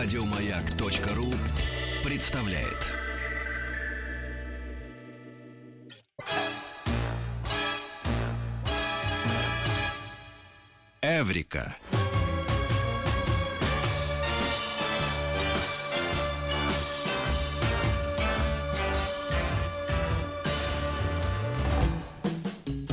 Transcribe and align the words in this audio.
Радиомаяк.ру 0.00 1.34
представляет. 2.04 2.86
Эврика. 11.02 11.76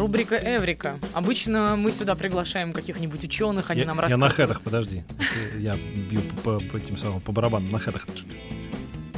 Рубрика 0.05 0.35
Эврика. 0.35 0.99
Обычно 1.13 1.75
мы 1.75 1.91
сюда 1.91 2.13
приглашаем 2.13 2.73
каких-нибудь 2.73 3.23
ученых, 3.23 3.71
они 3.71 3.81
я, 3.81 3.87
нам 3.87 3.97
я 3.97 4.03
рассказывают. 4.03 4.31
на 4.31 4.35
хедах, 4.35 4.61
подожди. 4.61 5.03
Я 5.57 5.75
бью 6.11 6.21
по, 6.43 6.59
по 6.59 6.77
этим 6.77 6.95
самым, 6.95 7.21
по 7.21 7.31
барабану 7.31 7.71
на 7.71 7.79
хедах. 7.79 8.05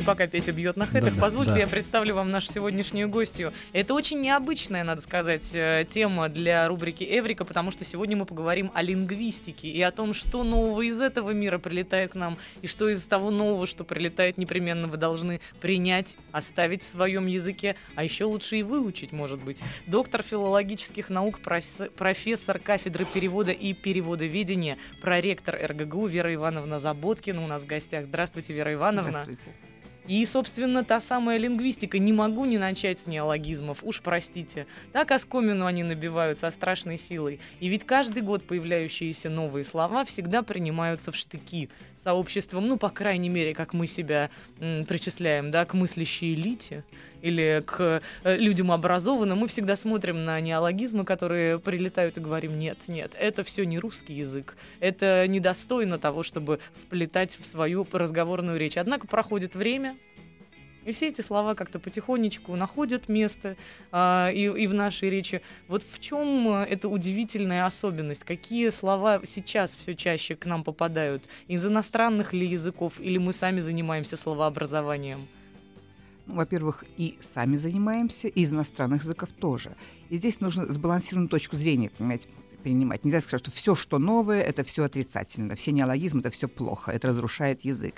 Пока 0.08 0.26
Петя 0.26 0.54
бьет 0.54 0.78
на 0.78 0.86
хэтах, 0.86 1.10
Да-да, 1.10 1.22
позвольте 1.22 1.52
да. 1.52 1.60
я 1.60 1.68
представлю 1.68 2.16
вам 2.16 2.32
нашу 2.32 2.50
сегодняшнюю 2.50 3.10
гостью. 3.10 3.52
Это 3.74 3.94
очень 3.94 4.22
необычная, 4.22 4.86
надо 4.86 5.02
сказать, 5.02 5.50
э, 5.54 5.86
тема 5.90 6.30
для 6.30 6.66
рубрики 6.70 7.04
Эврика, 7.04 7.44
потому 7.44 7.72
что 7.72 7.84
сегодня 7.84 8.16
мы 8.16 8.26
поговорим 8.26 8.72
о 8.74 8.82
лингвистике 8.82 9.68
и 9.68 9.82
о 9.82 9.92
том, 9.92 10.14
что 10.14 10.46
нового 10.46 10.82
из 10.84 11.02
этого 11.02 11.32
мира 11.32 11.58
прилетает 11.58 12.14
к 12.14 12.16
нам, 12.16 12.38
и 12.62 12.68
что 12.68 12.88
из 12.88 13.06
того 13.06 13.32
нового, 13.32 13.68
что 13.68 13.84
прилетает, 13.84 14.38
непременно 14.38 14.88
вы 14.88 14.96
должны 14.96 15.42
принять, 15.60 16.16
оставить 16.32 16.84
в 16.84 16.88
своем 16.88 17.28
языке, 17.28 17.76
а 17.96 18.06
еще 18.06 18.24
лучше 18.24 18.56
и 18.56 18.64
выучить, 18.64 19.12
может 19.12 19.44
быть. 19.44 19.62
Доктор 19.88 20.24
филологических 20.24 21.10
наук, 21.10 21.42
профессор- 21.42 21.90
профессор 21.90 22.60
кафедры 22.60 23.06
перевода 23.14 23.52
и 23.52 23.74
переводоведения, 23.74 24.78
проректор 25.02 25.60
РГГУ 25.62 26.08
Вера 26.08 26.34
Ивановна 26.34 26.80
Заботкина 26.80 27.44
у 27.44 27.48
нас 27.48 27.64
в 27.64 27.66
гостях. 27.66 28.06
Здравствуйте, 28.06 28.54
Вера 28.54 28.74
Ивановна. 28.74 29.12
Здравствуйте. 29.12 29.52
И, 30.08 30.26
собственно, 30.26 30.84
та 30.84 31.00
самая 31.00 31.38
лингвистика. 31.38 32.00
Не 32.00 32.14
могу 32.14 32.46
не 32.46 32.58
начать 32.58 33.00
с 33.00 33.08
неологизмов, 33.08 33.84
уж 33.84 34.02
простите. 34.02 34.66
Так 34.94 35.12
оскомину 35.12 35.66
они 35.66 35.84
набиваются 35.84 36.50
со 36.50 36.56
страшной 36.56 36.98
силой. 36.98 37.40
И 37.60 37.68
ведь 37.68 37.84
каждый 37.84 38.22
год 38.22 38.46
появляющиеся 38.48 39.30
новые 39.30 39.64
слова 39.66 40.06
всегда 40.06 40.44
принимаются 40.44 41.12
в 41.12 41.16
штыки 41.16 41.70
сообществом, 42.04 42.68
ну, 42.68 42.78
по 42.78 42.90
крайней 42.90 43.30
мере, 43.30 43.54
как 43.54 43.74
мы 43.74 43.88
себя 43.88 44.30
м, 44.60 44.86
причисляем, 44.86 45.52
да, 45.52 45.66
к 45.66 45.74
мыслящей 45.74 46.34
элите 46.34 46.84
или 47.22 47.64
к 47.66 48.02
э, 48.24 48.38
людям 48.38 48.72
образованным, 48.72 49.40
мы 49.40 49.48
всегда 49.48 49.76
смотрим 49.76 50.24
на 50.24 50.40
неологизмы, 50.40 51.04
которые 51.04 51.60
прилетают 51.60 52.18
и 52.18 52.22
говорим, 52.22 52.58
нет, 52.60 52.88
нет, 52.88 53.16
это 53.20 53.44
все 53.44 53.66
не 53.66 53.80
русский 53.80 54.14
язык, 54.14 54.56
это 54.80 55.26
недостойно 55.28 55.98
того, 56.00 56.24
чтобы 56.24 56.60
вплетать 56.74 57.38
в 57.40 57.46
свою 57.46 57.88
разговорную 57.92 58.58
речь. 58.60 58.78
Однако 58.78 59.08
проходит 59.08 59.56
время, 59.56 59.98
и 60.88 60.94
все 60.94 61.10
эти 61.10 61.20
слова 61.22 61.54
как-то 61.54 61.80
потихонечку 61.80 62.56
находят 62.56 63.10
место 63.10 63.58
а, 63.92 64.32
и, 64.32 64.44
и 64.44 64.68
в 64.68 64.74
нашей 64.74 65.10
речи. 65.10 65.42
Вот 65.68 65.84
в 65.84 66.00
чем 66.00 66.48
а, 66.48 66.64
эта 66.64 66.88
удивительная 66.88 67.66
особенность? 67.66 68.24
Какие 68.24 68.70
слова 68.70 69.22
сейчас 69.26 69.76
все 69.76 69.96
чаще 69.96 70.38
к 70.38 70.46
нам 70.46 70.64
попадают? 70.64 71.24
Из 71.50 71.66
иностранных 71.66 72.32
ли 72.32 72.48
языков? 72.48 73.02
Или 73.02 73.18
мы 73.18 73.34
сами 73.34 73.60
занимаемся 73.60 74.16
словообразованием? 74.16 75.28
Ну, 76.26 76.36
во-первых, 76.36 76.86
и 76.96 77.18
сами 77.20 77.58
занимаемся, 77.58 78.30
и 78.30 78.42
из 78.42 78.54
иностранных 78.54 79.04
языков 79.04 79.30
тоже. 79.38 79.76
И 80.10 80.16
здесь 80.16 80.40
нужно 80.40 80.72
сбалансированную 80.72 81.30
точку 81.30 81.58
зрения, 81.58 81.90
понимаете, 81.90 82.30
принимать. 82.64 83.04
Нельзя 83.04 83.20
сказать, 83.20 83.42
что 83.42 83.52
все, 83.52 83.76
что 83.76 84.00
новое, 84.00 84.42
это 84.42 84.64
все 84.64 84.86
отрицательно, 84.86 85.56
все 85.56 85.72
неологизмы, 85.74 86.22
это 86.22 86.30
все 86.30 86.48
плохо, 86.48 86.92
это 86.92 87.10
разрушает 87.10 87.66
язык. 87.66 87.96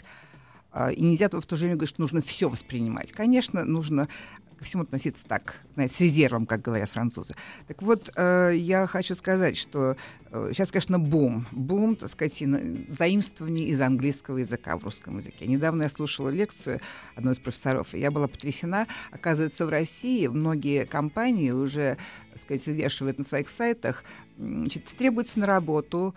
А, 0.71 0.91
И 0.91 1.01
нельзя 1.01 1.29
в 1.29 1.45
то 1.45 1.55
же 1.55 1.65
время 1.65 1.75
говорить, 1.75 1.89
что 1.89 2.01
нужно 2.01 2.21
все 2.21 2.49
воспринимать. 2.49 3.11
Конечно, 3.11 3.65
нужно 3.65 4.07
ко 4.59 4.65
всему 4.65 4.83
относиться 4.83 5.23
так, 5.25 5.55
знаете, 5.75 5.95
с 5.95 6.02
резервом, 6.02 6.45
как 6.45 6.61
говорят 6.61 6.89
французы. 6.89 7.33
Так 7.67 7.81
вот, 7.81 8.11
э, 8.13 8.52
я 8.55 8.85
хочу 8.87 9.15
сказать, 9.15 9.55
что 9.55 9.95
э, 10.31 10.49
сейчас, 10.52 10.69
конечно, 10.69 10.99
бум. 10.99 11.47
Бум, 11.53 11.95
так 11.95 12.11
сказать, 12.11 12.43
заимствование 12.89 13.67
из 13.67 13.79
английского 13.79 14.39
языка 14.39 14.77
в 14.77 14.83
русском 14.83 15.17
языке. 15.17 15.47
Недавно 15.47 15.83
я 15.83 15.89
слушала 15.89 16.27
лекцию 16.27 16.81
одной 17.15 17.35
из 17.35 17.39
профессоров, 17.39 17.95
и 17.95 17.99
я 17.99 18.11
была 18.11 18.27
потрясена. 18.27 18.85
Оказывается, 19.11 19.65
в 19.65 19.69
России 19.69 20.27
многие 20.27 20.85
компании 20.85 21.52
уже, 21.52 21.97
так 22.31 22.41
сказать, 22.41 22.65
вывешивают 22.67 23.17
на 23.17 23.23
своих 23.23 23.49
сайтах, 23.49 24.03
значит, 24.37 24.83
требуется 24.97 25.39
на 25.39 25.45
работу 25.45 26.13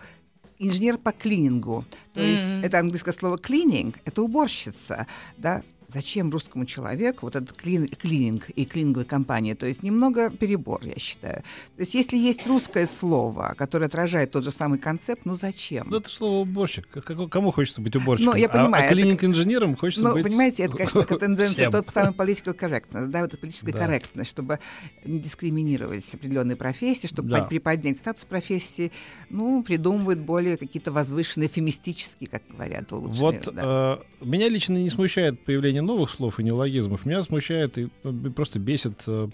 инженер 0.67 0.97
по 0.97 1.11
клинингу. 1.11 1.85
То 2.13 2.21
есть 2.21 2.53
Мгм. 2.53 2.63
это 2.63 2.79
английское 2.79 3.13
слово 3.13 3.37
cleaning, 3.37 3.95
это 4.05 4.21
уборщица, 4.21 5.07
да, 5.37 5.61
Зачем 5.93 6.31
русскому 6.31 6.65
человеку 6.65 7.27
вот 7.27 7.35
этот 7.35 7.55
клин- 7.55 7.87
клининг 7.95 8.49
и 8.49 8.65
клининговая 8.65 9.05
компания? 9.05 9.53
То 9.55 9.65
есть 9.67 9.83
немного 9.83 10.29
перебор, 10.31 10.81
я 10.85 10.97
считаю. 10.97 11.43
То 11.75 11.81
есть 11.81 11.93
если 11.93 12.17
есть 12.17 12.47
русское 12.47 12.87
слово, 12.87 13.53
которое 13.57 13.85
отражает 13.85 14.31
тот 14.31 14.43
же 14.43 14.49
самый 14.51 14.79
концепт, 14.79 15.21
ну 15.25 15.35
зачем? 15.35 15.87
Ну, 15.89 15.97
это 15.97 16.09
слово 16.09 16.41
уборщик. 16.41 16.87
Кому 17.29 17.51
хочется 17.51 17.79
быть 17.79 17.95
уборщиком? 17.95 18.33
Ну, 18.33 18.39
я 18.39 18.47
А- 18.47 18.49
понимаю, 18.49 18.83
А, 18.83 18.87
это- 18.87 18.95
клининг-инженером 18.95 19.75
хочется 19.75 20.05
Ну, 20.07 20.13
быть... 20.13 20.23
понимаете, 20.23 20.63
это, 20.63 20.77
конечно, 20.77 21.03
тенденция, 21.03 21.69
тот 21.69 21.87
самый 21.87 22.13
political 22.13 22.57
correctness, 22.57 23.05
да, 23.07 23.19
вот 23.21 23.29
эта 23.29 23.37
политическая 23.37 23.71
Да. 23.73 23.77
корректность, 23.85 24.29
чтобы 24.31 24.57
не 25.05 25.19
дискриминировать 25.19 26.05
определенные 26.11 26.55
профессии, 26.55 27.05
чтобы 27.05 27.29
Да. 27.29 27.39
под- 27.41 27.49
приподнять 27.49 27.97
статус 27.99 28.25
профессии, 28.25 28.91
ну, 29.29 29.61
придумывают 29.61 30.19
более 30.21 30.57
какие-то 30.57 30.91
возвышенные, 30.91 31.47
эфемистические, 31.47 32.27
как 32.29 32.41
говорят, 32.49 32.91
улучшенные. 32.91 33.21
Вот 33.21 33.53
да. 33.53 33.99
э, 34.21 34.25
меня 34.25 34.49
лично 34.49 34.77
не 34.77 34.89
смущает 34.89 35.39
появление 35.45 35.82
новых 35.85 36.09
слов 36.09 36.39
и 36.39 36.43
неологизмов. 36.43 37.05
Меня 37.05 37.21
смущает 37.21 37.77
и 37.77 37.89
э, 38.03 38.11
просто 38.35 38.59
бесит 38.59 39.01
э, 39.07 39.27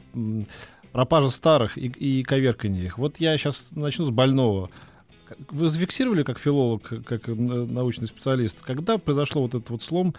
пропажа 0.92 1.30
старых 1.30 1.78
и, 1.78 1.88
и 1.88 2.24
коверканье 2.24 2.86
их. 2.86 2.98
Вот 2.98 3.18
я 3.18 3.38
сейчас 3.38 3.70
начну 3.72 4.06
с 4.06 4.10
больного. 4.10 4.70
Вы 5.50 5.70
зафиксировали 5.70 6.24
как 6.24 6.40
филолог, 6.40 6.84
как 7.06 7.30
э, 7.30 7.34
научный 7.34 8.08
специалист, 8.08 8.62
когда 8.62 8.98
произошло 8.98 9.42
вот 9.42 9.56
этот 9.56 9.70
вот 9.70 9.84
слом, 9.84 10.16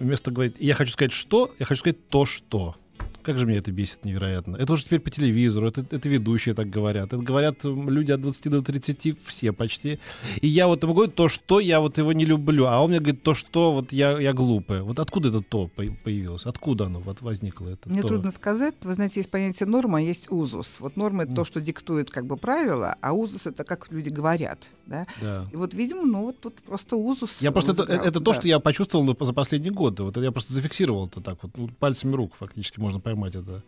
вместо 0.00 0.32
говорить 0.32 0.56
«я 0.58 0.74
хочу 0.74 0.90
сказать 0.90 1.12
что», 1.12 1.54
я 1.60 1.66
хочу 1.66 1.78
сказать 1.78 2.08
«то, 2.08 2.24
что». 2.24 2.74
Как 3.24 3.38
же 3.38 3.46
меня 3.46 3.58
это 3.58 3.72
бесит 3.72 4.04
невероятно. 4.04 4.56
Это 4.56 4.74
уже 4.74 4.84
теперь 4.84 5.00
по 5.00 5.08
телевизору, 5.08 5.68
это, 5.68 5.80
это 5.80 6.08
ведущие 6.10 6.54
так 6.54 6.68
говорят. 6.68 7.06
Это 7.06 7.16
говорят 7.16 7.64
люди 7.64 8.12
от 8.12 8.20
20 8.20 8.50
до 8.50 8.62
30, 8.62 9.18
все 9.24 9.52
почти. 9.52 9.98
И 10.42 10.46
я 10.46 10.66
вот 10.66 10.82
ему 10.82 10.92
говорю 10.92 11.10
то, 11.10 11.28
что 11.28 11.58
я 11.58 11.80
вот 11.80 11.96
его 11.96 12.12
не 12.12 12.26
люблю, 12.26 12.66
а 12.66 12.82
он 12.82 12.90
мне 12.90 13.00
говорит 13.00 13.22
то, 13.22 13.32
что 13.32 13.72
вот 13.72 13.94
я, 13.94 14.18
я 14.20 14.34
глупая. 14.34 14.82
Вот 14.82 14.98
откуда 14.98 15.30
это 15.30 15.40
то 15.40 15.68
по- 15.68 15.82
появилось? 16.04 16.44
Откуда 16.44 16.84
оно 16.84 17.00
вот 17.00 17.22
возникло? 17.22 17.68
Это 17.68 17.88
Мне 17.88 18.02
то? 18.02 18.08
трудно 18.08 18.30
сказать. 18.30 18.74
Вы 18.82 18.92
знаете, 18.92 19.20
есть 19.20 19.30
понятие 19.30 19.66
норма, 19.66 19.98
а 19.98 20.00
есть 20.02 20.30
узус. 20.30 20.76
Вот 20.80 20.98
норма 20.98 21.22
это 21.22 21.34
то, 21.34 21.46
что 21.46 21.62
диктует 21.62 22.10
как 22.10 22.26
бы 22.26 22.36
правила, 22.36 22.94
а 23.00 23.14
узус 23.14 23.46
это 23.46 23.64
как 23.64 23.90
люди 23.90 24.10
говорят, 24.10 24.70
да. 24.84 25.06
Да. 25.22 25.48
И 25.50 25.56
вот, 25.56 25.72
видимо, 25.72 26.02
ну 26.02 26.26
вот 26.26 26.40
тут 26.40 26.56
просто 26.56 26.96
узус. 26.96 27.30
Я 27.40 27.52
просто 27.52 27.72
это, 27.72 27.84
взыграл, 27.84 28.06
это 28.06 28.20
то, 28.20 28.32
да. 28.32 28.34
что 28.34 28.48
я 28.48 28.60
почувствовал 28.60 29.16
за 29.18 29.32
последние 29.32 29.72
годы. 29.72 30.02
Вот 30.02 30.14
я 30.18 30.30
просто 30.30 30.52
зафиксировал 30.52 31.06
это 31.06 31.22
так 31.22 31.38
вот 31.42 31.56
ну, 31.56 31.68
пальцами 31.68 32.14
рук 32.14 32.34
фактически 32.38 32.78
можно 32.80 33.00
поймать 33.00 33.13
это. 33.36 33.42
То, 33.42 33.62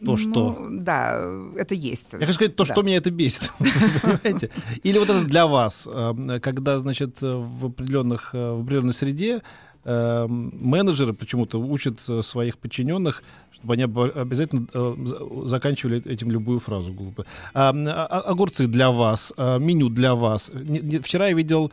Ну, 0.00 0.16
что. 0.18 0.66
Да, 0.70 1.24
это 1.56 1.74
есть. 1.74 2.08
Я 2.12 2.18
хочу 2.18 2.32
сказать 2.34 2.54
то, 2.56 2.64
Да. 2.66 2.72
что 2.72 2.82
меня 2.82 2.96
это 2.96 3.10
бесит. 3.10 3.50
Понимаете? 3.58 4.50
Или 4.82 4.98
вот 4.98 5.08
это 5.08 5.24
для 5.24 5.46
вас, 5.46 5.88
э, 5.90 6.38
когда, 6.42 6.78
значит, 6.78 7.22
э, 7.22 7.34
в 7.34 7.66
определенных 7.66 8.30
э, 8.34 8.52
в 8.52 8.60
определенной 8.62 8.92
среде 8.94 9.40
менеджеры 10.28 11.12
почему-то 11.12 11.60
учат 11.60 12.00
своих 12.22 12.58
подчиненных, 12.58 13.22
чтобы 13.54 13.74
они 13.74 13.84
об- 13.84 13.98
обязательно 14.18 14.66
за- 14.72 15.46
заканчивали 15.48 16.02
этим 16.04 16.30
любую 16.30 16.58
фразу 16.58 16.92
глупо. 16.92 17.24
А, 17.54 17.70
а- 17.70 18.20
огурцы 18.32 18.66
для 18.66 18.90
вас, 18.90 19.32
меню 19.38 19.88
для 19.88 20.14
вас. 20.14 20.50
Вчера 21.02 21.28
я 21.28 21.34
видел 21.34 21.70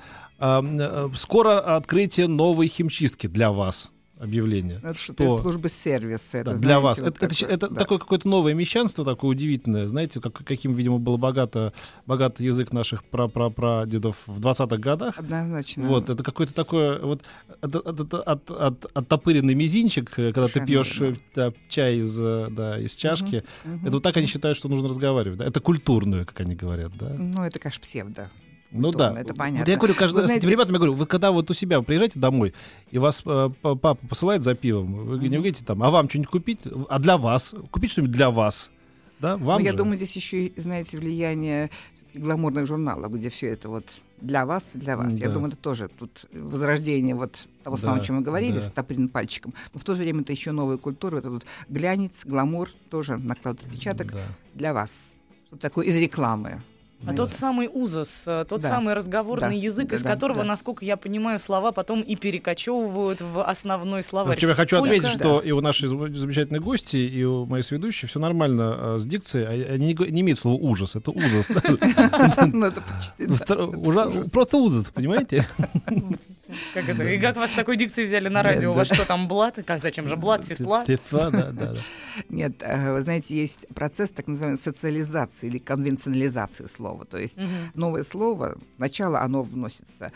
скоро 1.16 1.60
открытие 1.76 2.28
новой 2.28 2.68
химчистки 2.68 3.28
для 3.28 3.52
вас 3.52 3.92
объявление. 4.24 4.80
Это 4.84 4.96
что, 4.96 5.14
Что? 5.14 5.40
службы 5.40 5.70
сервиса. 5.70 6.38
Это, 6.40 6.52
Да, 6.52 6.58
знаете, 6.58 6.64
для 6.66 6.80
вас. 6.80 7.00
вот 7.00 7.08
это 7.08 7.26
это, 7.26 7.36
такое, 7.36 7.54
это 7.56 7.70
да. 7.70 7.76
такое 7.76 7.98
какое-то 8.00 8.28
новое 8.28 8.54
мещанство, 8.54 9.04
такое 9.06 9.32
удивительное. 9.32 9.88
Знаете, 9.88 10.22
как, 10.22 10.34
каким, 10.34 10.74
видимо, 10.74 10.98
был 11.00 11.18
богато, 11.18 11.74
богатый 12.06 12.44
язык 12.48 12.72
наших 12.72 13.04
пра-пра-прадедов 13.06 14.18
в 14.26 14.40
20-х 14.40 14.78
годах. 14.78 15.18
Однозначно. 15.18 15.88
Вот, 15.88 16.10
это 16.10 16.24
какой-то 16.24 16.54
такой 16.54 17.00
вот 17.00 17.22
от, 17.62 17.76
от, 17.76 18.00
от, 18.00 18.14
от- 18.14 18.52
от- 18.52 18.86
оттопыренный 18.94 19.54
мизинчик, 19.56 20.12
э, 20.18 20.32
когда 20.34 20.48
ты 20.48 20.54
Совершенно 20.54 20.66
пьешь 20.84 21.02
э, 21.02 21.16
да, 21.36 21.54
чай 21.70 21.98
из, 21.98 22.18
э, 22.20 22.48
да, 22.52 22.80
из 22.80 22.96
чашки. 22.96 23.44
Мгм. 23.66 23.82
Это 23.86 23.92
вот 23.92 24.04
так 24.04 24.18
они 24.18 24.28
считают, 24.28 24.58
что 24.58 24.70
нужно 24.70 24.88
разговаривать. 24.88 25.40
да. 25.40 25.46
Это 25.46 25.60
культурное, 25.60 26.26
как 26.26 26.40
они 26.42 26.56
говорят, 26.56 26.92
да. 26.98 27.10
Ну, 27.18 27.44
это, 27.44 27.60
конечно, 27.60 27.82
псевдо. 27.82 28.30
Ну 28.74 28.92
да. 28.92 29.14
это 29.18 29.30
Вот 29.30 29.38
понятно. 29.38 29.70
я 29.72 29.78
говорю, 29.78 29.94
каждый 29.96 30.16
Вы 30.16 30.22
раз 30.22 30.30
знаете- 30.30 30.48
этим 30.48 30.54
ребятам 30.54 30.74
я 30.74 30.80
говорю, 30.80 30.94
вы 30.96 31.06
когда 31.06 31.32
вот 31.32 31.50
у 31.50 31.54
себя 31.54 31.80
вы 31.80 31.86
приезжаете 31.86 32.20
домой, 32.20 32.54
и 32.92 32.98
вас 32.98 33.22
э, 33.26 33.50
папа 33.62 33.96
посылает 33.96 34.44
за 34.44 34.56
пивом, 34.56 34.94
вы 35.06 35.20
не 35.30 35.38
говорите 35.38 35.64
там, 35.64 35.82
а 35.84 35.90
вам 35.90 36.10
что-нибудь 36.10 36.30
купить? 36.32 36.60
А 36.90 37.00
для 37.00 37.18
вас? 37.18 37.54
Купить 37.72 37.92
что-нибудь 37.92 38.16
для 38.16 38.30
вас? 38.32 38.72
Да, 39.20 39.38
вам 39.38 39.60
Ну, 39.60 39.66
я 39.66 39.72
же. 39.72 39.78
думаю, 39.78 39.96
здесь 39.98 40.16
еще, 40.16 40.52
знаете, 40.58 40.98
влияние 40.98 41.70
гламурных 42.14 42.68
журналах, 42.68 43.12
где 43.12 43.30
все 43.30 43.48
это 43.48 43.70
вот 43.70 43.86
для 44.22 44.46
вас, 44.46 44.70
для 44.74 44.98
вас. 44.98 45.14
Я 45.18 45.28
Да. 45.28 45.34
думаю, 45.34 45.50
это 45.50 45.58
тоже 45.58 45.90
тут 45.98 46.26
возрождение 46.32 47.16
вот 47.16 47.48
того 47.64 47.76
Да, 47.76 47.82
самого, 47.82 48.02
о 48.02 48.04
чем 48.06 48.18
мы 48.18 48.22
говорили, 48.22 48.54
да. 48.54 48.62
с 48.62 48.72
топырным 48.72 49.10
пальчиком. 49.10 49.54
Но 49.74 49.80
в 49.80 49.84
то 49.84 49.96
же 49.96 50.04
время 50.04 50.22
это 50.22 50.32
еще 50.32 50.52
новая 50.52 50.78
культура, 50.78 51.18
это 51.18 51.30
вот 51.32 51.46
глянец, 51.70 52.24
гламур, 52.26 52.70
тоже 52.90 53.18
накладывает 53.18 53.68
отпечаток 53.72 54.12
Да. 54.12 54.20
для 54.54 54.74
вас. 54.74 55.16
Что 55.48 55.58
такое 55.58 55.86
из 55.88 55.98
рекламы. 55.98 56.62
А 57.06 57.14
тот 57.14 57.32
самый 57.32 57.70
узос, 57.72 58.24
э, 58.28 58.46
тот 58.48 58.62
Да. 58.62 58.70
самый 58.70 58.94
разговорный 58.94 59.60
Да. 59.60 59.66
язык, 59.66 59.90
Да, 59.90 59.96
из 59.96 60.02
да, 60.04 60.10
которого, 60.12 60.40
да. 60.42 60.46
насколько 60.50 60.86
я 60.86 60.98
понимаю, 60.98 61.40
слова 61.40 61.72
потом 61.72 62.02
и 62.02 62.16
перекочевывают 62.16 63.22
в 63.22 63.44
основной 63.44 64.04
словарь. 64.04 64.36
Причем 64.36 64.50
я 64.50 64.56
хочу 64.56 64.78
Сколько- 64.78 64.96
отметить, 64.96 65.18
что 65.20 65.40
и 65.40 65.52
у 65.52 65.62
нашей 65.62 65.90
зам- 65.90 66.16
замечательной 66.16 66.60
гости, 66.60 66.98
и 66.98 67.24
у 67.24 67.46
моей 67.46 67.64
сведущей 67.64 68.08
все 68.08 68.20
нормально 68.20 68.76
а, 68.96 68.98
с 69.00 69.06
дикцией. 69.06 69.46
А- 69.46 69.74
Они 69.74 69.88
не, 69.88 69.94
го- 69.94 70.06
не 70.06 70.22
имеют 70.22 70.40
слова 70.40 70.56
ужас, 70.62 70.96
это 70.96 71.12
ужас. 71.12 71.50
Просто 74.32 74.58
ужас, 74.58 74.90
понимаете? 74.92 75.46
Как 76.74 76.90
это? 76.90 77.04
И 77.04 77.20
как 77.20 77.36
вас 77.38 77.52
с 77.52 77.54
такой 77.54 77.78
дикцией 77.78 78.08
взяли 78.08 78.28
на 78.28 78.44
радио? 78.44 78.72
У 78.72 78.74
вас 78.74 78.88
что 78.88 79.06
там, 79.06 79.28
блат? 79.28 79.60
Как, 79.66 79.82
зачем 79.82 80.08
же 80.08 80.16
блат, 80.18 80.46
сестла? 80.46 80.86
Тетла, 80.86 81.32
да, 81.32 81.52
да. 81.52 81.74
Нет, 82.30 82.62
э, 82.62 82.94
вы 82.94 83.02
знаете, 83.02 83.36
есть 83.36 83.68
процесс 83.74 84.12
так 84.12 84.28
называемой 84.28 84.58
социализации 84.58 85.48
или 85.48 85.58
конвенционализации 85.58 86.66
слова. 86.66 87.06
То 87.06 87.18
есть 87.18 87.40
новое 87.76 88.04
слово, 88.04 88.58
сначала 88.76 89.22
оно 89.22 89.44
вносится 89.44 90.12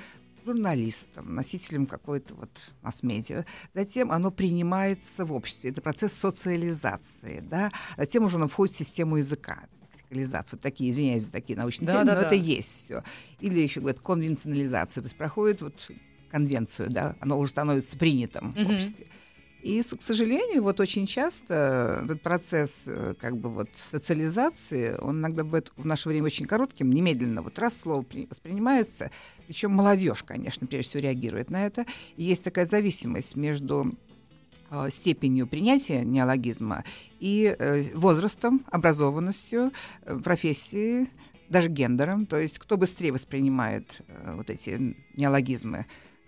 журналистом, 0.45 1.35
носителем 1.35 1.85
какой-то 1.85 2.33
вот 2.35 2.49
масс-медиа. 2.81 3.45
Затем 3.73 4.11
оно 4.11 4.31
принимается 4.31 5.25
в 5.25 5.33
обществе. 5.33 5.69
Это 5.71 5.81
процесс 5.81 6.13
социализации, 6.13 7.41
да. 7.41 7.71
Затем 7.97 8.23
уже 8.23 8.37
оно 8.37 8.47
входит 8.47 8.75
в 8.75 8.77
систему 8.77 9.17
языка. 9.17 9.59
лексикализация. 9.93 10.49
Вот 10.53 10.61
такие, 10.61 10.89
извиняюсь 10.91 11.23
за 11.23 11.31
такие 11.31 11.57
научные 11.57 11.87
Да, 11.87 11.93
термины, 11.93 12.07
да, 12.07 12.15
но 12.15 12.21
да. 12.21 12.27
это 12.27 12.35
есть 12.35 12.85
все. 12.85 13.01
Или 13.39 13.59
еще 13.59 13.81
говорят 13.81 13.99
конвенционализация, 14.01 15.01
то 15.01 15.07
есть 15.07 15.17
проходит 15.17 15.61
вот 15.61 15.89
конвенцию, 16.29 16.89
да, 16.89 17.15
оно 17.19 17.37
уже 17.39 17.51
становится 17.51 17.97
принятым 17.97 18.53
в 18.53 18.59
Мгм. 18.59 18.75
обществе. 18.75 19.07
И, 19.63 19.81
к 19.81 20.01
сожалению, 20.01 20.63
вот 20.63 20.79
очень 20.79 21.07
часто 21.07 22.01
этот 22.05 22.21
процесс 22.21 22.83
э, 22.85 23.15
как 23.19 23.37
бы 23.37 23.49
вот 23.49 23.69
социализации, 23.91 24.95
он 25.01 25.19
иногда 25.19 25.43
бывает 25.43 25.73
в 25.75 25.85
наше 25.85 26.07
время 26.09 26.27
очень 26.27 26.45
коротким, 26.45 26.91
немедленно 26.91 27.41
вот 27.41 27.57
раз 27.59 27.77
слово 27.77 28.03
при- 28.03 28.27
воспринимается, 28.27 29.11
причем 29.47 29.71
молодежь, 29.71 30.23
конечно, 30.23 30.67
прежде 30.67 30.89
всего 30.89 31.03
реагирует 31.03 31.49
на 31.49 31.65
это. 31.65 31.85
И 32.17 32.23
есть 32.23 32.43
такая 32.43 32.65
зависимость 32.65 33.35
между 33.35 33.93
э, 34.69 34.89
степенью 34.91 35.47
принятия 35.47 36.05
неологизма 36.05 36.83
и 37.19 37.53
э, 37.57 37.83
возрастом, 37.95 38.63
образованностью, 38.71 39.71
э, 40.03 40.17
профессией, 40.19 41.07
даже 41.49 41.69
гендером. 41.69 42.25
То 42.25 42.37
есть 42.37 42.59
кто 42.59 42.77
быстрее 42.77 43.11
воспринимает 43.11 44.01
э, 44.07 44.33
вот 44.35 44.49
эти 44.49 44.95
неологизмы, 45.15 45.85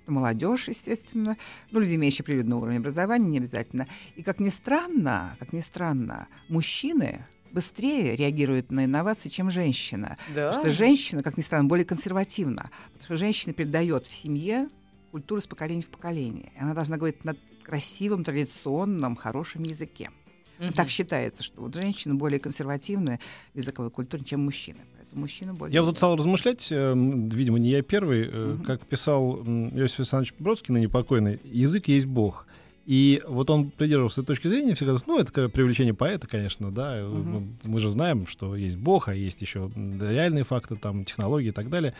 молодежь, 0.10 0.68
естественно, 0.68 1.38
ну, 1.72 1.80
люди, 1.80 1.96
имеющие 1.96 2.24
определенный 2.24 2.58
уровень 2.58 2.78
образования, 2.78 3.28
не 3.28 3.38
обязательно. 3.38 3.88
И 4.16 4.24
как 4.24 4.40
ни 4.40 4.50
странно, 4.50 5.36
как 5.40 5.54
ни 5.54 5.60
странно, 5.60 6.28
мужчины 6.48 7.26
быстрее 7.52 8.16
реагируют 8.16 8.72
на 8.72 8.86
инновации, 8.86 9.30
чем 9.30 9.50
женщина. 9.52 10.18
Да. 10.34 10.50
Потому 10.50 10.66
что 10.66 10.72
женщина, 10.72 11.24
как 11.24 11.38
ни 11.38 11.42
странно, 11.42 11.68
более 11.68 11.86
консервативна. 11.86 12.70
Потому 12.94 13.04
что 13.04 13.18
женщина 13.18 13.54
передает 13.54 14.08
в 14.08 14.14
семье 14.14 14.70
культуру 15.12 15.42
с 15.42 15.48
поколения 15.48 15.82
в 15.82 15.90
поколение. 15.90 16.52
Она 16.58 16.74
должна 16.74 16.98
говорить 16.98 17.24
на 17.26 17.36
красивом, 17.64 18.24
традиционном, 18.24 19.16
хорошем 19.16 19.64
языке. 19.64 20.12
Мгм. 20.60 20.74
Так 20.74 20.90
считается, 20.90 21.44
что 21.44 21.62
вот 21.62 21.74
женщины 21.74 22.16
более 22.16 22.40
консервативны 22.40 23.20
в 23.54 23.58
языковой 23.58 23.92
культуре, 23.92 24.24
чем 24.24 24.44
мужчины. 24.46 24.80
Мужчины 25.14 25.54
более... 25.54 25.74
Я 25.74 25.82
вот 25.82 25.90
тут 25.90 25.98
стал 25.98 26.16
размышлять, 26.16 26.68
э, 26.72 26.94
видимо, 26.96 27.58
не 27.60 27.70
я 27.70 27.82
первый, 27.82 28.28
э, 28.28 28.54
Мгм. 28.54 28.64
как 28.64 28.86
писал 28.86 29.38
Иосиф 29.44 30.00
Александрович 30.00 30.34
Бродский, 30.40 30.74
ныне 30.74 30.90
покойный, 30.90 31.40
язык 31.44 31.88
есть 31.88 32.06
Бог. 32.06 32.46
И 32.86 33.22
вот 33.28 33.50
он 33.50 33.70
придерживался 33.72 34.22
этой 34.22 34.28
точки 34.28 34.48
зрения, 34.48 34.74
всегда, 34.74 34.96
ну, 35.06 35.20
это 35.20 35.50
привлечение 35.50 35.94
поэта, 35.94 36.28
конечно, 36.28 36.72
да, 36.72 37.02
ну, 37.04 37.48
мы 37.64 37.80
же 37.80 37.90
знаем, 37.92 38.26
что 38.26 38.56
есть 38.56 38.78
Бог, 38.78 39.10
а 39.10 39.14
есть 39.14 39.42
еще 39.42 39.72
реальные 39.76 40.44
факты, 40.44 40.76
там, 40.76 41.06
технологии 41.06 41.50
и 41.50 41.52
так 41.52 41.70
далее. 41.70 41.94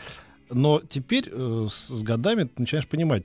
Но 0.50 0.80
теперь 0.88 1.28
э, 1.30 1.66
с, 1.70 1.88
с 1.88 2.02
годами 2.02 2.44
ты 2.44 2.52
начинаешь 2.58 2.88
понимать, 2.88 3.24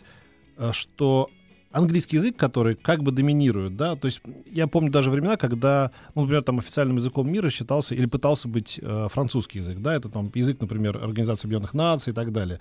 что 0.73 1.29
английский 1.71 2.17
язык, 2.17 2.37
который 2.37 2.75
как 2.75 3.03
бы 3.03 3.11
доминирует, 3.11 3.75
да, 3.75 3.95
то 3.95 4.05
есть 4.05 4.21
я 4.51 4.67
помню 4.67 4.91
даже 4.91 5.11
времена, 5.11 5.35
когда, 5.35 5.91
ну, 6.13 6.21
например, 6.21 6.43
там 6.43 6.59
официальным 6.59 6.95
языком 6.97 7.29
мира 7.31 7.49
считался 7.49 7.95
или 7.95 8.05
пытался 8.05 8.47
быть 8.47 8.79
э, 8.81 9.07
французский 9.09 9.59
язык, 9.59 9.79
да, 9.79 9.93
это 9.93 10.09
там 10.09 10.31
язык, 10.33 10.61
например, 10.61 10.97
Организации 10.97 11.47
Объединенных 11.47 11.73
Наций 11.73 12.11
и 12.11 12.15
так 12.15 12.31
далее. 12.31 12.59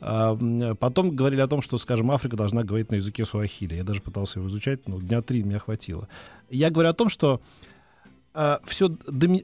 М, 0.00 0.76
потом 0.76 1.14
говорили 1.14 1.40
о 1.40 1.46
том, 1.48 1.62
что, 1.62 1.78
скажем, 1.78 2.10
Африка 2.10 2.36
должна 2.36 2.64
говорить 2.64 2.90
на 2.90 2.96
языке 2.96 3.24
суахили. 3.24 3.74
Я 3.74 3.84
даже 3.84 4.02
пытался 4.02 4.40
его 4.40 4.48
изучать, 4.48 4.88
но 4.88 5.00
дня 5.00 5.22
три 5.22 5.42
меня 5.42 5.58
хватило. 5.58 6.08
Я 6.50 6.70
говорю 6.70 6.90
о 6.90 6.94
том, 6.94 7.08
что 7.08 7.40
все 8.64 8.86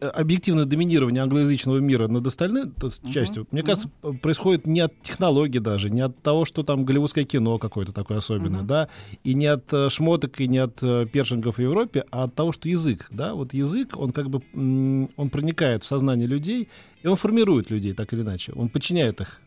объективное 0.00 0.64
доминирование 0.66 1.22
англоязычного 1.22 1.78
мира 1.78 2.08
над 2.08 2.26
остальной 2.26 2.64
Мгм, 2.66 3.12
частью, 3.12 3.46
мне 3.50 3.62
мгм. 3.62 3.66
кажется, 3.66 3.88
происходит 4.20 4.66
не 4.66 4.80
от 4.80 4.92
технологий 5.02 5.60
даже, 5.60 5.88
не 5.90 6.02
от 6.02 6.20
того, 6.22 6.44
что 6.44 6.62
там 6.62 6.84
голливудское 6.84 7.24
кино 7.24 7.58
какое-то 7.58 7.92
такое 7.92 8.18
особенное, 8.18 8.60
Мгм. 8.60 8.66
да, 8.66 8.88
и 9.24 9.34
не 9.34 9.46
от 9.46 9.72
э, 9.72 9.88
шмоток, 9.88 10.40
и 10.40 10.48
не 10.48 10.58
от 10.58 10.82
э, 10.82 11.06
першингов 11.10 11.56
в 11.56 11.62
Европе, 11.62 12.04
а 12.10 12.24
от 12.24 12.34
того, 12.34 12.52
что 12.52 12.68
язык, 12.68 13.06
да, 13.10 13.34
вот 13.34 13.54
язык, 13.54 13.96
он 13.96 14.12
как 14.12 14.28
бы, 14.28 14.42
м, 14.54 15.08
он 15.16 15.30
проникает 15.30 15.82
в 15.82 15.86
сознание 15.86 16.26
людей, 16.26 16.68
и 17.02 17.06
он 17.08 17.16
формирует 17.16 17.70
людей 17.70 17.94
так 17.94 18.12
или 18.12 18.22
иначе, 18.22 18.52
он 18.54 18.68
подчиняет 18.68 19.20
их. 19.20 19.40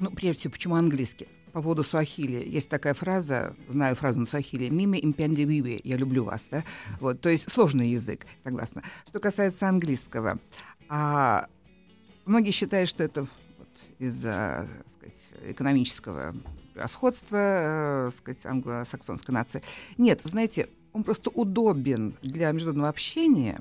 Ну, 0.00 0.10
прежде 0.10 0.40
всего, 0.40 0.52
почему 0.52 0.74
английский? 0.76 1.28
По 1.52 1.62
поводу 1.62 1.82
суахили. 1.82 2.42
Есть 2.46 2.68
такая 2.68 2.94
фраза, 2.94 3.54
знаю 3.68 3.96
фразу 3.96 4.20
на 4.20 4.26
суахили, 4.26 4.68
«мими 4.68 4.98
импенди 4.98 5.42
виви», 5.42 5.80
«я 5.84 5.96
люблю 5.96 6.24
вас», 6.24 6.46
да? 6.50 6.64
Вот, 7.00 7.20
то 7.20 7.28
есть 7.28 7.50
сложный 7.50 7.88
язык, 7.88 8.26
согласна. 8.42 8.82
Что 9.08 9.18
касается 9.18 9.68
английского, 9.68 10.38
а, 10.88 11.46
многие 12.24 12.52
считают, 12.52 12.88
что 12.88 13.02
это 13.02 13.22
вот 13.22 13.68
из-за 13.98 14.68
экономического 15.44 16.34
сходства, 16.86 18.08
э, 18.08 18.10
сказать, 18.16 18.46
англосаксонской 18.46 19.34
нации. 19.34 19.62
Нет, 19.98 20.20
вы 20.24 20.30
знаете, 20.30 20.68
он 20.92 21.04
просто 21.04 21.30
удобен 21.30 22.16
для 22.22 22.50
международного 22.52 22.88
общения, 22.88 23.60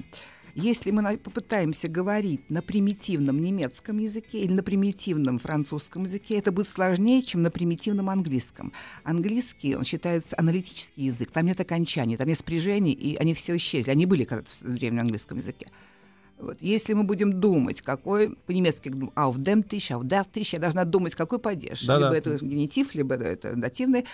если 0.60 0.92
мы 0.92 1.18
попытаемся 1.18 1.88
говорить 1.88 2.50
на 2.50 2.62
примитивном 2.62 3.42
немецком 3.42 3.98
языке 3.98 4.40
или 4.40 4.54
на 4.54 4.64
примитивном 4.64 5.40
французском 5.40 6.04
языке, 6.04 6.38
это 6.38 6.52
будет 6.52 6.68
сложнее, 6.68 7.22
чем 7.22 7.42
на 7.42 7.52
примитивном 7.52 8.10
английском. 8.10 8.74
Английский, 9.04 9.76
он 9.76 9.84
считается 9.84 10.36
аналитический 10.38 11.06
язык, 11.06 11.32
там 11.32 11.46
нет 11.46 11.60
окончаний, 11.60 12.18
там 12.18 12.28
нет 12.28 12.38
спряжений, 12.38 12.94
и 12.94 13.16
они 13.16 13.34
все 13.34 13.56
исчезли. 13.56 13.92
Они 13.92 14.06
были 14.06 14.24
когда-то 14.24 14.52
в 14.62 14.76
древнем 14.76 15.02
английском 15.02 15.38
языке. 15.38 15.68
Вот. 16.38 16.58
Если 16.62 16.94
мы 16.94 17.04
будем 17.04 17.40
думать, 17.40 17.82
какой 17.82 18.36
по-немецки 18.46 18.90
auf 18.90 19.36
dem 19.38 19.68
Tisch, 19.68 19.92
auf 19.92 20.04
der 20.04 20.26
Tisch, 20.32 20.50
я 20.54 20.60
должна 20.60 20.86
думать, 20.86 21.16
какой 21.16 21.40
падеж. 21.40 21.86
Да-да. 21.86 22.14
Либо 22.14 22.16
это 22.16 22.46
генитив, 22.46 22.96
либо 22.96 23.16
это 23.16 23.56
дативный. 23.56 24.06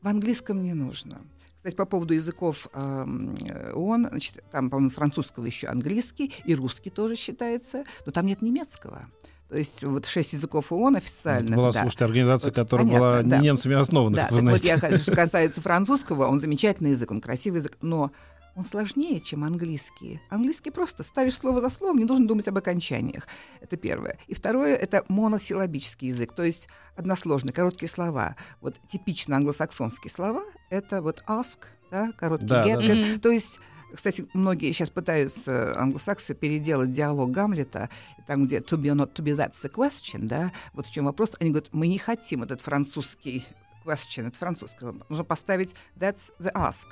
В 0.00 0.08
английском 0.08 0.62
не 0.62 0.72
нужно. 0.72 1.20
Кстати, 1.66 1.78
по 1.78 1.84
поводу 1.84 2.14
языков 2.14 2.68
э, 2.74 3.72
ООН, 3.74 4.06
значит, 4.12 4.44
там, 4.52 4.70
по-моему, 4.70 4.90
французского 4.90 5.46
еще 5.46 5.66
английский, 5.66 6.32
и 6.44 6.54
русский 6.54 6.90
тоже 6.90 7.16
считается, 7.16 7.82
но 8.04 8.12
там 8.12 8.24
нет 8.26 8.40
немецкого. 8.40 9.08
То 9.48 9.56
есть 9.56 9.82
вот 9.82 10.06
шесть 10.06 10.32
языков 10.32 10.70
ООН 10.70 10.94
официальных. 10.94 11.56
была, 11.56 11.72
да. 11.72 11.80
слушайте, 11.80 12.04
организация, 12.04 12.50
Вот 12.50 12.54
которая 12.54 12.86
понятно, 12.86 13.00
была 13.00 13.22
да. 13.24 13.38
не 13.38 13.42
немцами 13.46 13.74
основана, 13.74 14.14
Да, 14.14 14.22
как 14.22 14.30
вы 14.30 14.38
так 14.38 14.48
вот 14.50 14.60
знаете. 14.62 14.68
я 14.68 14.78
хочу, 14.78 15.02
что 15.02 15.16
касается 15.16 15.60
французского, 15.60 16.28
он 16.28 16.38
замечательный 16.38 16.90
язык, 16.90 17.10
он 17.10 17.20
красивый 17.20 17.58
язык, 17.58 17.76
но 17.82 18.12
он 18.56 18.64
сложнее, 18.64 19.20
чем 19.20 19.44
английский. 19.44 20.20
Английский 20.30 20.70
просто 20.70 21.02
ставишь 21.02 21.36
слово 21.36 21.60
за 21.60 21.68
словом, 21.68 21.98
не 21.98 22.06
должен 22.06 22.26
думать 22.26 22.48
об 22.48 22.56
окончаниях. 22.56 23.28
Это 23.60 23.76
первое. 23.76 24.18
И 24.26 24.34
второе— 24.34 24.74
это 24.76 25.04
моносиллабический 25.08 26.08
язык, 26.08 26.32
то 26.34 26.42
есть 26.42 26.68
односложные, 26.96 27.52
короткие 27.52 27.90
слова. 27.90 28.34
Вот 28.62 28.76
типично 28.90 29.36
англосаксонские 29.36 30.10
слова— 30.10 30.42
это 30.70 31.02
вот 31.02 31.22
ask, 31.28 31.58
да, 31.90 32.12
короткий 32.12 32.46
Да, 32.46 32.66
get. 32.66 32.74
да, 32.76 32.80
да. 32.80 32.94
get. 32.94 33.18
То 33.18 33.30
есть 33.30 33.60
кстати, 33.94 34.26
многие 34.32 34.72
сейчас 34.72 34.90
пытаются, 34.90 35.78
англосаксы, 35.78 36.34
переделать 36.34 36.90
диалог 36.90 37.30
Гамлета, 37.30 37.88
там, 38.26 38.46
где 38.46 38.58
to 38.58 38.76
be 38.76 38.86
or 38.86 38.96
not 38.96 39.14
to 39.14 39.22
be, 39.22 39.36
that's 39.36 39.62
the 39.62 39.72
question, 39.72 40.26
да, 40.26 40.50
вот 40.72 40.86
в 40.86 40.92
чем 40.92 41.04
вопрос. 41.04 41.32
Они 41.38 41.50
говорят, 41.50 41.68
мы 41.72 41.86
не 41.86 41.98
хотим 41.98 42.42
этот 42.42 42.60
французский 42.60 43.44
question, 43.84 44.26
это 44.28 44.38
французский, 44.38 44.86
нужно 45.08 45.24
поставить 45.24 45.74
that's 45.96 46.32
the 46.40 46.52
ask. 46.54 46.86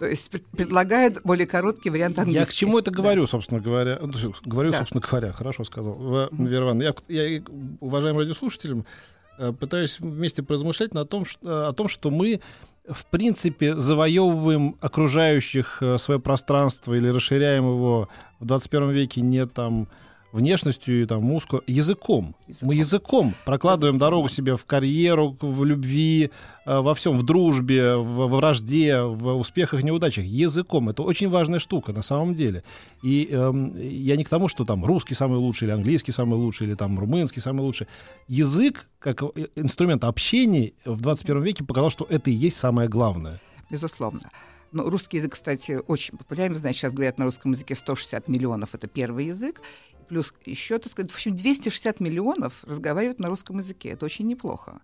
То 0.00 0.06
есть 0.06 0.30
пред- 0.30 0.46
предлагает 0.46 1.20
более 1.24 1.46
короткий 1.46 1.90
вариант 1.90 2.18
английского. 2.18 2.40
Я 2.42 2.46
к 2.50 2.52
чему 2.54 2.78
это 2.78 2.90
говорю, 2.90 3.26
собственно 3.26 3.60
говоря? 3.60 3.98
Ну, 4.00 4.12
Говорю, 4.46 4.70
Да. 4.70 4.78
собственно 4.78 5.02
говоря, 5.06 5.30
хорошо 5.32 5.62
сказал. 5.64 5.94
В- 5.94 6.28
Мгм. 6.32 6.46
Вера 6.46 6.64
Ивановна, 6.64 6.94
я, 7.08 7.24
я 7.26 7.42
уважаемым 7.80 8.20
радиослушателям 8.22 8.86
э, 9.38 9.52
пытаюсь 9.52 10.00
вместе 10.00 10.42
поразмышлять 10.42 10.94
на 10.94 11.04
том, 11.04 11.24
что, 11.26 11.68
о 11.68 11.72
том, 11.74 11.88
что 11.88 12.10
мы 12.10 12.40
в 12.88 13.04
принципе 13.06 13.74
завоевываем 13.78 14.76
окружающих 14.80 15.82
э, 15.82 15.98
свое 15.98 16.18
пространство 16.18 16.94
или 16.94 17.08
расширяем 17.08 17.64
его 17.64 18.08
в 18.38 18.46
21 18.46 18.90
веке 18.90 19.20
не 19.20 19.44
там 19.46 19.86
внешностью 20.32 21.02
и 21.02 21.06
там 21.06 21.22
мускулом, 21.22 21.62
языком. 21.66 22.34
Языком. 22.46 22.68
Мы 22.68 22.74
языком 22.74 23.34
прокладываем 23.44 23.94
Безусловно. 23.94 24.16
дорогу 24.16 24.28
себе 24.28 24.56
в 24.56 24.64
карьеру, 24.64 25.36
в 25.40 25.64
любви, 25.64 26.30
э, 26.66 26.80
во 26.80 26.94
всем, 26.94 27.16
в 27.16 27.22
дружбе, 27.22 27.96
в, 27.96 28.26
вражде, 28.28 29.02
в 29.02 29.38
успехах, 29.38 29.82
неудачах. 29.82 30.24
Языком. 30.24 30.88
Это 30.88 31.02
очень 31.02 31.28
важная 31.28 31.58
штука 31.58 31.92
на 31.92 32.02
самом 32.02 32.34
деле. 32.34 32.62
И 33.02 33.28
эм, 33.30 33.76
я 33.76 34.16
не 34.16 34.24
к 34.24 34.28
тому, 34.28 34.48
что 34.48 34.64
там 34.64 34.84
русский 34.84 35.14
самый 35.14 35.38
лучший, 35.38 35.66
или 35.66 35.72
английский 35.72 36.12
самый 36.12 36.36
лучший, 36.36 36.66
или 36.68 36.74
там 36.74 36.98
румынский 36.98 37.42
самый 37.42 37.62
лучший. 37.62 37.86
Язык, 38.28 38.86
как 38.98 39.22
э, 39.22 39.48
инструмент 39.56 40.04
общения 40.04 40.72
в 40.84 41.00
21 41.00 41.42
веке 41.42 41.64
показал, 41.64 41.90
что 41.90 42.06
это 42.08 42.30
и 42.30 42.34
есть 42.34 42.56
самое 42.56 42.88
главное. 42.88 43.40
Безусловно. 43.70 44.20
Ну, 44.72 44.88
русский 44.88 45.16
язык, 45.16 45.32
кстати, 45.32 45.80
очень 45.88 46.16
популярен. 46.16 46.54
Знаете, 46.54 46.78
сейчас 46.78 46.92
говорят 46.92 47.18
на 47.18 47.24
русском 47.24 47.50
языке 47.52 47.74
160 47.74 48.28
миллионов. 48.28 48.74
Это 48.74 48.86
первый 48.86 49.26
язык. 49.26 49.60
Плюс 50.10 50.34
еще, 50.44 50.80
так 50.80 50.90
сказать, 50.90 51.12
в 51.12 51.14
общем, 51.14 51.36
260 51.36 52.00
миллионов 52.00 52.64
разговаривают 52.64 53.20
на 53.20 53.28
русском 53.28 53.58
языке. 53.58 53.90
Это 53.90 54.04
очень 54.04 54.26
неплохо. 54.26 54.80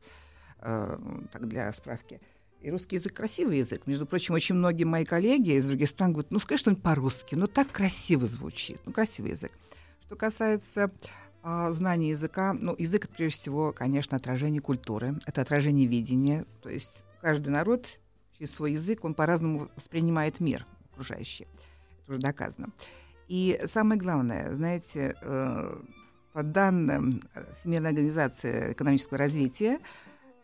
Э, 0.60 0.96
так, 1.32 1.48
для 1.48 1.72
справки. 1.72 2.20
И 2.60 2.70
русский 2.70 2.94
язык 2.94 3.12
красивый 3.12 3.58
язык. 3.58 3.88
Между 3.88 4.06
прочим, 4.06 4.34
очень 4.34 4.54
многие 4.54 4.84
мои 4.84 5.04
коллеги 5.04 5.54
из 5.54 5.66
других 5.66 5.88
стран 5.88 6.12
говорят, 6.12 6.30
ну, 6.30 6.38
скажи 6.38 6.60
что-нибудь 6.60 6.84
по-русски. 6.84 7.34
Ну, 7.34 7.48
так 7.48 7.72
красиво 7.72 8.28
звучит. 8.28 8.80
Ну, 8.86 8.92
красивый 8.92 9.32
язык. 9.32 9.50
Что 10.04 10.14
касается 10.14 10.92
а, 11.42 11.72
знания 11.72 12.10
языка, 12.10 12.52
ну, 12.52 12.76
язык, 12.78 13.06
это 13.06 13.14
прежде 13.14 13.40
всего, 13.40 13.72
конечно, 13.72 14.16
отражение 14.16 14.62
культуры. 14.62 15.18
Это 15.26 15.42
отражение 15.42 15.88
видения. 15.88 16.46
То 16.62 16.70
есть 16.70 17.02
каждый 17.20 17.48
народ 17.48 17.98
через 18.38 18.54
свой 18.54 18.74
язык, 18.74 19.04
он 19.04 19.14
по-разному 19.14 19.70
воспринимает 19.74 20.38
мир 20.38 20.66
окружающий. 20.92 21.48
Это 22.04 22.12
уже 22.12 22.20
доказано. 22.20 22.68
И 23.28 23.60
самое 23.64 24.00
главное, 24.00 24.54
знаете, 24.54 25.16
э, 25.20 25.76
по 26.32 26.42
данным 26.42 27.20
Всемирной 27.60 27.90
организации 27.90 28.72
экономического 28.72 29.18
развития, 29.18 29.78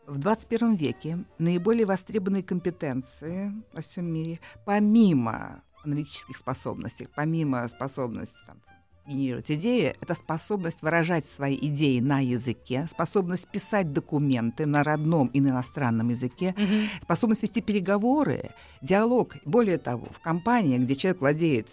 в 0.06 0.18
21 0.18 0.74
веке 0.74 1.24
наиболее 1.38 1.86
востребованные 1.86 2.42
компетенции 2.42 3.52
во 3.72 3.82
всем 3.82 4.06
мире, 4.12 4.40
помимо 4.64 5.62
аналитических 5.84 6.36
способностей, 6.36 7.08
помимо 7.14 7.68
способности 7.68 8.36
там, 8.46 8.60
генерировать 9.06 9.50
идеи, 9.50 9.94
это 10.00 10.14
способность 10.14 10.82
выражать 10.82 11.28
свои 11.28 11.56
идеи 11.60 12.00
на 12.00 12.20
языке, 12.20 12.86
способность 12.88 13.48
писать 13.48 13.92
документы 13.92 14.64
на 14.66 14.82
родном 14.84 15.26
и 15.28 15.40
на 15.40 15.48
иностранном 15.48 16.08
языке, 16.10 16.54
Мгм. 16.56 16.88
способность 17.02 17.42
вести 17.42 17.60
переговоры, 17.60 18.50
диалог. 18.80 19.36
Более 19.44 19.78
того, 19.78 20.06
в 20.12 20.20
компании, 20.20 20.78
где 20.78 20.94
человек 20.94 21.20
владеет 21.20 21.68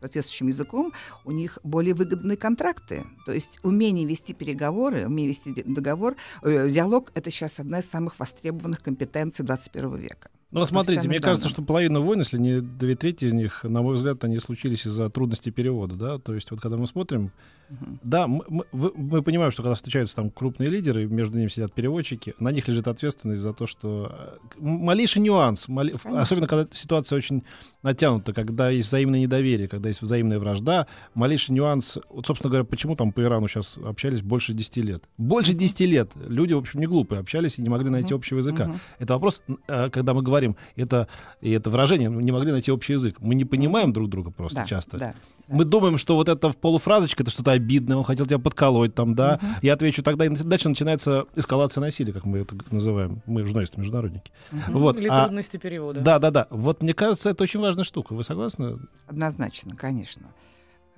соответствующим 0.00 0.48
языком, 0.48 0.92
у 1.24 1.32
них 1.32 1.58
более 1.62 1.94
выгодные 1.94 2.36
контракты. 2.36 3.04
То 3.24 3.32
есть 3.32 3.58
умение 3.62 4.06
вести 4.06 4.34
переговоры, 4.34 5.06
умение 5.06 5.28
вести 5.28 5.62
договор, 5.62 6.16
э, 6.42 6.68
диалог— 6.68 7.10
это 7.14 7.30
сейчас 7.30 7.60
одна 7.60 7.80
из 7.80 7.88
самых 7.88 8.18
востребованных 8.18 8.82
компетенций 8.82 9.44
21 9.44 9.96
века. 9.96 10.30
Ну, 10.52 10.64
смотрите, 10.64 11.00
мне 11.08 11.16
официальным 11.16 11.22
кажется, 11.22 11.48
данным. 11.48 11.54
что 11.54 11.62
половина 11.66 12.00
войн, 12.00 12.20
если 12.20 12.38
не 12.38 12.60
две 12.60 12.94
трети 12.94 13.24
из 13.24 13.32
них, 13.34 13.64
на 13.64 13.82
мой 13.82 13.96
взгляд, 13.96 14.22
они 14.24 14.38
случились 14.38 14.86
из-за 14.86 15.10
трудностей 15.10 15.50
перевода, 15.50 15.96
да, 15.96 16.18
то 16.18 16.34
есть 16.34 16.50
вот 16.50 16.60
когда 16.60 16.76
мы 16.76 16.86
смотрим, 16.86 17.32
Мгм. 17.68 17.98
да, 18.04 18.28
мы, 18.28 18.44
мы- 18.48 18.64
мы 18.94 19.22
понимаем, 19.22 19.50
что 19.50 19.62
когда 19.64 19.74
встречаются 19.74 20.14
там 20.14 20.30
крупные 20.30 20.70
лидеры, 20.70 21.06
между 21.08 21.36
ними 21.36 21.48
сидят 21.48 21.72
переводчики, 21.72 22.34
на 22.38 22.52
них 22.52 22.68
лежит 22.68 22.86
ответственность 22.86 23.42
за 23.42 23.52
то, 23.52 23.66
что 23.66 24.38
э, 24.56 24.60
малейший 24.60 25.20
нюанс, 25.20 25.66
мали- 25.66 25.90
Конечно. 26.00 26.20
особенно 26.22 26.46
когда 26.46 26.68
ситуация 26.72 27.16
очень 27.16 27.42
натянута, 27.82 28.32
когда 28.32 28.70
есть 28.70 28.86
взаимное 28.86 29.18
недоверие, 29.18 29.66
когда 29.66 29.88
есть 29.88 30.00
взаимная 30.00 30.38
вражда, 30.38 30.86
малейший 31.14 31.56
нюанс, 31.56 31.98
вот, 32.08 32.24
собственно 32.24 32.50
говоря, 32.50 32.64
почему 32.64 32.94
там 32.94 33.10
по 33.10 33.20
Ирану 33.20 33.48
сейчас 33.48 33.78
общались 33.84 34.22
больше 34.22 34.54
10 34.54 34.76
лет? 34.84 35.02
Больше 35.18 35.52
10 35.54 35.86
лет 35.86 36.12
люди, 36.28 36.52
в 36.54 36.58
общем, 36.58 36.78
не 36.78 36.86
глупые, 36.86 37.18
общались 37.18 37.58
и 37.58 37.62
не 37.62 37.68
могли 37.68 37.90
найти 37.90 38.14
Мгм. 38.14 38.18
общего 38.18 38.38
языка. 38.38 38.68
Мгм. 38.68 38.78
Это 39.00 39.14
вопрос, 39.14 39.42
э, 39.66 39.90
когда 39.90 40.14
мы 40.14 40.22
говорим, 40.22 40.35
это, 40.76 41.08
и 41.40 41.50
это 41.50 41.70
выражение, 41.70 42.08
мы 42.10 42.22
не 42.22 42.32
могли 42.32 42.52
найти 42.52 42.70
общий 42.70 42.92
язык. 42.94 43.16
Мы 43.20 43.34
не 43.34 43.44
понимаем 43.44 43.92
друг 43.92 44.08
друга 44.08 44.30
просто 44.30 44.60
Да, 44.60 44.64
часто. 44.66 44.98
да. 44.98 45.14
Мы 45.48 45.64
думаем, 45.64 45.96
что 45.96 46.16
вот 46.16 46.28
это 46.28 46.50
в 46.50 46.56
полуфразочка, 46.56 47.22
это 47.22 47.30
что-то 47.30 47.52
обидное, 47.52 47.96
он 47.96 48.02
хотел 48.04 48.26
тебя 48.26 48.38
подколоть 48.40 48.94
там, 48.94 49.14
да. 49.14 49.38
Мгм. 49.40 49.52
Я 49.62 49.74
отвечу, 49.74 50.02
тогда 50.02 50.26
и 50.26 50.28
дальше 50.28 50.68
начинается 50.68 51.26
эскалация 51.36 51.80
насилия, 51.80 52.12
как 52.12 52.24
мы 52.24 52.38
это 52.38 52.56
называем. 52.70 53.22
Мы 53.26 53.44
журналисты, 53.44 53.78
международники. 53.78 54.32
Мгм. 54.50 54.78
Вот. 54.78 54.96
Или 54.96 55.08
а- 55.08 55.24
трудности 55.26 55.56
перевода. 55.56 56.00
Да, 56.00 56.18
да, 56.18 56.30
да. 56.32 56.46
Вот 56.50 56.82
мне 56.82 56.94
кажется, 56.94 57.30
это 57.30 57.44
очень 57.44 57.60
важная 57.60 57.84
штука. 57.84 58.14
Вы 58.14 58.24
согласны? 58.24 58.78
Однозначно, 59.06 59.76
конечно. 59.76 60.26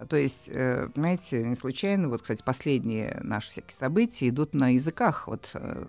То 0.09 0.17
есть, 0.17 0.49
э, 0.49 0.89
понимаете, 0.95 1.43
не 1.43 1.57
случайно, 1.57 2.09
вот, 2.09 2.23
кстати, 2.23 2.41
последние 2.45 3.19
наши 3.23 3.51
всякие 3.51 3.75
события 3.77 4.29
идут 4.29 4.55
на 4.55 4.69
языках, 4.75 5.27
вот 5.27 5.51
э, 5.55 5.85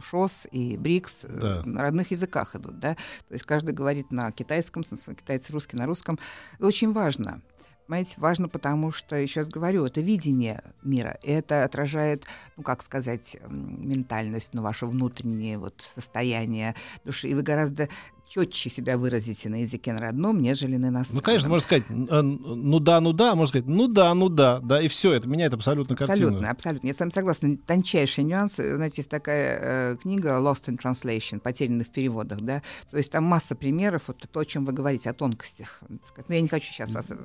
ШОС 0.00 0.46
и 0.50 0.76
БРИКС 0.76 1.20
э, 1.24 1.38
Да. 1.40 1.62
на 1.64 1.82
родных 1.82 2.10
языках 2.10 2.54
идут, 2.56 2.78
да, 2.78 2.94
то 2.94 3.32
есть 3.32 3.44
каждый 3.44 3.74
говорит 3.74 4.12
на 4.12 4.30
китайском, 4.32 4.84
китайцы 4.84 5.52
русский 5.52 5.76
на 5.76 5.86
русском. 5.86 6.18
Это 6.54 6.66
очень 6.66 6.92
важно. 6.92 7.42
Понимаете, 7.86 8.14
важно, 8.18 8.48
потому 8.48 8.92
что, 8.92 9.14
еще 9.14 9.40
раз 9.40 9.48
говорю, 9.50 9.84
это 9.84 10.00
видение 10.00 10.62
мира, 10.82 11.18
это 11.22 11.64
отражает, 11.64 12.24
ну, 12.56 12.62
как 12.62 12.82
сказать, 12.82 13.36
ментальность, 13.48 14.54
ну, 14.54 14.62
ваше 14.62 14.86
внутреннее 14.86 15.58
вот 15.58 15.74
состояние 15.94 16.74
души, 17.04 17.28
и 17.28 17.34
вы 17.34 17.42
гораздо 17.42 17.90
четче 18.34 18.68
себя 18.68 18.98
выразите 18.98 19.48
на 19.48 19.60
языке 19.60 19.92
на 19.92 20.00
родном, 20.00 20.42
нежели 20.42 20.76
на 20.76 20.86
иностранном. 20.88 21.16
Ну, 21.16 21.20
конечно, 21.22 21.48
можно 21.48 21.64
сказать, 21.64 21.84
э, 21.88 22.22
ну 22.22 22.80
да, 22.80 23.00
ну 23.00 23.12
да, 23.12 23.36
можно 23.36 23.48
сказать, 23.50 23.66
ну 23.68 23.86
да, 23.86 24.12
ну 24.14 24.28
да, 24.28 24.58
да, 24.60 24.80
и 24.80 24.88
все, 24.88 25.12
это 25.12 25.28
меняет 25.28 25.54
абсолютно 25.54 25.94
картину. 25.94 26.28
Абсолютно, 26.28 26.50
абсолютно. 26.50 26.86
Я 26.88 26.92
с 26.94 26.98
вами 26.98 27.10
согласна. 27.10 27.56
Тончайший 27.58 28.24
нюанс. 28.24 28.56
Знаете, 28.56 28.96
есть 28.98 29.10
такая 29.10 29.92
э, 29.92 29.96
книга 30.02 30.30
Lost 30.30 30.64
in 30.66 30.78
Translation, 30.78 31.38
потерянный 31.38 31.84
в 31.84 31.92
переводах, 31.92 32.40
да. 32.40 32.62
То 32.90 32.96
есть 32.96 33.12
там 33.12 33.22
масса 33.24 33.54
примеров, 33.54 34.02
вот 34.08 34.18
то, 34.30 34.40
о 34.40 34.44
чем 34.44 34.64
вы 34.64 34.72
говорите, 34.72 35.10
о 35.10 35.14
тонкостях. 35.14 35.80
Но 36.28 36.34
я 36.34 36.40
не 36.40 36.48
хочу 36.48 36.72
сейчас 36.72 36.90
вас 36.90 37.06
э, 37.10 37.16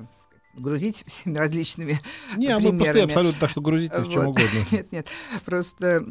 грузить 0.55 1.03
всеми 1.07 1.37
различными 1.37 1.99
Не, 2.37 2.47
а 2.47 2.59
мы 2.59 2.69
пустые 2.71 2.77
примерами. 2.91 3.03
абсолютно, 3.05 3.39
так 3.39 3.49
что 3.49 3.61
грузите 3.61 3.99
в 4.01 4.11
чем 4.11 4.25
Вот. 4.25 4.37
угодно. 4.37 4.65
Нет, 4.71 4.91
нет, 4.91 5.07
просто, 5.43 6.05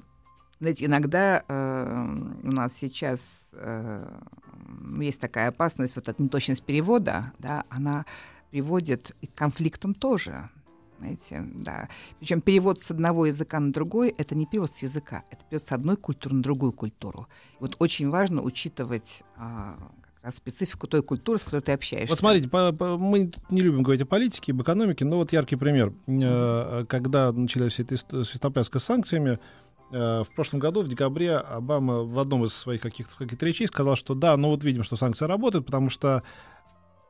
знаете, 0.60 0.86
иногда 0.86 1.44
э, 1.46 2.06
у 2.42 2.50
нас 2.52 2.72
сейчас 2.74 3.50
э, 3.52 4.08
есть 5.00 5.20
такая 5.20 5.48
опасность, 5.48 5.94
вот 5.96 6.08
эта 6.08 6.22
неточность 6.22 6.62
перевода, 6.64 7.32
да, 7.38 7.64
она 7.68 8.04
приводит 8.50 9.14
и 9.20 9.26
к 9.26 9.34
конфликтам 9.34 9.94
тоже. 9.94 10.48
Знаете, 10.98 11.44
да. 11.54 11.88
Причем 12.18 12.40
перевод 12.40 12.82
с 12.82 12.90
одного 12.90 13.26
языка 13.26 13.60
на 13.60 13.72
другой 13.72 14.08
это 14.18 14.34
не 14.34 14.46
перевод 14.46 14.72
с 14.72 14.82
языка, 14.82 15.22
это 15.30 15.44
перевод 15.48 15.62
с 15.68 15.70
одной 15.72 15.96
культуры 15.96 16.34
на 16.34 16.42
другую 16.42 16.72
культуру. 16.72 17.28
И 17.52 17.56
вот 17.60 17.76
очень 17.78 18.10
важно 18.10 18.42
учитывать 18.42 19.22
раз 20.22 20.34
специфику 20.34 20.88
той 20.88 21.02
культуры, 21.04 21.38
с 21.38 21.44
которой 21.44 21.60
ты 21.60 21.70
общаешься. 21.72 22.08
Вот 22.10 22.18
смотрите, 22.18 22.48
по- 22.48 22.72
по- 22.72 22.98
мы 22.98 23.30
не 23.50 23.60
любим 23.60 23.84
говорить 23.84 24.02
о 24.02 24.06
политике, 24.06 24.50
об 24.52 24.60
экономике, 24.60 25.04
но 25.04 25.16
вот 25.18 25.32
яркий 25.32 25.54
пример. 25.54 25.92
Э, 26.08 26.84
Когда 26.88 27.30
началась 27.32 27.74
вся 27.74 27.84
эта 27.84 27.94
ист- 27.94 28.24
свистопляска 28.24 28.80
с 28.80 28.84
санкциями, 28.84 29.34
э, 29.34 29.38
в 29.90 30.26
прошлом 30.34 30.60
году, 30.60 30.82
в 30.82 30.88
декабре, 30.88 31.36
Обама 31.36 32.02
в 32.04 32.18
одном 32.18 32.44
из 32.44 32.52
своих 32.54 32.80
каких-то 32.80 33.16
каких 33.16 33.42
речей 33.42 33.66
сказал, 33.66 33.96
что 33.96 34.14
да, 34.14 34.36
ну 34.36 34.48
вот 34.48 34.62
видим, 34.64 34.82
что 34.84 34.96
санкции 34.96 35.24
работают, 35.26 35.66
потому 35.66 35.88
что 35.90 36.22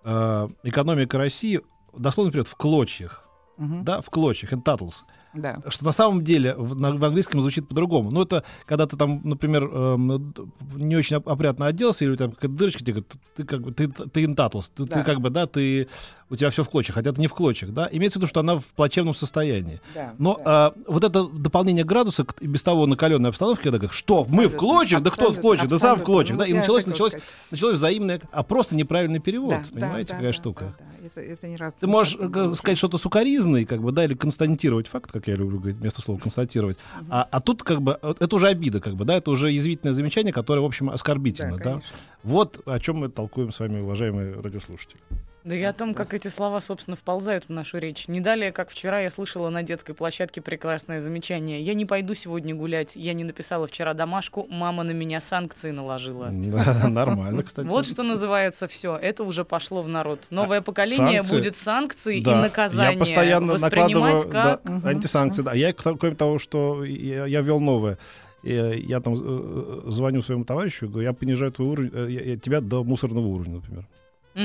э, 0.04 0.48
экономика 0.62 1.18
России 1.18 1.60
дословно 1.96 2.30
вперед 2.30 2.48
в 2.48 2.54
клочьях. 2.56 3.24
Мгм. 3.56 3.82
Да, 3.84 4.00
в 4.00 4.08
клочьях, 4.10 4.52
in 4.52 4.62
tattles. 4.62 5.02
Да. 5.34 5.58
Что 5.68 5.84
на 5.84 5.92
самом 5.92 6.22
деле 6.24 6.54
в, 6.54 6.74
на- 6.76 6.92
в 6.96 7.04
английском 7.04 7.40
звучит 7.40 7.68
по-другому. 7.68 8.10
Ну, 8.12 8.22
это 8.22 8.44
когда 8.66 8.86
ты 8.86 8.96
там, 8.96 9.20
например, 9.24 9.68
д- 9.68 10.42
не 10.76 10.96
очень 10.96 11.16
оп- 11.16 11.28
опрятно 11.28 11.66
оделся, 11.66 12.04
или 12.04 12.14
там 12.16 12.30
какая-то 12.32 12.54
дырочка, 12.54 12.84
говорят, 12.84 13.12
ты 13.36 13.44
как 13.44 13.60
бы, 13.62 13.72
ты, 13.72 13.88
ты 13.88 14.24
in 14.24 14.34
tattles, 14.36 14.70
ты, 14.74 14.84
ты 14.84 14.94
Да. 14.94 15.02
как 15.02 15.20
бы, 15.20 15.30
да, 15.30 15.46
ты, 15.46 15.88
у 16.30 16.36
тебя 16.36 16.50
все 16.50 16.62
в 16.62 16.68
клочьях, 16.68 16.94
хотя 16.94 17.10
это 17.10 17.20
не 17.20 17.26
в 17.26 17.34
клочьях, 17.34 17.72
да. 17.72 17.88
Имеется 17.90 18.18
в 18.18 18.22
виду, 18.22 18.28
что 18.28 18.40
она 18.40 18.56
в 18.56 18.64
плачевном 18.66 19.14
состоянии. 19.14 19.80
да, 19.94 20.14
Но 20.18 20.34
да. 20.36 20.42
а, 20.44 20.74
вот 20.86 21.04
это 21.04 21.24
дополнение 21.26 21.84
градуса 21.84 22.24
к 22.24 22.40
без 22.42 22.62
того 22.62 22.86
накаленной 22.86 23.30
обстановки, 23.30 23.62
когда 23.62 23.78
говорят, 23.78 23.94
что, 23.94 24.24
мы 24.24 24.24
в 24.24 24.28
Абсолютно, 24.54 24.58
клочьях, 24.58 25.02
да 25.02 25.10
кто 25.10 25.20
в 25.20 25.24
абсолютно, 25.28 25.42
клочьях, 25.42 25.68
да 25.68 25.78
сам 25.78 25.88
в 25.90 25.92
абсолютно. 26.02 26.04
клочьях, 26.14 26.36
Ну, 26.38 26.44
да, 26.44 26.46
и 26.48 26.52
я 26.52 26.60
началось, 26.60 26.86
началось, 26.86 27.12
сказать. 27.12 27.28
началось 27.50 27.76
взаимное, 27.76 28.20
а 28.30 28.42
просто 28.42 28.76
неправильный 28.76 29.20
перевод, 29.20 29.50
Да, 29.50 29.62
да, 29.72 29.80
понимаете, 29.80 30.08
да, 30.08 30.14
какая 30.16 30.32
да, 30.32 30.36
штука. 30.38 30.64
да, 30.64 30.74
да. 30.78 31.06
Это, 31.06 31.20
это 31.22 31.46
не 31.48 31.56
раз, 31.56 31.74
Ты 31.80 31.86
можешь 31.86 32.14
часто 32.14 32.50
э, 32.50 32.54
сказать 32.54 32.76
что-то 32.78 32.98
сукоризной, 32.98 33.64
как 33.64 33.80
бы, 33.80 33.92
да, 33.92 34.04
или 34.04 34.14
констатировать 34.14 34.86
факт, 34.88 35.10
как 35.10 35.26
я 35.28 35.36
люблю 35.36 35.58
говорить, 35.58 35.78
вместо 35.78 36.02
слова 36.02 36.18
констатировать. 36.18 36.76
А, 37.08 37.26
а 37.30 37.40
тут 37.40 37.62
как 37.62 37.80
бы 37.80 37.98
вот 38.02 38.20
это 38.20 38.36
уже 38.36 38.48
обида, 38.48 38.80
как 38.80 38.94
бы, 38.96 39.04
да, 39.06 39.16
это 39.16 39.30
уже 39.30 39.50
язвительное 39.50 39.94
замечание, 39.94 40.32
которое, 40.32 40.60
в 40.60 40.64
общем, 40.66 40.88
Да, 40.88 40.92
оскорбительно, 40.94 41.56
да. 41.56 41.62
конечно. 41.64 41.90
Вот 42.24 42.60
о 42.66 42.78
чем 42.80 42.96
мы 42.98 43.08
толкуем 43.08 43.52
с 43.52 43.60
вами, 43.60 43.80
уважаемые 43.80 44.34
радиослушатели. 44.40 45.00
Да 45.48 45.56
и 45.56 45.62
о 45.62 45.72
том, 45.72 45.94
как 45.94 46.12
эти 46.12 46.28
слова, 46.28 46.60
собственно, 46.60 46.94
вползают 46.94 47.44
в 47.44 47.48
нашу 47.48 47.78
речь. 47.78 48.06
Не 48.06 48.20
далее, 48.20 48.52
как 48.52 48.68
вчера 48.68 49.00
я 49.00 49.08
слышала 49.08 49.48
на 49.48 49.62
детской 49.62 49.94
площадке 49.94 50.42
прекрасное 50.42 51.00
замечание. 51.00 51.62
Я 51.62 51.72
не 51.72 51.86
пойду 51.86 52.12
сегодня 52.12 52.54
гулять. 52.54 52.96
Я 52.96 53.14
не 53.14 53.24
написала 53.24 53.66
вчера 53.66 53.94
домашку. 53.94 54.46
Мама 54.50 54.82
на 54.82 54.90
меня 54.90 55.20
санкции 55.22 55.70
наложила. 55.70 56.28
Да, 56.48 56.88
Нормально, 56.88 57.42
кстати. 57.42 57.66
Вот 57.66 57.86
что 57.86 58.02
называется 58.02 58.68
все. 58.68 58.94
Это 58.96 59.24
уже 59.24 59.44
пошло 59.46 59.80
в 59.80 59.88
народ. 59.88 60.26
Новое 60.28 60.60
поколение 60.60 61.22
санкции? 61.22 61.36
будет 61.36 61.56
санкции 61.56 62.20
Да. 62.20 62.32
и 62.32 62.42
наказания 62.42 62.92
Я 62.92 62.98
постоянно 62.98 63.56
накладываю 63.58 64.24
да, 64.30 64.58
как... 64.58 64.64
Мгм. 64.64 64.86
антисанкции. 64.86 65.42
Да. 65.42 65.54
Я, 65.54 65.72
кроме 65.72 66.14
того, 66.14 66.38
что 66.38 66.84
я, 66.84 67.24
я 67.24 67.40
ввел 67.40 67.58
новое, 67.60 67.96
э, 68.44 68.74
я 68.78 69.00
там 69.00 69.14
э, 69.18 69.80
звоню 69.86 70.20
своему 70.20 70.44
товарищу, 70.44 70.88
говорю, 70.88 71.08
я 71.08 71.14
понижаю 71.14 71.52
твой 71.52 71.68
уровень, 71.68 71.90
э, 71.94 72.06
я- 72.10 72.22
я 72.32 72.36
тебя 72.36 72.60
до 72.60 72.84
мусорного 72.84 73.26
уровня, 73.26 73.54
например. 73.54 73.86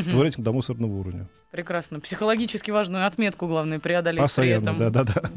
Твой 0.02 0.24
рейтинг 0.24 0.44
до 0.44 0.52
мусорного 0.52 0.92
уровня. 0.92 1.28
Прекрасно. 1.52 2.00
Психологически 2.00 2.72
важную 2.72 3.06
отметку, 3.06 3.48
главное, 3.48 3.80
преодолеть 3.80 4.20
при 4.20 4.24
Постоянно, 4.24 4.64
этом. 4.64 4.78
да-да-да. 4.80 5.30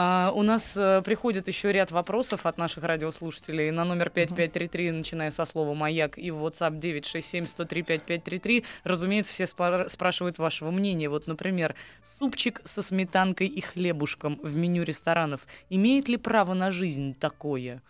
А, 0.00 0.30
у 0.32 0.42
нас 0.42 0.76
э, 0.76 1.02
приходит 1.04 1.48
еще 1.48 1.72
ряд 1.72 1.90
вопросов 1.90 2.46
от 2.46 2.56
наших 2.56 2.84
радиослушателей 2.84 3.72
на 3.72 3.84
номер 3.84 4.10
5533, 4.10 4.92
начиная 4.92 5.30
со 5.32 5.44
слова 5.44 5.74
«Маяк» 5.74 6.16
и 6.18 6.30
в 6.30 6.46
WhatsApp 6.46 6.78
967-103-5533. 6.78 8.64
Разумеется, 8.84 9.32
все 9.34 9.44
спар- 9.44 9.88
спрашивают 9.88 10.38
вашего 10.38 10.70
мнения. 10.70 11.08
Вот, 11.08 11.26
например, 11.26 11.74
супчик 12.20 12.60
со 12.64 12.80
сметанкой 12.80 13.48
и 13.48 13.60
хлебушком 13.60 14.38
в 14.40 14.54
меню 14.54 14.84
ресторанов. 14.84 15.48
Имеет 15.68 16.08
ли 16.08 16.16
право 16.16 16.54
на 16.54 16.70
жизнь 16.70 17.16
такое? 17.18 17.82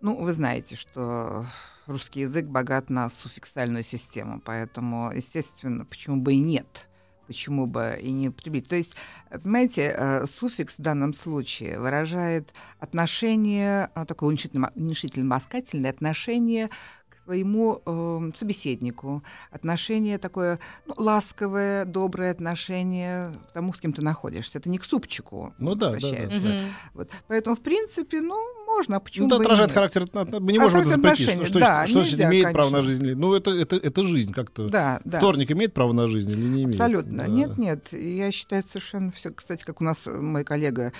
Ну, 0.00 0.14
вы 0.14 0.32
знаете, 0.32 0.76
что 0.76 1.44
русский 1.86 2.20
язык 2.20 2.46
богат 2.46 2.88
на 2.88 3.08
суффиксальную 3.08 3.82
систему, 3.82 4.40
поэтому, 4.44 5.10
естественно, 5.12 5.84
почему 5.84 6.18
бы 6.18 6.34
и 6.34 6.38
нет, 6.38 6.86
почему 7.26 7.66
бы 7.66 7.98
и 8.00 8.12
не 8.12 8.28
употребить. 8.28 8.68
То 8.68 8.76
есть, 8.76 8.94
понимаете, 9.28 9.92
э, 9.96 10.26
суффикс 10.26 10.78
в 10.78 10.82
данном 10.82 11.14
случае 11.14 11.80
выражает 11.80 12.54
отношение, 12.78 13.90
э, 13.94 14.04
такое 14.06 14.28
уменьшительно- 14.28 14.72
уменьшительно-ласкательное 14.76 15.90
отношение 15.90 16.68
к 17.08 17.24
своему 17.24 17.82
э, 17.84 18.30
собеседнику, 18.36 19.24
отношение 19.50 20.18
такое 20.18 20.60
ну, 20.86 20.94
ласковое, 20.96 21.84
доброе 21.84 22.30
отношение 22.30 23.34
к 23.48 23.52
тому, 23.52 23.72
с 23.72 23.80
кем 23.80 23.92
ты 23.92 24.02
находишься. 24.02 24.58
Это 24.58 24.70
не 24.70 24.78
к 24.78 24.84
супчику 24.84 25.54
Ну 25.58 25.74
да, 25.74 25.96
да, 25.96 26.08
да. 26.40 26.60
Вот. 26.94 27.10
Поэтому, 27.26 27.56
в 27.56 27.60
принципе, 27.60 28.20
ну, 28.20 28.57
можно, 28.68 28.96
а 28.96 29.00
почему 29.00 29.26
Ну, 29.28 29.34
это 29.36 29.42
отражает 29.44 29.70
нет? 29.70 29.74
характер. 29.74 30.06
Мы 30.40 30.52
не 30.52 30.58
А 30.58 30.62
можем 30.62 30.80
это 30.80 30.90
запретить. 30.90 31.30
Что, 31.30 31.44
что, 31.46 31.58
да, 31.60 31.86
что 31.86 32.02
значит 32.02 32.20
имеет 32.20 32.52
право 32.52 32.70
на 32.70 32.78
конечно. 32.82 32.82
жизнь? 33.04 33.14
Ну, 33.18 33.34
это, 33.34 33.50
это, 33.50 33.76
это 33.76 34.02
жизнь 34.04 34.32
как-то. 34.32 34.68
Да, 34.68 35.00
да. 35.04 35.18
Вторник 35.18 35.50
имеет 35.50 35.74
право 35.74 35.92
на 35.92 36.06
жизнь 36.08 36.30
или 36.30 36.40
не 36.40 36.62
имеет? 36.64 36.80
Абсолютно. 36.80 37.18
Да. 37.18 37.26
Нет, 37.26 37.58
нет. 37.58 37.92
Я 37.92 38.30
считаю 38.30 38.62
совершенно 38.68 39.10
все. 39.10 39.30
Кстати, 39.30 39.64
как 39.64 39.80
у 39.80 39.84
нас 39.84 40.06
мой 40.06 40.44
коллега, 40.44 40.92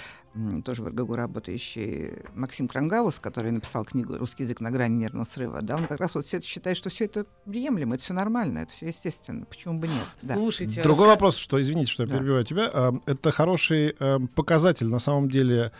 тоже 0.64 0.82
в 0.82 0.88
РГГУ 0.88 1.14
работающий, 1.16 2.12
Максим 2.34 2.68
Крангаус, 2.68 3.18
который 3.18 3.50
написал 3.50 3.84
книгу 3.84 4.16
«Русский 4.18 4.44
язык 4.44 4.60
на 4.60 4.70
грани 4.70 4.94
нервного 4.96 5.24
срыва», 5.24 5.60
да, 5.62 5.74
он 5.76 5.86
как 5.86 5.98
раз 6.00 6.14
вот 6.14 6.26
все 6.26 6.36
это 6.36 6.46
считает, 6.46 6.76
что 6.76 6.90
все 6.90 7.06
это 7.06 7.26
приемлемо, 7.44 7.96
это 7.96 8.04
все 8.04 8.14
нормально, 8.14 8.60
это 8.60 8.72
все 8.72 8.86
естественно. 8.88 9.46
Почему 9.46 9.78
бы 9.80 9.88
нет? 9.88 10.04
Да. 10.22 10.34
Слушайте, 10.34 10.82
Другой 10.82 11.06
раска- 11.06 11.10
вопрос, 11.10 11.36
что, 11.36 11.60
извините, 11.60 11.90
что 11.90 12.04
я 12.04 12.08
Да. 12.08 12.18
перебиваю 12.18 12.44
тебя, 12.44 12.92
это 13.06 13.32
хороший 13.32 13.96
показатель, 14.36 14.86
на 14.86 14.98
самом 15.00 15.28
деле, 15.28 15.72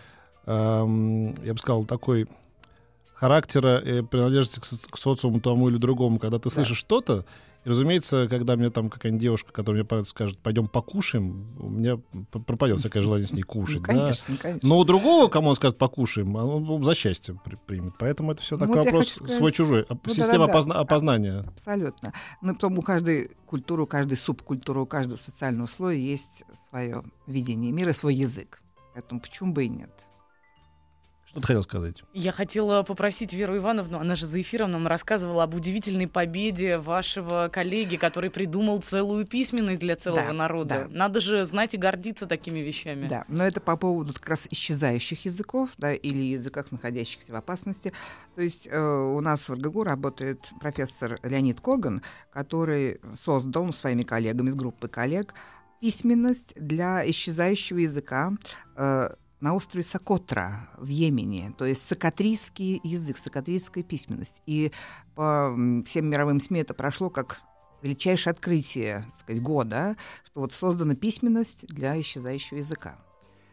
я 0.49 1.53
бы 1.53 1.59
сказал, 1.59 1.85
такой 1.85 2.27
характера 3.15 3.79
и 3.79 4.03
принадлежности 4.03 4.61
к, 4.61 4.65
соц- 4.65 4.89
к 4.91 4.97
социуму 4.97 5.41
тому 5.41 5.69
или 5.69 5.77
другому, 5.77 6.19
когда 6.19 6.39
ты 6.39 6.45
Да. 6.49 6.55
слышишь 6.55 6.79
что-то, 6.79 7.25
и, 7.65 7.69
разумеется, 7.69 8.29
когда 8.29 8.55
мне 8.55 8.71
там 8.71 8.89
какая-нибудь 8.89 9.21
девушка, 9.21 9.53
которая 9.53 9.81
мне 9.83 9.89
понравится, 9.89 10.11
скажет, 10.13 10.39
пойдем 10.39 10.69
покушаем, 10.69 11.49
у 11.59 11.69
меня 11.69 11.99
пропадет 12.31 12.79
всякое 12.79 13.03
желание 13.03 13.27
с 13.27 13.33
ней 13.33 13.41
Ну, 13.43 13.47
кушать. 13.53 13.83
да. 13.83 13.87
конечно, 13.89 14.37
конечно. 14.41 14.69
Но 14.69 14.79
у 14.79 14.85
другого, 14.85 15.27
кому 15.29 15.49
он 15.51 15.57
скажет 15.57 15.77
покушаем, 15.77 16.35
он 16.37 16.85
за 16.85 16.95
счастье 16.95 17.37
при- 17.45 17.57
примет. 17.57 17.95
Поэтому 17.99 18.31
это 18.31 18.41
все 18.43 18.55
Ну, 18.57 18.61
такой 18.61 18.77
вот 18.77 18.85
вопрос 18.87 19.09
свой-чужой. 19.29 19.83
а- 19.89 19.95
Ну, 19.95 20.15
Система 20.15 20.47
да-да-да. 20.47 20.53
опозна- 20.53 20.75
опознания. 20.75 21.39
Абсолютно. 21.41 22.13
Ну, 22.41 22.55
потом 22.55 22.79
у 22.79 22.83
каждой 22.83 23.33
культуры, 23.47 23.83
у 23.83 23.87
каждой 23.87 24.17
субкультуры, 24.17 24.81
у 24.81 24.87
каждого 24.87 25.19
социального 25.19 25.67
слоя 25.67 25.97
есть 25.97 26.45
свое 26.71 27.03
видение 27.27 27.73
мира, 27.73 27.93
свой 27.93 28.15
язык. 28.15 28.63
Поэтому 28.95 29.21
почему 29.21 29.53
бы 29.53 29.65
и 29.65 29.69
нет? 29.69 29.91
Что 31.39 31.43
ты 31.43 31.47
хотел 31.47 31.63
сказать? 31.63 32.03
Я 32.13 32.33
хотела 32.33 32.83
попросить 32.83 33.33
Веру 33.33 33.57
Ивановну, 33.57 34.01
она 34.01 34.17
же 34.17 34.27
за 34.27 34.41
эфиром 34.41 34.73
нам 34.73 34.89
рассказывала 34.89 35.45
об 35.45 35.55
удивительной 35.55 36.09
победе 36.09 36.79
вашего 36.79 37.49
коллеги, 37.53 37.97
который 37.97 38.31
придумал 38.31 38.83
целую 38.83 39.25
письменность 39.25 39.79
для 39.79 39.95
целого 39.95 40.27
Да, 40.27 40.33
народа. 40.33 40.87
да. 40.89 40.97
Надо 40.97 41.21
же 41.21 41.45
знать 41.45 41.75
и 41.75 41.77
гордиться 41.77 42.27
такими 42.27 42.59
вещами. 42.59 43.07
Да, 43.07 43.25
но 43.29 43.45
это 43.47 43.61
по 43.61 43.77
поводу 43.77 44.15
как 44.15 44.29
раз 44.29 44.49
исчезающих 44.51 45.27
языков, 45.27 45.71
да, 45.79 45.93
или 45.93 46.23
языках, 46.23 46.73
находящихся 46.73 47.33
в 47.33 47.37
опасности. 47.37 47.93
То 48.35 48.43
есть 48.43 48.67
э, 48.69 48.79
у 48.79 49.21
нас 49.21 49.49
в 49.49 49.53
РГГУ 49.55 49.85
работает 49.85 50.41
профессор 50.61 51.21
Леонид 51.23 51.61
Коган, 51.61 52.03
который 52.33 53.01
создал 53.23 53.67
ну, 53.67 53.73
своими 53.73 54.03
коллегами 54.03 54.49
из 54.49 54.55
группы 54.57 54.89
коллег 54.89 55.35
письменность 55.81 56.53
для 56.57 57.09
исчезающего 57.09 57.79
языка 57.79 58.33
э, 58.77 59.11
на 59.41 59.55
острове 59.55 59.85
Сокотра 59.85 60.69
в 60.79 60.89
Йемене, 60.89 61.55
то 61.57 61.65
есть 61.65 61.87
сокатрийский 61.87 62.81
язык, 62.83 63.19
сокатрийская 63.19 63.85
письменность. 63.85 64.43
И 64.47 64.73
по 65.15 65.55
всем 65.87 66.07
мировым 66.07 66.41
СМИ 66.41 66.61
это 66.61 66.75
прошло 66.75 67.09
как 67.11 67.41
величайшее 67.83 68.33
открытие 68.33 69.05
так 69.13 69.21
сказать, 69.21 69.43
года, 69.43 69.97
что 70.25 70.41
вот 70.41 70.53
создана 70.53 70.95
письменность 70.97 71.67
для 71.69 72.01
исчезающего 72.01 72.59
языка. 72.59 72.99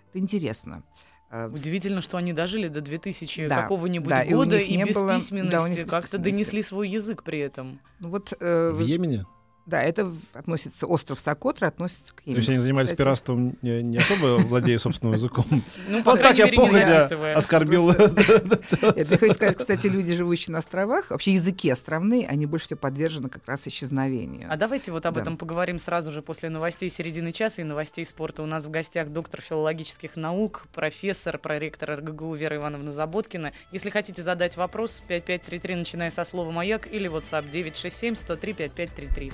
Это 0.09 0.19
интересно. 0.19 0.83
Э, 1.29 1.49
Удивительно, 1.49 2.01
что 2.01 2.17
они 2.17 2.33
дожили 2.33 2.67
до 2.67 2.81
2000 2.81 3.47
Да, 3.47 3.61
какого-нибудь 3.61 4.09
да, 4.09 4.23
и 4.23 4.33
года 4.33 4.57
и, 4.57 4.75
не 4.75 4.85
без 4.85 4.95
было- 4.95 5.07
да, 5.09 5.15
письменности 5.19 5.81
без 5.83 5.89
как-то 5.89 6.17
донесли 6.17 6.63
свой 6.63 6.89
язык 6.89 7.23
при 7.23 7.39
этом. 7.39 7.79
Ну 7.99 8.09
вот, 8.09 8.33
э, 8.39 8.71
В 8.71 8.79
Йемене? 8.79 9.25
Да, 9.65 9.81
это 9.81 10.13
относится, 10.33 10.85
остров 10.85 11.19
Сокотра 11.19 11.67
относится 11.67 12.13
к 12.13 12.21
То 12.21 12.31
есть 12.31 12.47
они 12.49 12.55
Йемену. 12.55 12.61
занимались 12.61 12.89
Кстати, 12.89 12.97
пиратством, 12.99 13.57
не, 13.63 13.81
не 13.81 13.97
особо 13.97 14.37
владея 14.37 14.77
собственным 14.77 15.13
языком. 15.15 15.45
Ну, 15.87 16.03
по 16.03 16.11
Вот 16.11 16.21
так 16.21 16.35
крайней 16.35 16.55
я 16.55 16.61
походя 16.61 17.35
оскорбил. 17.35 17.89
Это 17.89 18.93
я 18.95 19.05
хочу 19.17 19.33
сказать, 19.33 19.57
кстати, 19.57 19.87
люди, 19.87 20.13
живущие 20.13 20.53
на 20.53 20.59
островах, 20.59 21.09
вообще 21.09 21.33
языки 21.33 21.69
островные, 21.69 22.27
они 22.27 22.45
больше 22.45 22.67
всего 22.67 22.79
подвержены 22.79 23.29
как 23.29 23.47
раз 23.47 23.61
исчезновению. 23.65 24.47
А 24.51 24.55
давайте 24.55 24.91
вот 24.91 25.05
об 25.07 25.17
этом 25.17 25.35
поговорим 25.35 25.79
сразу 25.79 26.11
же 26.11 26.21
после 26.21 26.49
новостей 26.49 26.91
середины 26.91 27.31
часа 27.31 27.61
и 27.61 27.65
новостей 27.65 28.05
спорта. 28.05 28.43
У 28.43 28.45
нас 28.45 28.65
в 28.65 28.69
гостях 28.69 29.09
доктор 29.09 29.41
филологических 29.41 30.15
наук, 30.15 30.67
профессор, 30.73 31.39
проректор 31.39 31.97
РГГУ 31.99 32.35
Вера 32.35 32.57
Ивановна 32.57 32.93
Заботкина. 32.93 33.51
Если 33.71 33.89
хотите 33.89 34.21
задать 34.21 34.57
вопрос, 34.57 35.01
5533, 35.07 35.75
начиная 35.75 36.11
со 36.11 36.23
слова 36.23 36.51
«Маяк» 36.51 36.85
или 36.91 37.09
WhatsApp 37.09 37.49
967-103-5533. 37.51 39.33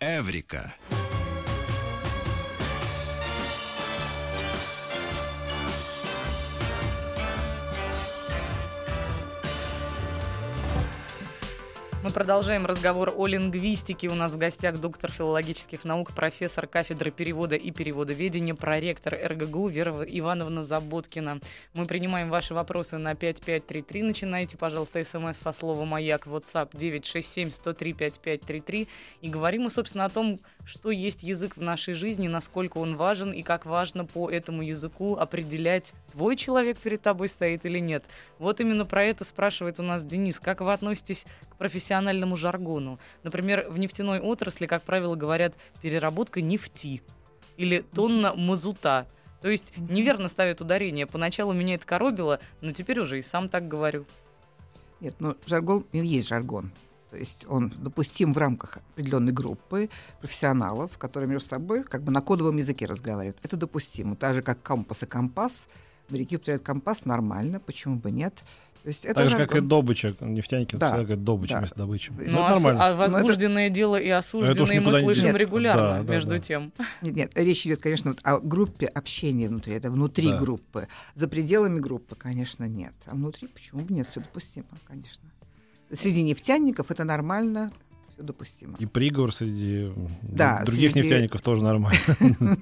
Эврика. 0.00 0.74
Мы 12.02 12.08
продолжаем 12.08 12.64
разговор 12.64 13.12
о 13.14 13.26
лингвистике. 13.26 14.08
У 14.08 14.14
нас 14.14 14.32
в 14.32 14.38
гостях 14.38 14.80
доктор 14.80 15.10
филологических 15.10 15.84
наук, 15.84 16.14
профессор 16.14 16.66
кафедры 16.66 17.10
перевода 17.10 17.56
и 17.56 17.70
переводоведения, 17.70 18.54
проректор 18.54 19.18
РГГУ 19.22 19.68
Вера 19.68 20.02
Ивановна 20.04 20.62
Заботкина. 20.62 21.40
Мы 21.74 21.84
принимаем 21.84 22.30
ваши 22.30 22.54
вопросы 22.54 22.96
на 22.96 23.14
5533. 23.14 24.02
Начинайте, 24.02 24.56
пожалуйста, 24.56 25.04
смс 25.04 25.36
со 25.36 25.52
слова 25.52 25.84
«Маяк» 25.84 26.26
WhatsApp 26.26 26.70
967-103-5533. 26.72 28.88
И 29.20 29.28
говорим 29.28 29.64
мы, 29.64 29.70
собственно, 29.70 30.06
о 30.06 30.08
том, 30.08 30.40
что 30.64 30.90
есть 30.90 31.22
язык 31.22 31.56
в 31.56 31.62
нашей 31.62 31.94
жизни, 31.94 32.28
насколько 32.28 32.78
он 32.78 32.96
важен 32.96 33.32
и 33.32 33.42
как 33.42 33.66
важно 33.66 34.04
по 34.04 34.30
этому 34.30 34.62
языку 34.62 35.16
определять, 35.16 35.94
твой 36.12 36.36
человек 36.36 36.78
перед 36.78 37.02
тобой 37.02 37.28
стоит 37.28 37.64
или 37.64 37.78
нет. 37.78 38.04
Вот 38.38 38.60
именно 38.60 38.84
про 38.84 39.04
это 39.04 39.24
спрашивает 39.24 39.80
у 39.80 39.82
нас 39.82 40.02
Денис. 40.02 40.40
Как 40.40 40.60
вы 40.60 40.72
относитесь 40.72 41.26
к 41.48 41.56
профессиональному 41.56 42.36
жаргону? 42.36 42.98
Например, 43.22 43.66
в 43.68 43.78
нефтяной 43.78 44.20
отрасли, 44.20 44.66
как 44.66 44.82
правило, 44.82 45.14
говорят 45.14 45.54
переработка 45.82 46.40
нефти 46.40 47.02
или 47.56 47.84
тонна 47.94 48.34
мазута. 48.34 49.06
То 49.42 49.48
есть 49.48 49.76
неверно 49.76 50.28
ставят 50.28 50.60
ударение. 50.60 51.06
Поначалу 51.06 51.52
меня 51.52 51.74
это 51.74 51.86
коробило, 51.86 52.40
но 52.60 52.72
теперь 52.72 53.00
уже 53.00 53.18
и 53.18 53.22
сам 53.22 53.48
так 53.48 53.68
говорю. 53.68 54.04
Нет, 55.00 55.16
ну 55.18 55.34
жаргон 55.46 55.86
есть 55.92 56.28
жаргон. 56.28 56.70
То 57.10 57.16
есть 57.16 57.44
он 57.48 57.72
допустим 57.76 58.32
в 58.32 58.38
рамках 58.38 58.78
определенной 58.92 59.32
группы 59.32 59.88
профессионалов, 60.20 60.96
которые 60.96 61.28
между 61.28 61.48
собой 61.48 61.82
как 61.82 62.02
бы 62.02 62.12
на 62.12 62.20
кодовом 62.20 62.56
языке 62.56 62.86
разговаривают. 62.86 63.38
Это 63.42 63.56
допустимо. 63.56 64.14
Так 64.16 64.34
же, 64.36 64.42
как 64.42 64.62
компас 64.62 65.02
и 65.02 65.06
компас. 65.06 65.66
Моряки 66.08 66.36
употребляют 66.36 66.62
компас 66.64 67.04
нормально, 67.04 67.60
почему 67.60 67.96
бы 67.96 68.10
нет. 68.10 68.34
То 68.82 68.88
есть 68.88 69.04
это 69.04 69.14
Так 69.22 69.28
же, 69.30 69.36
как 69.36 69.54
и 69.56 69.60
добыча. 69.60 70.14
Нефтяники 70.20 70.74
Да, 70.76 70.86
всегда 70.88 71.02
говорят 71.04 71.24
добыча 71.24 71.52
да. 71.54 71.58
вместо 71.58 71.76
добычи. 71.78 72.12
Ну, 72.16 72.22
это 72.22 72.46
а, 72.46 72.50
с- 72.50 72.62
нормально. 72.62 72.86
а 72.86 72.94
возбужденное 72.94 73.68
дело 73.70 73.96
и 73.96 74.08
уж 74.10 74.14
осужденное 74.18 74.80
мы 74.80 74.92
слышим 75.00 75.24
денешь. 75.24 75.36
регулярно, 75.38 75.82
Да, 75.98 76.02
да, 76.02 76.14
между 76.14 76.30
да. 76.30 76.38
тем. 76.40 76.72
Нет, 77.02 77.14
нет, 77.16 77.32
речь 77.34 77.66
идет, 77.66 77.82
конечно, 77.82 78.12
вот 78.12 78.20
о 78.22 78.38
группе 78.40 78.86
общения 78.86 79.48
внутри. 79.48 79.74
Это 79.74 79.90
внутри 79.90 80.28
Да. 80.30 80.38
группы. 80.38 80.88
За 81.14 81.28
пределами 81.28 81.78
группы, 81.78 82.14
конечно, 82.14 82.64
нет. 82.66 82.94
А 83.06 83.14
внутри 83.14 83.48
почему 83.48 83.82
бы 83.82 83.92
нет? 83.92 84.08
Все 84.10 84.20
допустимо, 84.20 84.66
конечно. 84.86 85.28
Среди 85.92 86.22
нефтяников 86.22 86.90
это 86.90 87.04
нормально, 87.04 87.72
все 88.12 88.22
допустимо. 88.22 88.76
И 88.78 88.86
приговор 88.86 89.32
среди 89.34 89.92
Да, 90.22 90.62
других 90.64 90.92
среди- 90.92 91.08
нефтяников 91.08 91.42
тоже 91.42 91.62
нормально. 91.64 91.98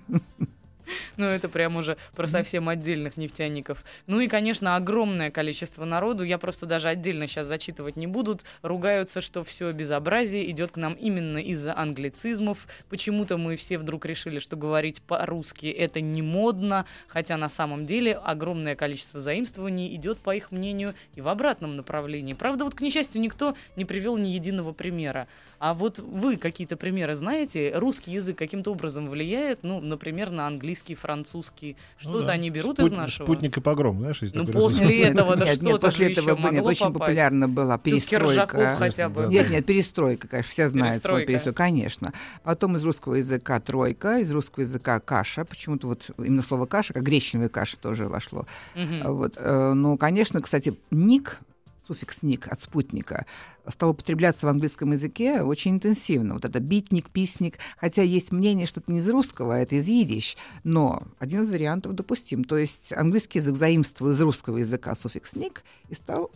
Ну, 1.17 1.27
это 1.27 1.49
прям 1.49 1.77
уже 1.77 1.97
про 2.15 2.27
совсем 2.27 2.69
отдельных 2.69 3.17
нефтяников. 3.17 3.85
Ну 4.07 4.21
и, 4.21 4.29
конечно, 4.29 4.77
огромное 4.77 5.31
количество 5.31 5.85
народу, 5.85 6.25
я 6.25 6.39
просто 6.39 6.67
даже 6.67 6.89
отдельно 6.89 7.27
сейчас 7.27 7.47
зачитывать 7.47 7.97
не 7.97 8.07
буду, 8.07 8.39
ругаются, 8.63 9.21
что 9.21 9.43
все 9.43 9.73
безобразие 9.73 10.51
идет 10.51 10.73
к 10.73 10.77
нам 10.77 10.95
именно 10.95 11.39
из-за 11.39 11.77
англицизмов. 11.77 12.67
Почему-то 12.89 13.37
мы 13.37 13.57
все 13.57 13.79
вдруг 13.79 14.07
решили, 14.07 14.39
что 14.39 14.57
говорить 14.57 15.03
по-русски 15.03 15.67
это 15.67 16.01
не 16.01 16.23
модно, 16.23 16.87
хотя 17.09 17.37
на 17.37 17.49
самом 17.49 17.87
деле 17.87 18.15
огромное 18.15 18.77
количество 18.77 19.21
заимствований 19.21 19.95
идет, 19.95 20.19
по 20.19 20.35
их 20.35 20.51
мнению, 20.51 20.95
и 21.15 21.21
в 21.21 21.29
обратном 21.29 21.77
направлении. 21.77 22.35
Правда, 22.35 22.65
вот, 22.65 22.75
к 22.75 22.81
несчастью, 22.81 23.21
никто 23.21 23.57
не 23.77 23.85
привел 23.85 24.17
ни 24.17 24.29
единого 24.29 24.73
примера. 24.73 25.27
А 25.59 25.75
вот 25.75 25.99
вы 25.99 26.37
какие-то 26.37 26.77
примеры 26.77 27.15
знаете? 27.17 27.73
Русский 27.75 28.13
язык 28.13 28.39
каким-то 28.39 28.71
образом 28.71 29.09
влияет, 29.09 29.65
ну, 29.65 29.81
например, 29.81 30.31
на 30.31 30.47
английский, 30.47 30.95
французский. 30.95 31.77
Ну 32.05 32.11
Что-то 32.11 32.27
да. 32.27 32.33
они 32.33 32.51
берут 32.51 32.77
Спут- 32.79 32.87
из 32.87 32.93
нашего? 32.93 33.27
Спутник 33.27 33.57
и 33.57 33.61
погром, 33.61 33.99
знаешь, 33.99 34.23
есть 34.23 34.35
Ну, 34.37 34.47
после 34.47 35.03
этого-то 35.09 35.45
нет, 35.47 35.57
что-то 35.57 35.87
после 35.89 36.13
этого 36.13 36.37
могло 36.37 36.69
очень 36.69 36.93
популярна 36.93 37.49
была 37.49 37.77
перестройка. 37.79 38.47
Киржаков 38.47 38.79
хотя 38.79 39.09
бы. 39.09 39.23
Да. 39.23 39.29
Нет, 39.29 39.51
нет, 39.51 39.67
перестройка, 39.67 40.29
конечно, 40.29 40.49
все 40.51 40.69
знают 40.69 40.95
Перестройка. 40.95 41.27
перестройка, 41.27 41.57
конечно. 41.57 42.13
Потом 42.45 42.77
из 42.77 42.85
русского 42.85 43.15
языка 43.17 43.59
тройка, 43.59 44.19
из 44.19 44.31
русского 44.31 44.63
языка 44.63 45.01
каша. 45.01 45.45
Почему-то 45.45 45.89
вот 45.89 46.11
именно 46.19 46.43
слово 46.43 46.67
каша, 46.67 46.95
как 46.95 47.03
гречневая 47.03 47.49
каша 47.49 47.77
тоже 47.79 48.09
вошло. 48.09 48.47
Вот, 48.75 49.33
э, 49.37 49.73
ну, 49.75 49.97
конечно, 49.99 50.41
кстати, 50.41 50.75
ник, 50.93 51.41
суффикс 51.89 52.23
ник 52.23 52.49
от 52.49 52.61
спутника, 52.61 53.27
стал 53.67 53.91
употребляться 53.91 54.47
в 54.47 54.51
английском 54.51 54.93
языке 54.93 55.43
очень 55.43 55.73
интенсивно. 55.73 56.35
Вот 56.35 56.45
это 56.45 56.61
битник, 56.61 57.11
писник, 57.11 57.59
хотя 57.79 58.03
есть 58.03 58.31
мнение, 58.31 58.67
что 58.67 58.81
это 58.81 58.93
не 58.93 58.99
из 58.99 59.09
русского, 59.09 59.57
а 59.57 59.59
это 59.59 59.77
из 59.77 59.89
идиш, 59.89 60.37
но 60.65 61.03
один 61.19 61.43
из 61.43 61.51
вариантов 61.51 61.95
допустим. 61.95 62.45
То 62.45 62.57
есть 62.57 62.93
английский 62.93 63.39
язык 63.39 63.57
заимствовал 63.57 64.13
из 64.13 64.21
русского 64.21 64.59
языка 64.59 64.95
суффикс 64.95 65.35
ник 65.35 65.65
и 65.89 65.95
стал 65.95 66.31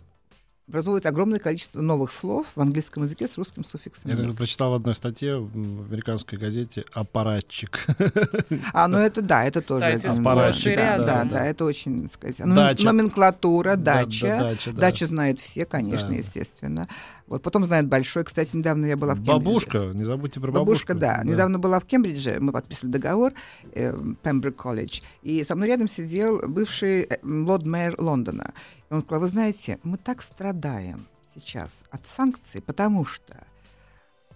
образовывать 0.73 1.05
огромное 1.05 1.39
количество 1.39 1.83
новых 1.83 2.11
слов 2.11 2.47
в 2.55 2.61
английском 2.61 3.03
языке 3.03 3.29
с 3.29 3.37
русским 3.37 3.63
суффиксом. 3.63 4.11
Я 4.11 4.17
как-то 4.17 4.33
прочитал 4.33 4.71
в 4.71 4.75
одной 4.75 4.95
статье 4.95 5.37
в 5.37 5.91
американской 5.91 6.39
газете 6.39 6.87
«Аппаратчик». 6.93 7.85
А, 8.73 8.89
ну 8.89 8.97
это 8.97 9.21
да, 9.21 9.45
это 9.45 9.61
тоже 9.61 9.97
Кстати, 9.99 10.15
сплошь 10.15 10.63
да, 10.65 10.75
да, 10.75 10.99
да, 10.99 11.05
да. 11.05 11.25
да, 11.25 11.45
это 11.47 11.67
очень, 11.67 12.09
так 12.09 12.13
сказать, 12.15 12.55
Дача. 12.55 12.85
номенклатура, 12.87 13.77
Да, 13.77 14.05
дача. 14.05 14.27
да, 14.27 14.39
Дача, 14.39 14.73
да. 14.73 14.81
Дачу 14.81 15.07
знают 15.07 15.41
все, 15.41 15.67
конечно, 15.67 16.09
Да. 16.09 16.15
естественно. 16.15 16.89
Вот 17.27 17.43
потом 17.43 17.65
знают 17.65 17.87
большой. 17.89 18.25
Кстати, 18.25 18.57
недавно 18.57 18.87
я 18.87 18.97
была 18.97 19.15
в 19.15 19.19
Кембридже. 19.23 19.39
Бабушка, 19.45 19.79
не 19.95 20.05
забудьте 20.05 20.41
про 20.41 20.53
бабушку. 20.53 20.93
Бабушка, 20.93 20.95
да. 20.95 21.23
Недавно 21.23 21.59
была 21.59 21.81
в 21.81 21.85
Кембридже, 21.85 22.39
мы 22.41 22.53
подписывали 22.53 22.93
договор, 22.93 23.33
э, 23.75 23.95
Пембрик 24.23 24.57
колледж, 24.57 25.01
и 25.23 25.45
со 25.45 25.55
мной 25.55 25.69
рядом 25.69 25.89
сидел 25.89 26.47
бывший 26.49 27.03
э, 27.03 27.19
лорд-мэр 27.23 27.95
Лондона. 27.99 28.53
И 28.93 28.95
он 28.95 29.03
сказал, 29.03 29.23
вы 29.23 29.29
знаете, 29.29 29.79
мы 29.85 29.97
так 29.97 30.21
страдаем 30.21 31.07
сейчас 31.35 31.83
от 31.91 32.07
санкций, 32.07 32.61
потому 32.61 33.07
что 33.07 33.39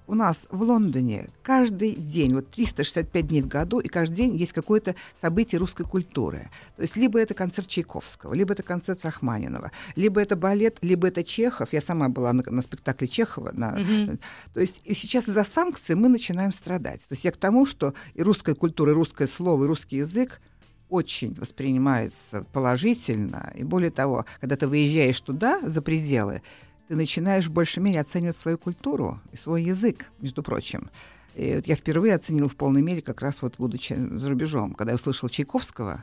у 0.07 0.15
нас 0.15 0.47
в 0.51 0.63
Лондоне 0.63 1.29
каждый 1.43 1.95
день, 1.95 2.33
вот 2.33 2.49
365 2.53 3.27
дней 3.27 3.43
в 3.43 3.49
году, 3.49 3.81
и 3.81 3.89
каждый 3.89 4.15
день 4.15 4.37
есть 4.37 4.53
какое-то 4.53 4.95
событие 5.15 5.59
русской 5.59 5.85
культуры. 5.85 6.49
То 6.77 6.83
есть 6.83 6.97
либо 6.97 7.19
это 7.19 7.35
концерт 7.35 7.69
Чайковского, 7.69 8.33
либо 8.33 8.55
это 8.55 8.63
концерт 8.63 9.05
Рахманинова, 9.05 9.73
либо 9.95 10.23
это 10.23 10.37
балет, 10.37 10.79
либо 10.81 11.09
это 11.09 11.23
Чехов. 11.23 11.75
Я 11.75 11.83
сама 11.83 12.09
была 12.09 12.33
на, 12.33 12.43
на 12.47 12.63
спектакле 12.63 13.09
Чехова. 13.09 13.53
На, 13.53 13.73
Мгм. 13.73 14.19
то 14.55 14.61
есть 14.61 14.81
и 14.85 14.95
сейчас 14.95 15.29
из-за 15.29 15.45
санкций 15.45 15.97
мы 15.97 16.09
начинаем 16.09 16.53
страдать. 16.53 17.01
То 17.01 17.13
есть 17.13 17.25
я 17.27 17.31
к 17.33 17.37
тому, 17.37 17.67
что 17.67 17.93
и 18.15 18.23
русская 18.23 18.55
культура, 18.55 18.93
и 18.93 18.95
русское 18.95 19.27
слово, 19.27 19.65
и 19.65 19.67
русский 19.67 19.99
язык 19.99 20.41
очень 20.89 21.35
воспринимается 21.35 22.45
положительно. 22.53 23.53
И 23.55 23.65
более 23.65 23.91
того, 23.91 24.25
когда 24.41 24.57
ты 24.57 24.67
выезжаешь 24.67 25.21
туда, 25.21 25.61
за 25.63 25.83
пределы, 25.83 26.43
ты 26.89 26.97
начинаешь 26.97 27.47
в 27.47 27.53
большей 27.53 27.83
мере 27.83 28.01
оценивать 28.01 28.37
свою 28.37 28.59
культуру 28.59 29.21
и 29.33 29.37
свой 29.37 29.63
язык, 29.63 30.11
между 30.21 30.43
прочим. 30.43 30.91
И 31.35 31.57
вот 31.57 31.67
я 31.67 31.75
впервые 31.75 32.15
оценил 32.15 32.49
в 32.49 32.57
полной 32.57 32.83
мере, 32.83 33.03
как 33.03 33.21
раз 33.21 33.43
вот 33.43 33.57
будучи 33.59 33.95
за 33.95 34.29
рубежом, 34.29 34.75
когда 34.75 34.93
я 34.93 34.97
услышал 34.97 35.29
Чайковского, 35.29 36.03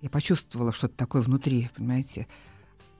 я 0.00 0.10
почувствовала 0.10 0.72
что-то 0.72 0.96
такое 0.96 1.22
внутри, 1.22 1.70
понимаете, 1.76 2.26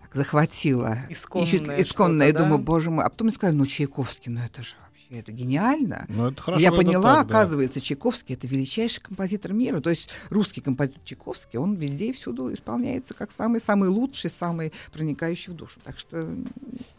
так 0.00 0.14
захватило. 0.14 0.98
Исконное 1.10 1.80
исконное. 1.80 2.26
Я 2.28 2.32
думаю, 2.32 2.58
да? 2.58 2.64
боже 2.64 2.90
мой. 2.90 3.04
А 3.04 3.10
потом 3.10 3.26
мне 3.26 3.34
сказали, 3.34 3.56
ну, 3.56 3.66
Чайковский, 3.66 4.30
ну 4.30 4.40
это 4.40 4.62
же 4.62 4.74
вообще, 5.08 5.20
это 5.20 5.32
гениально. 5.32 6.06
Ну, 6.08 6.28
это 6.30 6.42
хорошо, 6.42 6.62
я 6.62 6.72
поняла, 6.72 7.16
так, 7.16 7.26
да. 7.28 7.38
оказывается, 7.38 7.80
Чайковский 7.80 8.34
это 8.34 8.46
величайший 8.46 9.00
композитор 9.02 9.52
мира. 9.52 9.80
То 9.80 9.90
есть 9.90 10.08
русский 10.30 10.60
композитор 10.60 11.00
Чайковский, 11.04 11.58
он 11.58 11.74
везде 11.74 12.06
и 12.06 12.12
всюду 12.12 12.52
исполняется 12.52 13.14
как 13.14 13.30
самый 13.30 13.60
самый 13.60 13.88
лучший, 13.88 14.30
самый 14.30 14.72
проникающий 14.92 15.52
в 15.52 15.56
душу. 15.56 15.80
Так 15.84 15.98
что 15.98 16.28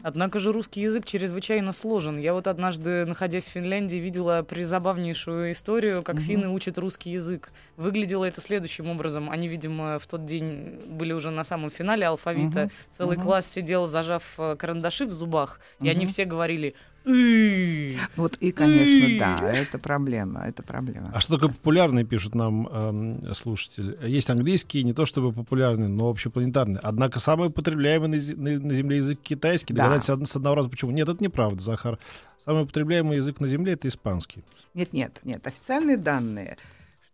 Однако 0.02 0.40
же 0.40 0.52
русский 0.52 0.82
язык 0.82 1.06
чрезвычайно 1.06 1.74
сложен. 1.74 2.18
Я 2.20 2.34
вот 2.34 2.48
однажды, 2.48 3.06
находясь 3.06 3.46
в 3.46 3.52
Финляндии, 3.52 3.96
видела 3.98 4.44
призабавнейшую 4.44 5.52
историю, 5.52 6.04
как 6.04 6.16
Мгм. 6.16 6.24
финны 6.24 6.50
учат 6.50 6.78
русский 6.78 7.12
язык. 7.12 7.52
Выглядело 7.78 8.26
это 8.26 8.42
следующим 8.42 8.88
образом. 8.88 9.30
Они, 9.30 9.48
видимо, 9.48 10.00
в 10.00 10.08
тот 10.08 10.26
день 10.26 10.80
были 10.88 11.14
уже 11.14 11.32
на 11.32 11.44
самом 11.44 11.70
финале 11.72 12.06
алфавита. 12.08 12.62
Мгм. 12.66 12.72
Целый 12.98 13.18
Мгм. 13.18 13.26
класс 13.26 13.52
сидел, 13.52 13.88
зажав 13.88 14.24
э, 14.38 14.56
карандаши 14.58 15.06
в 15.06 15.12
зубах, 15.12 15.60
и 15.82 15.90
они 15.90 16.06
все 16.06 16.26
говорили. 16.26 16.76
Вот 17.06 18.36
и, 18.40 18.52
конечно, 18.52 19.18
да, 19.20 19.52
это 19.52 19.78
проблема, 19.80 20.42
это 20.48 20.64
проблема. 20.64 21.12
А 21.14 21.20
что 21.22 21.36
такое 21.36 21.50
популярный, 21.50 22.04
пишут 22.04 22.36
нам 22.36 22.68
эм, 22.68 23.34
слушатели. 23.36 23.98
Есть 24.08 24.30
английский, 24.30 24.84
не 24.84 24.94
то 24.94 25.06
чтобы 25.06 25.32
популярный, 25.32 25.88
но 25.88 26.10
общепланетарный. 26.10 26.80
Однако 26.82 27.20
самый 27.20 27.50
употребляемый 27.50 28.10
на, 28.10 28.18
на- 28.42 28.60
на 28.60 28.74
Земле 28.74 28.98
язык 28.98 29.20
китайский. 29.22 29.74
Да. 29.74 29.84
Догадайтесь 29.84 30.10
од- 30.10 30.28
с 30.28 30.36
одного 30.36 30.56
раза 30.56 30.70
почему. 30.70 30.92
Нет, 30.92 31.08
это 31.08 31.24
неправда, 31.24 31.62
Захар. 31.62 32.00
Самый 32.44 32.64
употребляемый 32.64 33.18
язык 33.18 33.40
на 33.40 33.48
Земле— 33.48 33.74
это 33.74 33.88
испанский. 33.88 34.44
Нет, 34.74 34.94
нет, 34.94 35.20
нет. 35.24 35.46
Официальные 35.48 35.98
данные. 35.98 36.58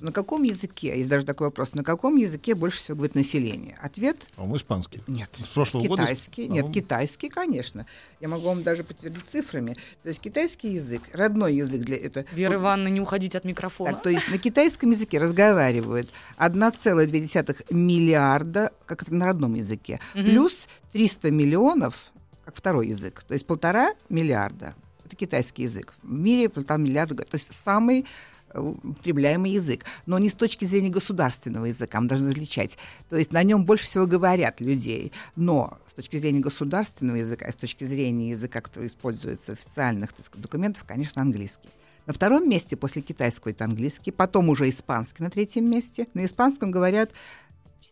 Что 0.01 0.05
На 0.05 0.11
каком 0.11 0.43
языке, 0.43 0.97
есть 0.97 1.07
даже 1.09 1.25
такой 1.25 1.47
вопрос, 1.47 1.73
на 1.73 1.83
каком 1.83 2.15
языке 2.15 2.55
больше 2.55 2.79
всего 2.79 2.97
говорит 2.97 3.15
население? 3.15 3.77
Ответ 3.81 4.17
По-моему, 4.35 4.57
испанский. 4.57 5.01
нет. 5.07 5.29
С 5.37 5.47
прошлого 5.47 5.85
года... 5.85 6.03
Китайский, 6.03 6.41
нет, 6.43 6.49
по-моему, 6.65 6.73
китайский, 6.73 7.29
конечно. 7.29 7.85
Я 8.19 8.27
могу 8.27 8.47
вам 8.47 8.63
даже 8.63 8.83
подтвердить 8.83 9.25
цифрами. 9.29 9.77
То 10.03 10.09
есть 10.09 10.19
китайский 10.19 10.73
язык, 10.73 11.03
родной 11.13 11.55
язык 11.55 11.81
для 11.81 11.97
этого. 11.97 12.25
Вера 12.33 12.55
Ивановна, 12.55 12.87
не 12.89 12.99
уходить 12.99 13.35
от 13.35 13.45
микрофона. 13.45 13.91
Так, 13.93 14.03
то 14.03 14.09
есть 14.09 14.27
на 14.27 14.37
китайском 14.37 14.89
языке 14.91 15.19
разговаривают 15.19 16.11
1,2 16.37 17.65
миллиарда, 17.69 18.71
как 18.85 19.03
это 19.03 19.13
на 19.13 19.25
родном 19.27 19.55
языке, 19.55 19.99
Мгм. 20.15 20.25
плюс 20.25 20.67
300 20.93 21.31
миллионов, 21.31 22.11
как 22.45 22.55
второй 22.55 22.87
язык, 22.87 23.23
то 23.27 23.33
есть 23.33 23.45
полтора 23.45 23.93
миллиарда. 24.09 24.73
Это 25.05 25.15
китайский 25.15 25.63
язык. 25.63 25.93
В 26.01 26.11
мире 26.11 26.49
полтора 26.49 26.77
миллиарда, 26.77 27.23
то 27.23 27.35
есть 27.35 27.53
самый 27.53 28.05
употребляемый 28.53 29.51
язык, 29.51 29.85
но 30.05 30.19
не 30.19 30.29
с 30.29 30.33
точки 30.33 30.65
зрения 30.65 30.89
государственного 30.89 31.65
языка, 31.65 31.99
мы 32.01 32.07
должны 32.07 32.29
различать. 32.29 32.77
То 33.09 33.17
есть 33.17 33.31
на 33.31 33.43
нем 33.43 33.65
больше 33.65 33.85
всего 33.85 34.07
говорят 34.07 34.61
людей, 34.61 35.11
но 35.35 35.77
с 35.89 35.93
точки 35.93 36.17
зрения 36.17 36.39
государственного 36.39 37.17
языка, 37.17 37.47
и 37.47 37.51
с 37.51 37.55
точки 37.55 37.83
зрения 37.85 38.29
языка, 38.29 38.61
который 38.61 38.87
используется 38.87 39.55
в 39.55 39.59
официальных 39.59 40.11
сказать, 40.11 40.41
документах, 40.41 40.85
конечно, 40.85 41.21
английский. 41.21 41.69
На 42.07 42.13
втором 42.13 42.49
месте 42.49 42.75
после 42.75 43.01
китайского 43.01 43.51
это 43.51 43.65
английский, 43.65 44.11
потом 44.11 44.49
уже 44.49 44.69
испанский 44.69 45.23
на 45.23 45.29
третьем 45.29 45.69
месте. 45.69 46.07
На 46.13 46.25
испанском 46.25 46.71
говорят 46.71 47.11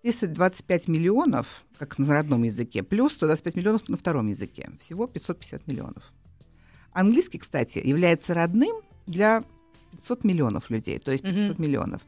425 0.01 0.87
миллионов, 0.87 1.63
как 1.77 1.97
на 1.99 2.13
родном 2.13 2.43
языке, 2.43 2.83
плюс 2.83 3.13
125 3.13 3.55
миллионов 3.55 3.87
на 3.89 3.97
втором 3.97 4.27
языке. 4.27 4.69
Всего 4.79 5.07
550 5.07 5.67
миллионов. 5.67 6.03
Английский, 6.91 7.37
кстати, 7.37 7.79
является 7.83 8.33
родным 8.33 8.81
для 9.05 9.43
500 9.91 10.23
миллионов 10.23 10.69
людей, 10.69 10.99
то 10.99 11.11
есть 11.11 11.23
Мгм. 11.23 11.33
500 11.35 11.59
миллионов. 11.59 12.01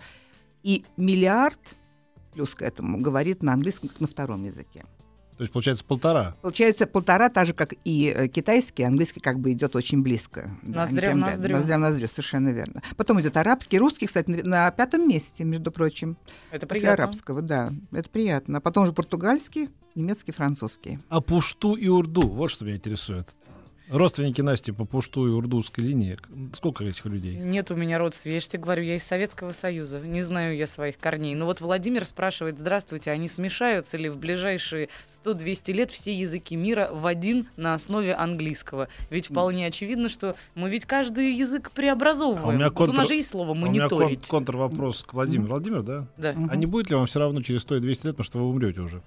И 0.64 0.86
миллиард 0.98 1.60
плюс 2.34 2.56
к 2.56 2.62
этому 2.62 3.00
говорит 3.00 3.44
на 3.44 3.54
английском 3.54 3.90
как 3.90 4.00
на 4.02 4.08
втором 4.08 4.44
языке. 4.46 4.86
То 5.38 5.44
есть 5.44 5.54
получается 5.54 5.84
полтора. 5.84 6.36
Получается 6.44 6.86
полтора, 6.86 7.30
так 7.30 7.48
же, 7.48 7.54
как 7.54 7.74
и 7.84 8.14
э, 8.16 8.28
китайский, 8.28 8.84
английский 8.84 9.20
как 9.22 9.40
бы 9.40 9.52
идет 9.54 9.76
очень 9.76 10.04
близко. 10.04 10.52
Ноздря 10.62 11.14
в 11.14 11.16
ноздрю. 11.16 11.56
Ноздря 11.58 11.78
в 11.78 11.80
ноздрю, 11.80 12.08
совершенно 12.08 12.50
верно. 12.50 12.84
Потом 12.96 13.20
идет 13.22 13.36
арабский, 13.38 13.80
русский, 13.80 14.06
кстати, 14.06 14.30
на 14.30 14.70
пятом 14.70 15.08
месте, 15.10 15.44
между 15.44 15.72
прочим. 15.72 16.16
Это 16.52 16.68
После 16.68 16.82
приятно. 16.82 17.04
арабского, 17.06 17.42
да. 17.42 17.74
Это 17.92 18.08
приятно. 18.10 18.60
А 18.60 18.62
потом 18.62 18.84
уже 18.84 18.94
португальский, 18.94 19.70
немецкий, 19.96 20.32
французский. 20.32 21.00
А 21.10 21.22
пушту 21.22 21.74
и 21.74 21.88
урду, 21.88 22.22
вот 22.22 22.52
что 22.52 22.66
меня 22.66 22.76
интересует. 22.76 23.28
Родственники 23.92 24.40
Насти 24.42 24.72
по 24.72 24.86
пушту 24.86 25.28
и 25.28 25.32
урдуской 25.32 25.84
линии. 25.84 26.18
Сколько 26.54 26.86
этих 26.86 27.06
людей? 27.06 27.36
Нет 27.36 27.72
у 27.72 27.76
меня 27.76 28.00
родственников. 28.00 28.36
Я 28.36 28.40
же 28.42 28.48
тебе 28.50 28.64
говорю, 28.64 28.84
я 28.84 28.96
из 28.96 29.04
Советского 29.04 29.52
Союза. 29.52 30.00
Не 30.00 30.22
знаю 30.22 30.56
я 30.56 30.66
своих 30.66 30.98
корней. 30.98 31.36
Но 31.36 31.46
вот 31.46 31.60
Владимир 31.60 32.06
спрашивает, 32.06 32.58
здравствуйте, 32.58 33.12
они 33.12 33.28
смешаются 33.28 33.98
ли 33.98 34.08
в 34.08 34.18
ближайшие 34.18 34.88
100-200 35.26 35.74
лет 35.74 35.92
все 35.92 36.14
языки 36.18 36.56
мира 36.56 36.90
в 36.94 37.06
один 37.06 37.48
на 37.58 37.74
основе 37.74 38.14
английского? 38.16 38.88
Ведь 39.10 39.28
вполне 39.28 39.68
очевидно, 39.68 40.08
что 40.08 40.38
мы 40.56 40.70
ведь 40.70 40.86
каждый 40.86 41.34
язык 41.34 41.72
преобразовываем. 41.72 42.46
А 42.46 42.48
у 42.48 42.52
меня 42.54 42.70
Вот 42.70 42.88
у 42.90 42.94
нас 42.94 42.96
контр- 43.02 43.08
же 43.10 43.16
есть 43.16 43.30
слово 43.30 43.52
У 43.52 43.56
меня 43.56 43.90
кон- 43.90 44.00
мониторить. 44.00 44.28
контрвопрос 44.30 45.04
к 45.04 45.14
Владимиру. 45.14 45.50
Владимир, 45.50 45.82
да? 45.82 46.08
Да. 46.16 46.34
А 46.50 46.56
не 46.56 46.66
будет 46.66 46.90
ли 46.90 46.96
вам 46.96 47.08
все 47.08 47.20
равно 47.20 47.42
через 47.42 47.64
100 47.64 47.76
и 47.76 47.80
200 47.82 48.06
лет, 48.06 48.16
потому 48.16 48.26
что 48.26 48.38
вы 48.40 48.46
умрете 48.50 48.80
уже? 48.80 49.02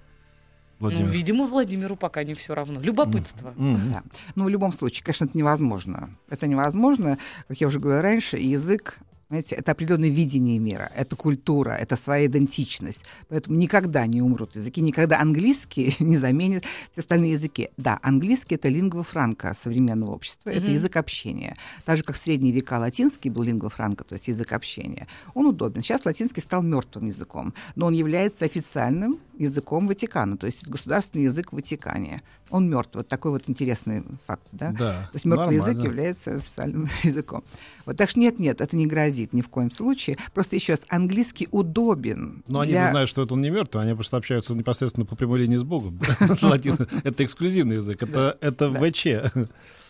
Ну, 0.84 0.90
Владимир. 0.90 1.12
видимо, 1.12 1.46
Владимиру 1.46 1.96
пока 1.96 2.24
не 2.24 2.34
все 2.34 2.54
равно. 2.54 2.80
Любопытство. 2.80 3.52
Мгм. 3.56 3.90
Да. 3.90 4.02
Но 4.34 4.44
в 4.44 4.48
любом 4.48 4.72
случае, 4.72 5.04
конечно, 5.04 5.24
это 5.24 5.36
невозможно. 5.36 6.10
Это 6.28 6.46
невозможно. 6.46 7.18
Как 7.48 7.60
я 7.60 7.66
уже 7.66 7.80
говорила 7.80 8.02
раньше, 8.02 8.36
язык 8.36 8.98
Знаете, 9.34 9.56
это 9.56 9.72
определенное 9.72 10.10
видение 10.10 10.60
мира, 10.60 10.92
это 10.94 11.16
культура, 11.16 11.70
это 11.70 11.96
своя 11.96 12.26
идентичность. 12.26 13.04
Поэтому 13.28 13.56
никогда 13.58 14.06
не 14.06 14.22
умрут 14.22 14.54
языки, 14.54 14.80
никогда 14.80 15.20
английский 15.20 15.96
не 16.00 16.16
заменит 16.16 16.64
все 16.92 17.00
остальные 17.00 17.32
языки. 17.32 17.70
Да, 17.76 17.98
английский— 18.02 18.54
это 18.56 18.68
лингва 18.68 19.02
франка 19.02 19.52
современного 19.60 20.12
общества, 20.12 20.50
это 20.50 20.66
Мгм. 20.66 20.72
язык 20.72 20.96
общения. 20.96 21.56
Так 21.84 21.96
же, 21.96 22.04
как 22.04 22.14
в 22.14 22.18
средние 22.20 22.52
века 22.52 22.78
латинский 22.78 23.28
был 23.28 23.42
лингва 23.42 23.70
франка, 23.70 24.04
то 24.04 24.12
есть 24.12 24.28
язык 24.28 24.52
общения. 24.52 25.08
Он 25.34 25.46
удобен. 25.46 25.82
Сейчас 25.82 26.04
латинский 26.04 26.40
стал 26.40 26.62
мертвым 26.62 27.06
языком, 27.06 27.54
но 27.74 27.86
он 27.86 27.92
является 27.94 28.44
официальным 28.44 29.18
языком 29.36 29.88
Ватикана, 29.88 30.36
то 30.36 30.46
есть 30.46 30.62
это 30.62 30.70
государственный 30.70 31.24
язык 31.24 31.50
в 31.50 31.56
Ватикане. 31.56 32.22
Он 32.50 32.70
мертв. 32.70 32.94
Вот 32.94 33.08
такой 33.08 33.32
вот 33.32 33.42
интересный 33.48 34.04
факт, 34.28 34.46
да? 34.52 34.70
Да. 34.70 35.08
То 35.10 35.14
есть 35.14 35.24
мертвый 35.24 35.56
язык 35.56 35.68
нормально. 35.74 35.88
является 35.88 36.36
официальным 36.36 36.88
языком. 37.02 37.42
Вот 37.86 37.96
так 37.96 38.10
что 38.10 38.20
нет, 38.20 38.38
нет, 38.38 38.60
это 38.60 38.76
не 38.76 38.86
грозит 38.86 39.32
ни 39.32 39.40
в 39.42 39.48
коем 39.48 39.70
случае. 39.70 40.16
Просто 40.32 40.56
еще 40.56 40.72
раз, 40.74 40.84
английский 40.88 41.48
удобен. 41.50 42.42
Но 42.46 42.60
они 42.60 42.72
для- 42.72 42.84
не 42.84 42.90
знают, 42.90 43.10
что 43.10 43.22
это 43.22 43.34
он 43.34 43.40
не 43.42 43.50
мертвый, 43.50 43.84
они 43.84 43.94
просто 43.94 44.16
общаются 44.16 44.54
непосредственно 44.54 45.06
по 45.06 45.16
прямой 45.16 45.40
линии 45.40 45.56
с 45.56 45.62
Богом. 45.62 45.98
Это 47.04 47.24
эксклюзивный 47.24 47.76
язык, 47.76 48.02
это. 48.02 48.36
ВЧ. 48.72 49.06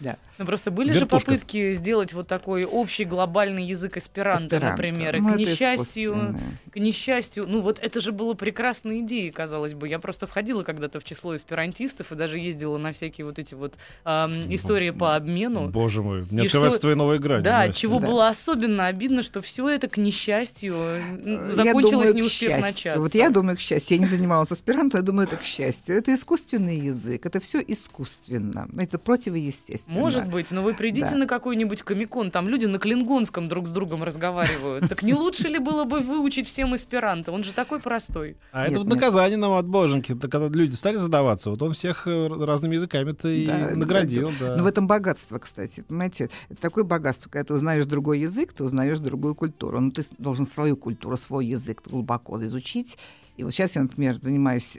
Да. 0.01 0.17
Ну, 0.39 0.45
просто 0.47 0.73
были 0.73 0.93
же 0.93 1.07
попытки 1.07 1.73
сделать 1.75 2.13
вот 2.13 2.27
такой 2.27 2.65
общий 2.65 3.05
глобальный 3.05 3.65
язык 3.65 3.97
эсперанто, 3.97 4.47
Эсперанто. 4.47 4.71
например. 4.73 5.21
Ну, 5.21 5.33
к 5.35 5.37
несчастью, 5.37 6.37
к 6.73 6.77
несчастью, 6.77 7.45
ну 7.47 7.61
вот 7.61 7.79
это 7.81 8.01
же 8.01 8.11
было 8.11 8.35
прекрасной 8.35 9.01
идеей, 9.03 9.31
казалось 9.31 9.75
бы. 9.75 9.87
Я 9.89 10.01
просто 10.01 10.27
входила 10.27 10.65
когда-то 10.65 10.99
в 10.99 11.05
число 11.05 11.37
эсперантистов 11.37 12.11
и 12.11 12.17
даже 12.17 12.39
ездила 12.41 12.77
на 12.79 12.93
всякие 12.93 13.25
вот 13.25 13.39
эти 13.39 13.55
вот 13.55 13.75
истории 14.05 14.91
по 14.91 15.15
обмену. 15.15 15.69
Боже 15.69 16.03
мой, 16.03 16.27
мне 16.29 16.43
И 16.43 16.47
открываются 16.47 16.79
что- 16.79 16.87
твои 16.89 16.95
новые 16.97 17.21
грани. 17.21 17.45
Да. 17.45 17.71
Чего 17.85 18.01
Да. 18.01 18.07
было 18.07 18.29
особенно 18.29 18.87
обидно, 18.87 19.23
что 19.23 19.41
все 19.41 19.69
это 19.69 19.89
к 19.89 19.97
несчастью 19.97 20.75
Э, 20.75 21.51
закончилось, 21.53 21.91
думаю, 21.91 22.15
не 22.15 22.23
успев 22.23 22.61
начаться. 22.61 23.01
Вот 23.01 23.15
я 23.15 23.31
думаю, 23.31 23.57
к 23.57 23.61
счастью. 23.61 23.97
Я 23.97 24.01
не 24.03 24.07
занималась 24.09 24.51
аспирантом, 24.53 25.01
я 25.01 25.03
думаю, 25.07 25.27
это 25.27 25.37
к 25.37 25.43
счастью. 25.45 25.97
Это 25.97 26.15
искусственный 26.15 26.79
язык, 26.79 27.27
это 27.27 27.41
все 27.41 27.61
искусственно. 27.67 28.69
Это 28.79 28.99
противоестественно. 28.99 29.99
Может 29.99 30.27
быть, 30.29 30.51
но 30.51 30.63
вы 30.63 30.75
придите 30.75 31.11
Да. 31.11 31.17
на 31.17 31.27
какой-нибудь 31.27 31.83
комикон, 31.83 32.31
там 32.31 32.49
люди 32.49 32.67
на 32.67 32.79
клингонском 32.79 33.49
друг 33.49 33.67
с 33.67 33.71
другом 33.71 34.03
разговаривают. 34.05 34.89
Так 34.89 35.03
не 35.03 35.15
лучше 35.15 35.49
ли 35.49 35.59
было 35.59 35.85
бы 35.85 36.01
выучить 36.01 36.47
всем 36.47 36.75
эсперанто? 36.75 37.33
Он 37.33 37.43
же 37.45 37.53
такой 37.53 37.81
простой. 37.81 38.37
А 38.53 38.63
Нет, 38.63 38.71
это 38.71 38.81
вот 38.81 38.87
нет. 38.87 38.95
наказание 38.95 39.37
нам 39.37 39.53
от 39.53 39.67
боженьки, 39.67 40.15
когда 40.15 40.49
люди 40.49 40.75
стали 40.75 40.97
задаваться. 40.97 41.51
Вот 41.51 41.61
он 41.63 41.73
всех 41.73 42.07
э, 42.07 42.29
разными 42.29 42.75
языками-то 42.75 43.29
и 43.29 43.47
Да, 43.47 43.71
наградил. 43.75 44.31
да. 44.41 44.57
Но 44.57 44.63
в 44.65 44.67
этом 44.67 44.87
богатство, 44.87 45.39
кстати, 45.39 45.81
понимаете, 45.83 46.31
это 46.49 46.61
такое 46.61 46.85
богатство, 46.85 47.29
когда 47.31 47.45
ты 47.45 47.55
узнаешь 47.55 47.74
другой 47.83 48.21
язык, 48.21 48.53
ты 48.53 48.65
узнаешь 48.65 49.01
другую 49.01 49.35
культуру. 49.35 49.81
Ну, 49.81 49.91
ты 49.91 50.05
должен 50.19 50.47
свою 50.47 50.77
культуру, 50.77 51.17
свой 51.17 51.47
язык 51.47 51.83
глубоко 51.85 52.43
изучить. 52.47 52.97
И 53.37 53.45
вот 53.45 53.53
сейчас 53.53 53.75
я, 53.75 53.83
например, 53.83 54.17
занимаюсь 54.17 54.79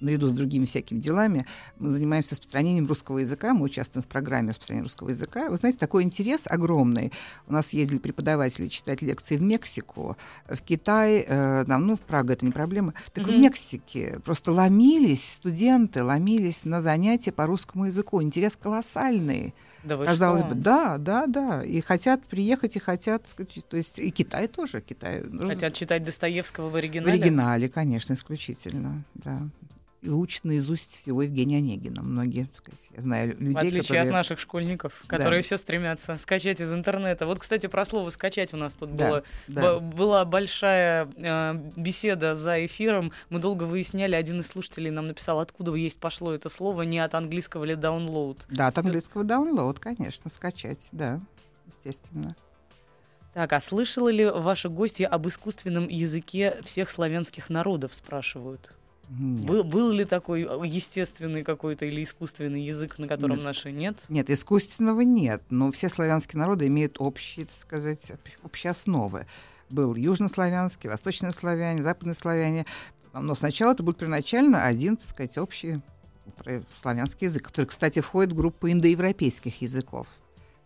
наряду 0.00 0.28
с 0.28 0.32
другими 0.32 0.66
всякими 0.66 1.00
делами, 1.00 1.46
мы 1.78 1.90
занимаемся 1.90 2.32
распространением 2.32 2.86
русского 2.86 3.18
языка, 3.18 3.54
мы 3.54 3.64
участвуем 3.64 4.02
в 4.02 4.06
программе 4.06 4.50
распространения 4.50 4.84
русского 4.84 5.10
языка. 5.10 5.48
Вы 5.50 5.56
знаете, 5.56 5.78
такой 5.78 6.02
интерес 6.02 6.42
огромный. 6.46 7.12
У 7.46 7.52
нас 7.52 7.72
ездили 7.72 7.98
преподаватели 7.98 8.68
читать 8.68 9.02
лекции 9.02 9.36
в 9.36 9.42
Мексику, 9.42 10.16
в 10.48 10.60
Китай, 10.62 11.24
э, 11.26 11.64
ну, 11.66 11.96
в 11.96 12.00
Прагу 12.00 12.32
это 12.32 12.44
не 12.44 12.52
проблема. 12.52 12.94
Так 13.12 13.24
в 13.24 13.30
Мгм. 13.30 13.42
Мексике 13.42 14.20
просто 14.24 14.52
ломились 14.52 15.34
студенты, 15.34 16.02
ломились 16.02 16.64
на 16.64 16.80
занятия 16.80 17.32
по 17.32 17.46
русскому 17.46 17.86
языку. 17.86 18.22
Интерес 18.22 18.56
колоссальный. 18.56 19.54
Да 19.86 19.96
Казалось 20.04 20.40
что? 20.42 20.50
бы, 20.50 20.54
да, 20.56 20.98
да, 20.98 21.26
да. 21.26 21.62
И 21.62 21.80
хотят 21.80 22.22
приехать, 22.24 22.74
и 22.76 22.80
хотят, 22.80 23.22
то 23.68 23.76
есть 23.76 23.98
и 23.98 24.10
Китай 24.10 24.48
тоже, 24.48 24.80
Китай. 24.80 25.22
Хотят 25.46 25.74
читать 25.74 26.02
Достоевского 26.04 26.68
в 26.68 26.72
в 26.72 26.76
оригинале? 26.76 27.12
оригинале, 27.12 27.68
конечно, 27.68 28.14
исключительно, 28.14 29.04
да. 29.14 29.40
И 30.06 30.08
учат 30.08 30.44
наизусть 30.44 31.00
всего 31.00 31.22
Евгения 31.22 31.56
Онегина. 31.56 32.00
Многие, 32.00 32.44
так 32.44 32.54
сказать, 32.54 32.88
я 32.94 33.02
знаю 33.02 33.30
людей, 33.30 33.54
В 33.54 33.56
отличие 33.56 33.80
которые... 33.82 34.02
от 34.02 34.12
наших 34.12 34.38
школьников, 34.38 35.02
которые 35.08 35.42
все 35.42 35.56
стремятся 35.56 36.16
скачать 36.16 36.60
из 36.60 36.72
интернета. 36.72 37.26
Вот, 37.26 37.40
кстати, 37.40 37.66
про 37.66 37.84
слово 37.84 38.10
скачать 38.10 38.54
у 38.54 38.56
нас 38.56 38.76
тут 38.76 38.94
Да, 38.94 39.08
было. 39.08 39.22
да. 39.48 39.80
Была 39.80 40.24
большая 40.24 41.08
э, 41.16 41.54
беседа 41.74 42.36
за 42.36 42.64
эфиром. 42.64 43.10
Мы 43.30 43.40
долго 43.40 43.64
выясняли. 43.64 44.14
Один 44.14 44.38
из 44.38 44.46
слушателей 44.46 44.92
нам 44.92 45.08
написал, 45.08 45.40
откуда 45.40 45.74
есть 45.74 45.98
пошло 45.98 46.32
это 46.32 46.48
слово, 46.50 46.82
не 46.82 47.00
от 47.00 47.16
английского 47.16 47.64
ли 47.64 47.74
download. 47.74 48.42
Да, 48.48 48.68
от 48.68 48.78
английского 48.78 49.24
download, 49.24 49.80
конечно, 49.80 50.30
скачать, 50.30 50.86
да, 50.92 51.20
естественно. 51.66 52.36
Так, 53.34 53.52
а 53.52 53.60
слышали 53.60 54.12
ли 54.12 54.24
ваши 54.26 54.68
гости 54.68 55.02
об 55.02 55.26
искусственном 55.26 55.88
языке 55.88 56.58
всех 56.64 56.90
славянских 56.90 57.50
народов, 57.50 57.92
спрашивают? 57.92 58.70
Нет. 59.08 59.46
Был, 59.46 59.62
был 59.64 59.90
ли 59.90 60.04
такой 60.04 60.42
э, 60.42 60.66
естественный 60.66 61.44
какой-то 61.44 61.84
или 61.84 62.02
искусственный 62.02 62.62
язык, 62.62 62.98
на 62.98 63.06
котором 63.06 63.36
Нет. 63.36 63.44
наши 63.44 63.70
нет? 63.70 63.98
Нет, 64.08 64.30
искусственного 64.30 65.02
нет, 65.02 65.42
но 65.48 65.70
все 65.70 65.88
славянские 65.88 66.40
народы 66.40 66.66
имеют 66.66 66.96
общие, 66.98 67.46
так 67.46 67.56
сказать, 67.56 68.10
об- 68.10 68.20
общие 68.44 68.72
основы. 68.72 69.26
Был 69.70 69.94
южнославянский, 69.94 70.90
восточнославяне, 70.90 71.82
западнославяне. 71.82 72.66
Но 73.12 73.34
сначала 73.34 73.72
это 73.72 73.82
был 73.82 73.94
первоначально 73.94 74.64
один, 74.64 74.96
так 74.96 75.08
сказать, 75.08 75.38
общий 75.38 75.80
славянский 76.82 77.26
язык, 77.26 77.44
который, 77.44 77.66
кстати, 77.66 78.00
входит 78.00 78.32
в 78.32 78.36
группу 78.36 78.68
индоевропейских 78.68 79.62
языков. 79.62 80.06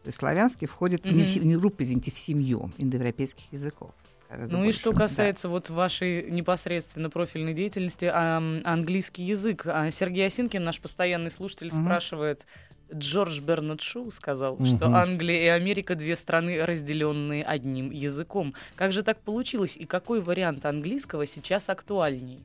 То 0.02 0.08
есть 0.08 0.18
славянский 0.18 0.66
входит 0.66 1.04
не, 1.04 1.24
в, 1.24 1.36
не 1.44 1.56
в 1.56 1.60
группу, 1.60 1.82
извините, 1.82 2.10
в 2.10 2.18
семью 2.18 2.72
индоевропейских 2.78 3.52
языков. 3.52 3.90
Ну 4.38 4.64
и 4.64 4.72
что 4.72 4.92
Да. 4.92 4.98
касается 4.98 5.48
вот 5.48 5.70
вашей 5.70 6.30
непосредственно 6.30 7.10
профильной 7.10 7.54
деятельности, 7.54 8.10
ам, 8.12 8.60
английский 8.64 9.24
язык. 9.24 9.66
А 9.66 9.90
Сергей 9.90 10.26
Осинкин, 10.26 10.62
наш 10.62 10.80
постоянный 10.80 11.30
слушатель, 11.30 11.68
Мгм. 11.68 11.82
спрашивает, 11.82 12.46
Джордж 12.92 13.40
Бернард 13.40 13.80
Шоу 13.80 14.10
сказал, 14.10 14.56
что 14.64 14.86
Мгм. 14.86 14.94
Англия 14.94 15.42
и 15.44 15.46
Америка 15.46 15.94
две 15.94 16.16
страны, 16.16 16.64
разделенные 16.64 17.44
одним 17.44 17.90
языком. 17.90 18.54
Как 18.76 18.92
же 18.92 19.02
так 19.02 19.20
получилось 19.20 19.76
и 19.76 19.84
какой 19.84 20.20
вариант 20.20 20.66
английского 20.66 21.26
сейчас 21.26 21.68
актуальней? 21.68 22.40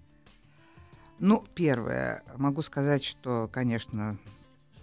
Ну, 1.18 1.44
первое, 1.56 2.24
могу 2.36 2.62
сказать, 2.62 3.04
что, 3.04 3.50
конечно, 3.52 4.18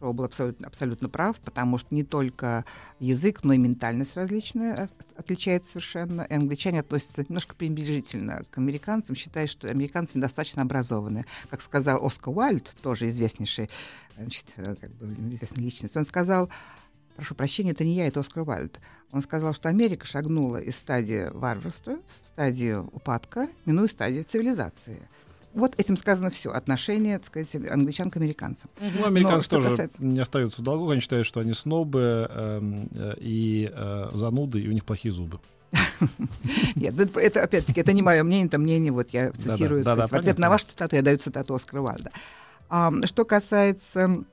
Шоу 0.02 0.12
был 0.14 0.24
абсолютно, 0.24 0.66
абсолютно 0.66 1.08
прав, 1.08 1.38
потому 1.38 1.78
что 1.78 1.94
не 1.94 2.02
только 2.02 2.64
язык, 2.98 3.44
но 3.44 3.52
и 3.52 3.58
ментальность 3.58 4.16
различная 4.16 4.84
от- 4.84 4.90
отличается 5.16 5.70
совершенно. 5.70 6.22
И 6.22 6.34
англичане 6.34 6.80
относятся 6.80 7.24
немножко 7.28 7.54
пренебрежительно 7.54 8.42
к 8.50 8.58
американцам, 8.58 9.14
считая, 9.14 9.46
что 9.46 9.68
американцы 9.68 10.18
недостаточно 10.18 10.62
образованы. 10.62 11.24
Как 11.50 11.62
сказал 11.62 12.04
Оскар 12.04 12.36
Уайльд, 12.36 12.74
тоже 12.82 13.08
известнейший, 13.10 13.70
значит, 14.16 14.46
э, 14.56 14.74
как 14.74 14.90
бы 14.90 15.06
известная 15.28 15.62
личность, 15.62 15.96
он 15.96 16.04
сказал, 16.04 16.50
прошу 17.14 17.36
прощения, 17.36 17.70
это 17.70 17.84
не 17.84 17.94
я, 17.94 18.08
это 18.08 18.18
Оскар 18.18 18.42
Уайльд. 18.42 18.80
Он 19.12 19.22
сказал, 19.22 19.54
что 19.54 19.68
Америка 19.68 20.04
шагнула 20.04 20.56
из 20.56 20.74
стадии 20.74 21.28
варварства 21.32 21.98
в 22.24 22.32
стадию 22.32 22.90
упадка, 22.92 23.48
минуя 23.66 23.86
стадию 23.86 24.24
цивилизации. 24.24 25.00
Вот 25.54 25.74
этим 25.78 25.96
сказано 25.96 26.30
все. 26.30 26.50
Отношение, 26.50 27.18
так 27.18 27.26
сказать, 27.26 27.54
англичан 27.70 28.10
к 28.10 28.16
американцам. 28.16 28.70
Ну, 28.80 29.06
американцы 29.06 29.44
что 29.44 29.56
тоже 29.56 29.70
касается- 29.70 30.02
не 30.04 30.20
остаются 30.20 30.60
в 30.60 30.64
долгу. 30.64 30.90
Они 30.90 31.00
считают, 31.00 31.26
что 31.26 31.40
они 31.40 31.52
снобы 31.54 32.26
эм, 32.30 32.88
э, 32.92 33.14
и 33.18 33.70
э, 33.72 34.10
зануды, 34.14 34.60
и 34.60 34.68
у 34.68 34.72
них 34.72 34.84
плохие 34.84 35.12
зубы. 35.12 35.40
Нет, 36.74 36.98
это, 36.98 37.20
это, 37.20 37.42
опять-таки, 37.42 37.80
это 37.80 37.92
не 37.92 38.02
мое 38.02 38.22
мнение, 38.22 38.46
это 38.46 38.58
мнение, 38.58 38.92
вот 38.92 39.10
я 39.10 39.32
цитирую, 39.32 39.82
да, 39.84 39.92
сказать, 39.94 40.10
да, 40.10 40.16
в 40.16 40.20
ответ 40.20 40.22
понятно. 40.36 40.42
на 40.42 40.50
вашу 40.50 40.66
цитату 40.66 40.96
я 40.96 41.02
даю 41.02 41.18
цитату 41.18 41.54
Оскара 41.54 41.80
Уайльда. 41.80 42.10
А, 42.68 42.92
что 43.04 43.24
касается 43.24 44.24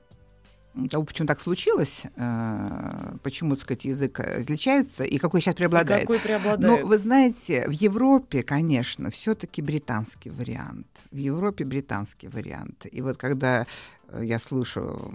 того, 0.90 1.04
почему 1.04 1.26
так 1.26 1.40
случилось, 1.40 2.02
э, 2.16 3.12
почему, 3.22 3.54
так 3.54 3.62
сказать, 3.62 3.84
язык 3.84 4.20
отличается 4.20 5.04
и 5.04 5.18
какой 5.18 5.40
сейчас 5.40 5.54
преобладает. 5.54 6.04
И 6.04 6.06
какой 6.06 6.18
преобладает? 6.18 6.82
Ну, 6.82 6.86
вы 6.86 6.98
знаете, 6.98 7.68
в 7.68 7.72
Европе, 7.72 8.42
конечно, 8.42 9.10
все-таки 9.10 9.62
британский 9.62 10.30
вариант. 10.30 10.86
В 11.10 11.16
Европе 11.16 11.64
британский 11.64 12.28
вариант. 12.28 12.86
И 12.90 13.02
вот 13.02 13.16
когда 13.16 13.60
Э, 13.60 13.66
я 14.20 14.38
слышу, 14.38 15.12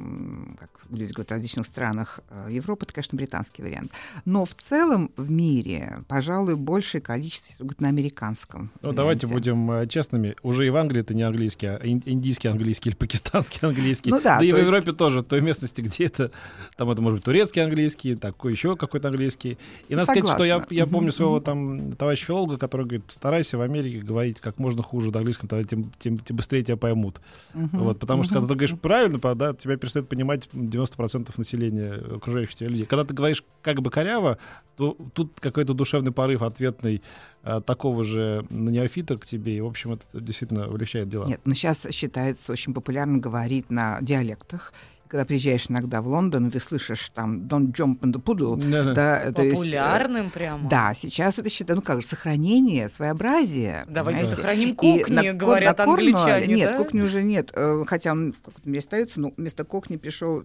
как 0.60 0.70
люди 0.90 1.12
говорят 1.12 1.30
в 1.30 1.32
различных 1.32 1.66
странах 1.66 2.20
э, 2.30 2.50
Европы, 2.52 2.86
это, 2.86 2.94
конечно, 2.94 3.16
британский 3.18 3.62
вариант. 3.62 3.92
Но 4.26 4.46
в 4.46 4.54
целом 4.56 5.12
в 5.18 5.30
мире, 5.30 6.00
пожалуй, 6.08 6.56
большее 6.56 7.02
количество 7.02 7.54
говорят 7.60 7.82
на 7.82 7.90
американском. 7.90 8.72
Ну, 8.82 8.90
варианте. 8.90 8.98
давайте 8.98 9.28
будем 9.28 9.72
э, 9.72 9.88
честными. 9.88 10.36
Уже 10.44 10.68
и 10.68 10.70
в 10.70 10.76
Англии 10.76 11.02
это 11.02 11.14
не 11.14 11.24
английский, 11.24 11.68
а 11.68 11.80
индийский 11.84 12.48
английский 12.48 12.90
или 12.90 12.96
пакистанский 12.96 13.60
английский. 13.68 14.12
Ну, 14.12 14.22
да, 14.22 14.40
да 14.40 14.46
и 14.46 14.52
в 14.52 14.58
есть... 14.58 14.68
Европе 14.68 14.92
тоже, 14.94 15.20
в 15.20 15.24
той 15.24 15.42
местности, 15.42 15.82
где 15.82 16.06
это, 16.06 16.32
там 16.78 16.90
это 16.90 17.02
может 17.02 17.18
быть 17.18 17.26
турецкий 17.26 17.64
английский, 17.64 18.16
такой 18.16 18.54
еще 18.54 18.76
какой-то 18.76 19.10
английский. 19.10 19.58
И 19.90 19.96
надо 19.96 20.06
Согласна. 20.06 20.36
сказать, 20.36 20.64
что 20.64 20.74
я, 20.76 20.82
я 20.82 20.88
помню 20.88 21.12
своего 21.12 21.40
там 21.40 21.94
товарища 21.94 22.26
филолога, 22.26 22.58
который 22.58 22.86
говорит, 22.86 23.04
старайся 23.10 23.58
в 23.58 23.62
Америке 23.62 24.00
говорить 24.00 24.40
как 24.40 24.60
можно 24.60 24.84
хуже 24.84 25.12
на 25.12 25.20
английском, 25.20 25.50
тогда 25.50 25.64
тем, 25.68 25.92
тем, 26.00 26.18
тем 26.18 26.36
быстрее 26.36 26.64
тебя 26.64 26.78
поймут. 26.78 27.20
Uh-huh. 27.54 27.70
Вот, 27.78 28.00
потому 28.00 28.24
что 28.24 28.36
когда 28.36 28.48
ты 28.48 28.54
говоришь 28.56 28.76
правильно, 28.86 29.18
да, 29.36 29.54
тебя 29.56 29.78
перестает 29.78 30.08
понимать 30.08 30.48
90% 30.54 31.34
населения 31.38 31.94
окружающих 31.94 32.54
тебя 32.54 32.70
людей. 32.70 32.86
Когда 32.86 33.04
ты 33.04 33.16
говоришь 33.16 33.44
как 33.64 33.82
бы 33.82 33.90
коряво, 33.90 34.38
то 34.78 34.96
тут 35.14 35.40
какой-то 35.40 35.74
душевный 35.74 36.12
порыв 36.12 36.44
ответный 36.44 37.02
а, 37.42 37.62
такого 37.62 38.04
же 38.04 38.46
неофита 38.52 39.18
к 39.18 39.26
тебе, 39.26 39.58
и, 39.58 39.62
в 39.62 39.66
общем, 39.66 39.94
это 39.94 40.04
действительно 40.14 40.66
облегчает 40.66 41.10
дела. 41.10 41.26
Нет, 41.26 41.42
но 41.46 41.50
ну, 41.50 41.56
сейчас 41.56 41.88
считается 41.90 42.52
очень 42.52 42.76
популярно 42.76 43.18
говорить 43.18 43.72
на 43.72 43.98
диалектах, 44.02 44.72
когда 45.16 45.24
приезжаешь 45.24 45.68
иногда 45.70 46.02
в 46.02 46.08
Лондон, 46.10 46.48
и 46.48 46.52
ты 46.52 46.60
слышишь 46.60 47.10
там 47.14 47.44
«Don't 47.44 47.72
jump 47.72 48.02
in 48.02 48.12
the 48.12 48.22
poodle». 48.22 48.58
Да, 48.70 48.94
да. 48.94 49.32
Популярным 49.32 50.24
есть, 50.24 50.34
прямо. 50.34 50.68
Да, 50.68 50.94
сейчас 50.94 51.40
это 51.40 51.50
считаю, 51.50 51.78
ну 51.78 51.82
как 51.82 52.02
же, 52.02 52.08
сохранение, 52.08 52.90
своеобразие. 52.90 53.86
Давайте 53.88 54.20
понимаете? 54.20 54.36
сохраним 54.36 54.76
кухни, 54.76 55.30
и 55.30 55.32
говорят 55.32 55.78
на 55.78 55.84
англичане, 55.86 56.54
Нет, 56.54 56.72
да? 56.72 56.78
кухни 56.78 57.00
уже 57.00 57.24
нет, 57.24 57.52
э, 57.54 57.86
хотя 57.88 58.12
он 58.12 58.34
в 58.34 58.42
каком-то 58.42 58.70
месте 58.70 58.88
остается, 58.88 59.22
но 59.22 59.32
вместо 59.38 59.64
кухни 59.64 59.96
пришел 59.96 60.44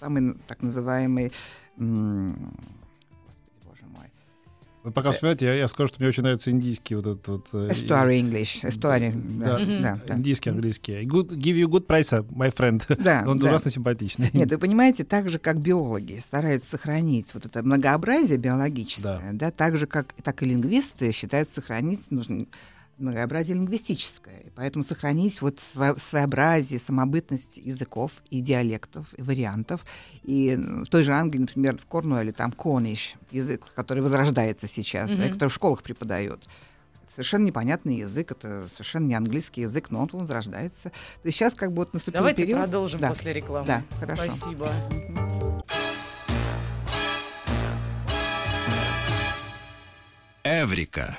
самый 0.00 0.34
так 0.48 0.60
называемый 0.60 1.30
вы 4.84 4.92
пока 4.92 5.12
вспоминаете, 5.12 5.46
я, 5.46 5.54
я 5.54 5.66
скажу, 5.68 5.88
что 5.88 5.96
мне 5.98 6.10
очень 6.10 6.22
нравится 6.22 6.50
индийский 6.50 6.94
вот 6.94 7.06
этот 7.06 7.26
вот... 7.26 7.48
Э, 7.54 7.70
Story 7.70 8.20
English, 8.20 8.68
story, 8.68 9.12
да, 9.38 9.58
да, 9.58 10.00
да, 10.06 10.14
индийский, 10.14 10.50
английский. 10.50 11.04
Good, 11.04 11.30
give 11.30 11.56
you 11.56 11.68
good 11.68 11.86
price, 11.86 12.10
my 12.28 12.54
friend. 12.54 12.84
Да, 13.02 13.24
Он 13.26 13.38
да. 13.38 13.46
ужасно 13.46 13.70
симпатичный. 13.70 14.28
Нет, 14.34 14.50
вы 14.50 14.58
понимаете, 14.58 15.04
так 15.04 15.30
же, 15.30 15.38
как 15.38 15.58
биологи 15.58 16.20
стараются 16.22 16.68
сохранить 16.68 17.32
вот 17.32 17.46
это 17.46 17.62
многообразие 17.62 18.36
биологическое, 18.36 19.32
да, 19.32 19.46
да 19.46 19.50
так 19.50 19.78
же, 19.78 19.86
как 19.86 20.12
так 20.22 20.42
и 20.42 20.46
лингвисты 20.46 21.12
считают 21.12 21.48
сохранить 21.48 22.10
нужно 22.10 22.44
многообразие 22.98 23.56
лингвистическое. 23.56 24.40
И 24.40 24.50
поэтому 24.50 24.82
сохранить 24.82 25.40
вот 25.42 25.60
своеобразие, 25.60 26.78
самобытность 26.78 27.56
языков 27.56 28.12
и 28.30 28.40
диалектов, 28.40 29.06
и 29.16 29.22
вариантов. 29.22 29.84
И 30.22 30.56
в 30.56 30.86
той 30.86 31.02
же 31.02 31.12
Англии, 31.12 31.40
например, 31.40 31.76
в 31.76 31.86
Корнуэле 31.86 32.32
там 32.32 32.52
кониш, 32.52 33.14
язык, 33.30 33.64
который 33.74 34.02
возрождается 34.02 34.68
сейчас, 34.68 35.10
mm-hmm. 35.10 35.18
да, 35.18 35.28
который 35.30 35.48
в 35.48 35.54
школах 35.54 35.82
преподают. 35.82 36.48
Совершенно 37.10 37.44
непонятный 37.44 37.98
язык, 37.98 38.32
это 38.32 38.68
совершенно 38.72 39.06
не 39.06 39.14
английский 39.14 39.60
язык, 39.62 39.90
но 39.90 40.02
он 40.02 40.08
возрождается. 40.12 40.90
То 40.90 41.26
есть 41.26 41.38
сейчас 41.38 41.54
как 41.54 41.70
бы 41.70 41.76
вот 41.76 41.94
наступил 41.94 42.18
Давайте 42.18 42.42
период... 42.42 42.62
продолжим 42.62 43.00
да. 43.00 43.08
после 43.10 43.32
рекламы. 43.32 43.66
Да, 43.66 43.82
хорошо. 44.00 44.30
Спасибо. 44.30 44.68
Эврика. 50.42 51.18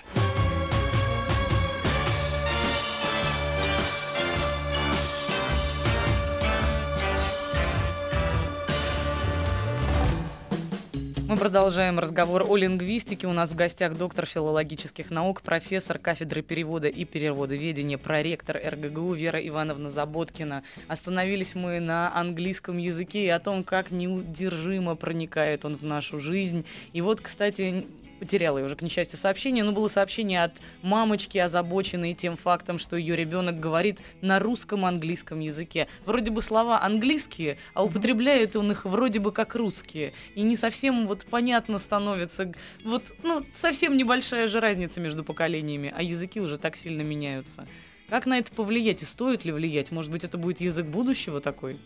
Мы 11.36 11.42
продолжаем 11.42 12.00
разговор 12.00 12.46
о 12.48 12.56
лингвистике. 12.56 13.28
У 13.28 13.34
нас 13.34 13.52
в 13.52 13.56
гостях 13.56 13.98
доктор 13.98 14.26
филологических 14.26 15.12
наук, 15.12 15.42
профессор 15.42 16.00
кафедры 16.00 16.42
перевода 16.42 16.88
и 16.88 17.04
переводоведения, 17.04 17.98
проректор 17.98 18.56
РГГУ 18.56 19.12
Вера 19.16 19.46
Ивановна 19.46 19.90
Заботкина. 19.90 20.64
Остановились 20.88 21.54
мы 21.54 21.82
на 21.82 22.18
английском 22.18 22.78
языке 22.78 23.26
и 23.26 23.28
о 23.28 23.42
том, 23.42 23.66
как 23.66 23.92
неудержимо 23.92 24.96
проникает 24.96 25.66
он 25.66 25.76
в 25.76 25.84
нашу 25.84 26.22
жизнь. 26.22 26.64
И 26.94 27.02
вот, 27.02 27.20
кстати, 27.20 27.86
потеряла 28.20 28.60
я 28.60 28.66
уже, 28.66 28.76
к 28.76 28.82
несчастью, 28.82 29.18
сообщение, 29.18 29.64
но 29.64 29.72
было 29.72 29.88
сообщение 29.88 30.44
от 30.44 30.54
мамочки, 30.82 31.38
озабоченной 31.38 32.14
тем 32.14 32.38
фактом, 32.38 32.80
что 32.80 32.96
ее 32.96 33.16
ребенок 33.16 33.60
говорит 33.60 34.00
на 34.22 34.40
русском 34.40 34.86
английском 34.86 35.40
языке. 35.40 35.88
Вроде 36.06 36.32
бы 36.32 36.42
слова 36.42 36.82
английские, 36.82 37.58
а 37.74 37.84
употребляет 37.84 38.56
он 38.56 38.72
их 38.72 38.86
вроде 38.86 39.20
бы 39.20 39.32
как 39.32 39.56
русские. 39.56 40.14
И 40.36 40.42
не 40.42 40.56
совсем 40.56 41.08
вот 41.08 41.26
понятно 41.26 41.80
становится, 41.80 42.52
вот, 42.84 43.14
ну, 43.24 43.46
совсем 43.60 43.98
небольшая 43.98 44.48
же 44.48 44.60
разница 44.60 45.02
между 45.02 45.24
поколениями, 45.24 45.94
а 45.96 46.02
языки 46.02 46.40
уже 46.40 46.58
так 46.58 46.78
сильно 46.78 47.02
меняются. 47.02 47.68
Как 48.10 48.28
на 48.28 48.38
это 48.38 48.52
повлиять 48.52 49.02
и 49.02 49.06
стоит 49.06 49.46
ли 49.46 49.52
влиять? 49.52 49.92
Может 49.92 50.12
быть, 50.12 50.24
это 50.24 50.38
будет 50.38 50.62
язык 50.62 50.86
будущего 50.86 51.42
такой? 51.42 51.80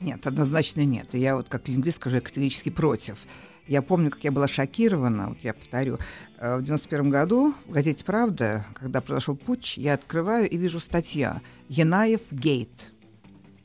Нет, 0.00 0.26
однозначно 0.26 0.84
нет. 0.84 1.14
И 1.14 1.18
я 1.18 1.36
вот 1.36 1.48
как 1.48 1.68
лингвист 1.68 1.98
скажу, 1.98 2.16
я 2.16 2.22
категорически 2.22 2.70
против. 2.70 3.18
Я 3.66 3.82
помню, 3.82 4.10
как 4.10 4.24
я 4.24 4.32
была 4.32 4.48
шокирована, 4.48 5.28
вот 5.28 5.38
я 5.42 5.54
повторю, 5.54 5.98
э, 6.38 6.56
в 6.56 6.62
91 6.62 7.10
году 7.10 7.54
в 7.66 7.70
газете 7.70 8.04
«Правда», 8.04 8.66
когда 8.74 9.00
произошел 9.00 9.36
путч, 9.36 9.78
я 9.78 9.94
открываю 9.94 10.48
и 10.48 10.56
вижу 10.56 10.80
статья 10.80 11.40
«Янаев 11.68 12.32
гейт». 12.32 12.70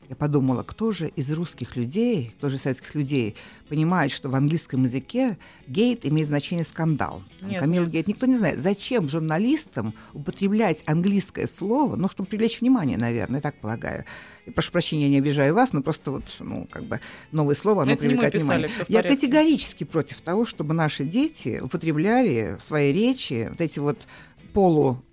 Я 0.08 0.16
подумала, 0.16 0.62
кто 0.62 0.92
же 0.92 1.08
из 1.08 1.30
русских 1.32 1.76
людей, 1.76 2.32
кто 2.38 2.48
же 2.48 2.56
из 2.56 2.62
советских 2.62 2.94
людей 2.94 3.34
понимает, 3.68 4.12
что 4.12 4.28
в 4.28 4.34
английском 4.34 4.84
языке 4.84 5.36
гейт 5.66 6.04
имеет 6.04 6.28
значение 6.28 6.64
скандал. 6.64 7.22
Нет, 7.42 7.60
Камил 7.60 7.82
нет. 7.82 7.92
Гейт. 7.92 8.06
Никто 8.06 8.26
не 8.26 8.36
знает, 8.36 8.60
зачем 8.60 9.08
журналистам 9.08 9.94
употреблять 10.12 10.82
английское 10.86 11.46
слово, 11.46 11.96
ну, 11.96 12.08
чтобы 12.08 12.28
привлечь 12.28 12.60
внимание, 12.60 12.96
наверное, 12.96 13.38
я 13.38 13.42
так 13.42 13.56
полагаю 13.56 14.04
и 14.46 14.50
прошу 14.50 14.72
прощения, 14.72 15.04
я 15.04 15.08
не 15.08 15.18
обижаю 15.18 15.54
вас, 15.54 15.72
но 15.72 15.82
просто 15.82 16.12
вот, 16.12 16.24
ну, 16.38 16.68
как 16.70 16.84
бы 16.84 17.00
новое 17.32 17.56
слово, 17.56 17.82
оно 17.82 17.96
привлекает 17.96 18.34
внимание. 18.34 18.70
Я 18.88 19.02
категорически 19.02 19.84
против 19.84 20.20
того, 20.20 20.46
чтобы 20.46 20.72
наши 20.72 21.04
дети 21.04 21.60
употребляли 21.60 22.56
в 22.58 22.62
своей 22.62 22.92
речи 22.92 23.48
вот 23.50 23.60
эти 23.60 23.80
вот 23.80 24.06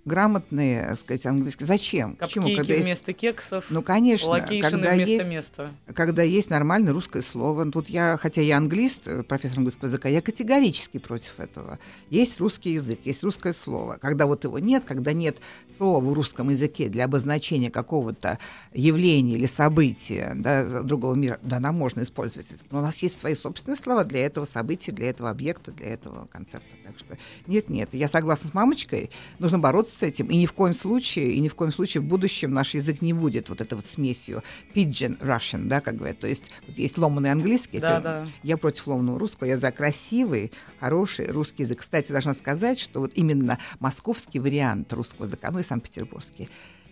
полуграмотные, 0.04 0.86
так 0.88 1.00
сказать, 1.00 1.26
английские. 1.26 1.66
Зачем? 1.66 2.16
Капкейки 2.16 2.38
Почему? 2.40 2.56
Когда 2.56 2.74
вместо 2.74 3.10
есть... 3.10 3.20
кексов. 3.20 3.64
Ну, 3.70 3.82
конечно. 3.82 4.40
Когда 4.40 4.92
вместо 4.92 5.12
есть, 5.12 5.28
места. 5.28 5.70
когда 5.94 6.22
есть 6.22 6.50
нормальное 6.50 6.92
русское 6.92 7.22
слово. 7.22 7.70
Тут 7.70 7.88
я, 7.88 8.18
хотя 8.20 8.42
я 8.42 8.58
англист, 8.58 9.06
э, 9.06 9.22
профессор 9.22 9.58
английского 9.58 9.88
языка, 9.88 10.08
я 10.08 10.20
категорически 10.20 10.98
против 10.98 11.40
этого. 11.40 11.78
Есть 12.10 12.38
русский 12.40 12.72
язык, 12.72 13.00
есть 13.04 13.22
русское 13.22 13.52
слово. 13.52 13.98
Когда 14.00 14.26
вот 14.26 14.44
его 14.44 14.58
нет, 14.58 14.84
когда 14.86 15.12
нет 15.12 15.38
слова 15.76 16.00
в 16.04 16.12
русском 16.12 16.50
языке 16.50 16.88
для 16.88 17.04
обозначения 17.06 17.70
какого-то 17.70 18.38
явления 18.72 19.34
или 19.34 19.46
события 19.46 20.32
да, 20.34 20.82
другого 20.82 21.14
мира, 21.14 21.38
да, 21.42 21.60
нам 21.60 21.76
можно 21.76 22.02
использовать. 22.02 22.46
Но 22.70 22.78
у 22.78 22.82
нас 22.82 22.98
есть 22.98 23.18
свои 23.18 23.34
собственные 23.34 23.78
слова 23.78 24.04
для 24.04 24.26
этого 24.26 24.44
события, 24.44 24.92
для 24.92 25.10
этого 25.10 25.30
объекта, 25.30 25.72
для 25.72 25.88
этого 25.88 26.26
концепта. 26.26 26.68
Так 26.84 26.98
что 26.98 27.16
нет-нет, 27.46 27.90
я 27.92 28.08
согласна 28.08 28.50
с 28.50 28.54
мамочкой, 28.54 29.10
нужно 29.38 29.58
бороться 29.58 29.93
с 29.94 30.02
этим, 30.02 30.26
и 30.26 30.36
ни 30.36 30.46
в 30.46 30.52
коем 30.52 30.74
случае, 30.74 31.32
и 31.32 31.40
ни 31.40 31.48
в 31.48 31.54
коем 31.54 31.72
случае 31.72 32.02
в 32.02 32.04
будущем 32.04 32.52
наш 32.52 32.74
язык 32.74 33.02
не 33.02 33.12
будет 33.12 33.48
вот 33.48 33.60
это 33.60 33.76
вот 33.76 33.86
смесью 33.86 34.42
pidgin 34.74 35.18
Russian, 35.18 35.66
да, 35.66 35.80
как 35.80 35.96
говорят, 35.96 36.18
то 36.18 36.26
есть 36.26 36.50
вот 36.66 36.78
есть 36.78 36.98
ломаный 36.98 37.30
английский, 37.30 37.78
да, 37.78 38.00
да. 38.00 38.26
я 38.42 38.56
против 38.56 38.86
ломаного 38.86 39.18
русского, 39.18 39.46
я 39.46 39.58
за 39.58 39.70
красивый, 39.72 40.52
хороший 40.80 41.26
русский 41.28 41.62
язык. 41.62 41.80
Кстати, 41.80 42.12
должна 42.12 42.34
сказать, 42.34 42.78
что 42.78 43.00
вот 43.00 43.12
именно 43.14 43.58
московский 43.80 44.40
вариант 44.40 44.92
русского 44.92 45.26
языка, 45.26 45.50
ну 45.50 45.58
и 45.58 45.62
санкт-петербургский, 45.62 46.48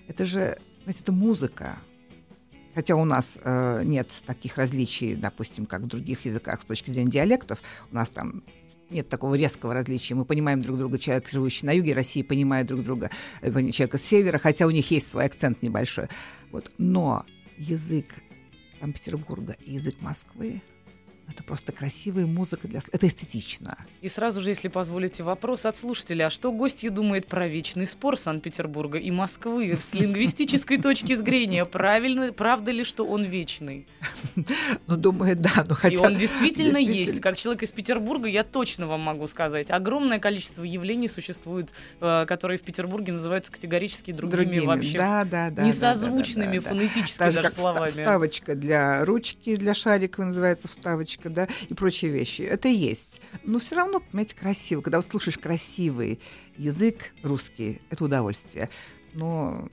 это 0.08 0.26
же, 0.26 0.58
знаете, 0.84 1.00
это 1.02 1.12
музыка, 1.12 1.78
Хотя 2.74 2.96
у 2.96 3.04
нас 3.04 3.38
э, 3.42 3.82
нет 3.84 4.08
таких 4.24 4.56
различий, 4.56 5.14
допустим, 5.14 5.66
как 5.66 5.82
в 5.82 5.86
других 5.86 6.24
языках 6.24 6.62
с 6.62 6.64
точки 6.64 6.90
зрения 6.90 7.10
диалектов. 7.10 7.58
У 7.90 7.94
нас 7.94 8.08
там 8.08 8.42
нет 8.92 9.09
такого 9.09 9.35
резкого 9.35 9.74
различия. 9.74 10.14
Мы 10.14 10.24
понимаем 10.24 10.62
друг 10.62 10.78
друга, 10.78 10.98
человек, 10.98 11.28
живущий 11.28 11.66
на 11.66 11.72
юге 11.72 11.94
России, 11.94 12.22
понимает 12.22 12.66
друг 12.66 12.83
друга, 12.83 13.11
э, 13.40 13.50
человека 13.70 13.98
с 13.98 14.02
севера, 14.02 14.38
хотя 14.38 14.66
у 14.66 14.70
них 14.70 14.90
есть 14.90 15.09
свой 15.09 15.24
акцент 15.24 15.62
небольшой. 15.62 16.09
Вот. 16.50 16.70
Но 16.78 17.24
язык 17.59 18.07
Санкт-Петербурга 18.81 19.56
и 19.64 19.75
язык 19.75 20.00
Москвы 20.00 20.62
Это 21.29 21.42
просто 21.44 21.73
красивая 21.73 22.27
музыка 22.27 22.68
для... 22.68 22.81
Это 22.90 23.06
эстетично. 23.06 23.79
И 24.00 24.08
сразу 24.08 24.40
же, 24.42 24.50
если 24.50 24.68
позволите, 24.68 25.23
вопрос 25.23 25.64
от 25.64 25.77
слушателя. 25.77 26.27
А 26.27 26.31
что 26.31 26.52
гостья 26.52 26.90
думает 26.90 27.27
про 27.27 27.48
вечный 27.48 27.87
спор 27.87 28.18
Санкт-Петербурга 28.18 28.98
и 28.98 29.10
Москвы 29.10 29.77
с 29.79 29.94
лингвистической 29.94 30.79
точки 30.79 31.14
зрения? 31.14 31.64
Правильно, 31.64 32.33
правда 32.33 32.70
ли, 32.70 32.85
что 32.85 33.06
он 33.06 33.25
вечный? 33.25 33.87
Ну, 34.87 34.96
думаю, 34.96 35.37
да. 35.37 35.64
Но 35.66 35.75
хотя, 35.75 35.94
и 35.94 35.98
он 35.98 36.16
действительно, 36.16 36.77
есть. 36.77 37.20
Как 37.20 37.37
человек 37.37 37.62
из 37.62 37.73
Петербурга, 37.73 38.29
я 38.29 38.44
точно 38.44 38.87
вам 38.87 39.00
могу 39.00 39.27
сказать. 39.27 39.70
Огромное 39.70 40.18
количество 40.18 40.64
явлений 40.64 41.08
существует, 41.08 41.70
э, 42.00 42.27
которые 42.27 42.58
в 42.58 42.62
Петербурге 42.62 43.12
называются 43.12 43.52
категорически 43.52 44.12
другими, 44.12 44.44
другими. 44.44 44.66
вообще. 44.66 44.98
Да, 44.98 45.25
да, 45.25 45.50
да. 45.50 45.62
Несозвучными 45.62 46.58
да, 46.58 46.62
да, 46.62 46.62
да, 46.62 46.68
фонетически 46.68 47.18
даже, 47.18 47.42
даже 47.42 47.54
словами. 47.54 47.90
Вставочка 47.90 48.54
для 48.54 49.04
ручки, 49.04 49.56
для 49.56 49.75
шарика 49.75 50.25
называется 50.25 50.68
вставочка 50.68 51.12
девочка, 51.13 51.31
да, 51.31 51.48
и 51.69 51.75
прочие 51.75 52.10
вещи. 52.10 52.42
Это 52.42 52.69
есть. 52.69 53.21
Но 53.44 53.58
все 53.58 53.77
равно, 53.77 54.00
понимаете, 54.00 54.35
красиво. 54.35 54.81
Когда 54.81 54.98
вот 54.98 55.06
слушаешь 55.06 55.38
красивый 55.38 56.21
язык 56.56 57.13
русский, 57.23 57.81
это 57.90 58.04
удовольствие. 58.04 58.69
Но 59.15 59.69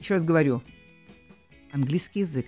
еще 0.00 0.14
раз 0.14 0.24
говорю, 0.24 0.62
английский 1.72 2.20
язык, 2.20 2.46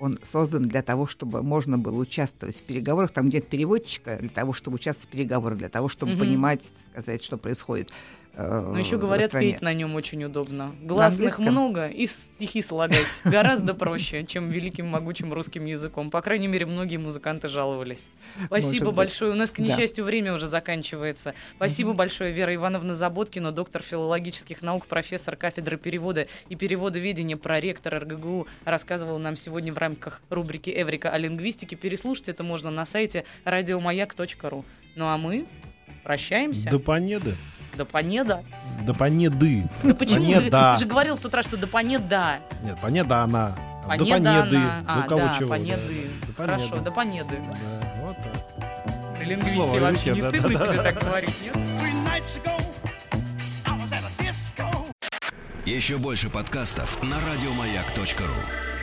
он 0.00 0.18
создан 0.22 0.68
для 0.68 0.82
того, 0.82 1.06
чтобы 1.06 1.42
можно 1.42 1.78
было 1.78 1.96
участвовать 1.96 2.56
в 2.56 2.62
переговорах, 2.62 3.12
там 3.12 3.28
где 3.28 3.40
переводчика, 3.40 4.18
для 4.18 4.28
того, 4.28 4.52
чтобы 4.52 4.76
участвовать 4.76 5.08
в 5.08 5.12
переговорах, 5.12 5.58
для 5.58 5.68
того, 5.68 5.88
чтобы 5.88 6.12
mm-hmm. 6.12 6.18
понимать, 6.18 6.72
сказать, 6.90 7.24
что 7.24 7.38
происходит. 7.38 7.90
Э, 8.36 8.68
Но 8.72 8.78
еще 8.78 8.98
говорят, 8.98 9.30
петь 9.30 9.62
на 9.62 9.72
нем 9.72 9.94
очень 9.94 10.24
удобно. 10.24 10.74
Гласных 10.82 11.38
много, 11.38 11.86
и 11.86 12.06
стихи 12.06 12.62
слагать 12.62 13.06
гораздо 13.24 13.74
проще, 13.74 14.24
чем 14.24 14.50
великим 14.50 14.86
могучим 14.86 15.32
русским 15.32 15.64
языком. 15.66 16.10
По 16.10 16.20
крайней 16.20 16.48
мере, 16.48 16.66
многие 16.66 16.96
музыканты 16.96 17.48
жаловались. 17.48 18.08
Спасибо 18.46 18.90
большое. 18.90 19.32
У 19.32 19.34
нас, 19.34 19.50
к 19.50 19.58
несчастью, 19.58 20.04
время 20.04 20.34
уже 20.34 20.46
заканчивается. 20.46 21.34
Спасибо 21.56 21.92
большое, 21.92 22.32
Вера 22.32 22.54
Ивановна 22.54 22.94
Заботкина, 22.94 23.52
доктор 23.52 23.82
филологических 23.82 24.62
наук, 24.62 24.86
профессор 24.86 25.36
кафедры 25.36 25.76
перевода 25.76 26.26
и 26.48 26.56
переводоведения, 26.56 27.36
проректор 27.36 28.02
РГГУ, 28.02 28.46
рассказывала 28.64 29.18
нам 29.18 29.36
сегодня 29.36 29.72
в 29.72 29.78
рамках 29.78 30.20
рубрики 30.30 30.70
«Эврика 30.74 31.10
о 31.10 31.18
лингвистике». 31.18 31.76
Переслушать 31.76 32.28
это 32.28 32.42
можно 32.42 32.70
на 32.70 32.86
сайте 32.86 33.24
радиомаяк.ру. 33.44 34.64
Ну 34.96 35.06
а 35.06 35.16
мы 35.16 35.46
прощаемся. 36.02 36.70
До 36.70 36.78
понеды. 36.78 37.36
До 37.76 37.84
понеда. 37.84 38.42
До 38.84 38.94
понеды. 38.94 39.66
Да 39.82 39.94
почему? 39.94 40.32
Понеда. 40.32 40.74
Ты, 40.74 40.80
же 40.80 40.86
говорил 40.86 41.16
в 41.16 41.20
тот 41.20 41.34
раз, 41.34 41.46
что 41.46 41.56
до 41.56 41.66
понеда. 41.66 42.40
Нет, 42.62 42.78
понеда 42.80 43.22
она. 43.22 43.52
Понеда 43.86 44.04
до 44.04 44.10
понеды. 44.10 44.56
Она. 44.56 44.84
А, 44.86 45.02
до 45.02 45.08
кого 45.08 45.20
да, 45.20 45.36
чего? 45.38 45.50
Понеды. 45.50 46.10
Да. 46.20 46.26
До 46.26 46.32
понеды. 46.32 46.34
Хорошо, 46.36 46.84
до 46.84 46.90
понеды. 46.90 47.40
Да, 47.48 47.56
вот 48.02 48.16
так. 48.16 49.18
При 49.18 49.24
лингвисте 49.26 49.80
вообще 49.80 50.12
не 50.12 50.22
да, 50.22 50.28
стыдно 50.28 50.48
да, 50.48 50.54
тебе 50.54 50.76
да. 50.76 50.82
так 50.82 51.02
говорить, 51.02 51.34
нет? 51.42 51.56
Еще 55.66 55.96
больше 55.96 56.28
подкастов 56.28 57.02
на 57.02 57.16
радиомаяк.ру 57.16 58.73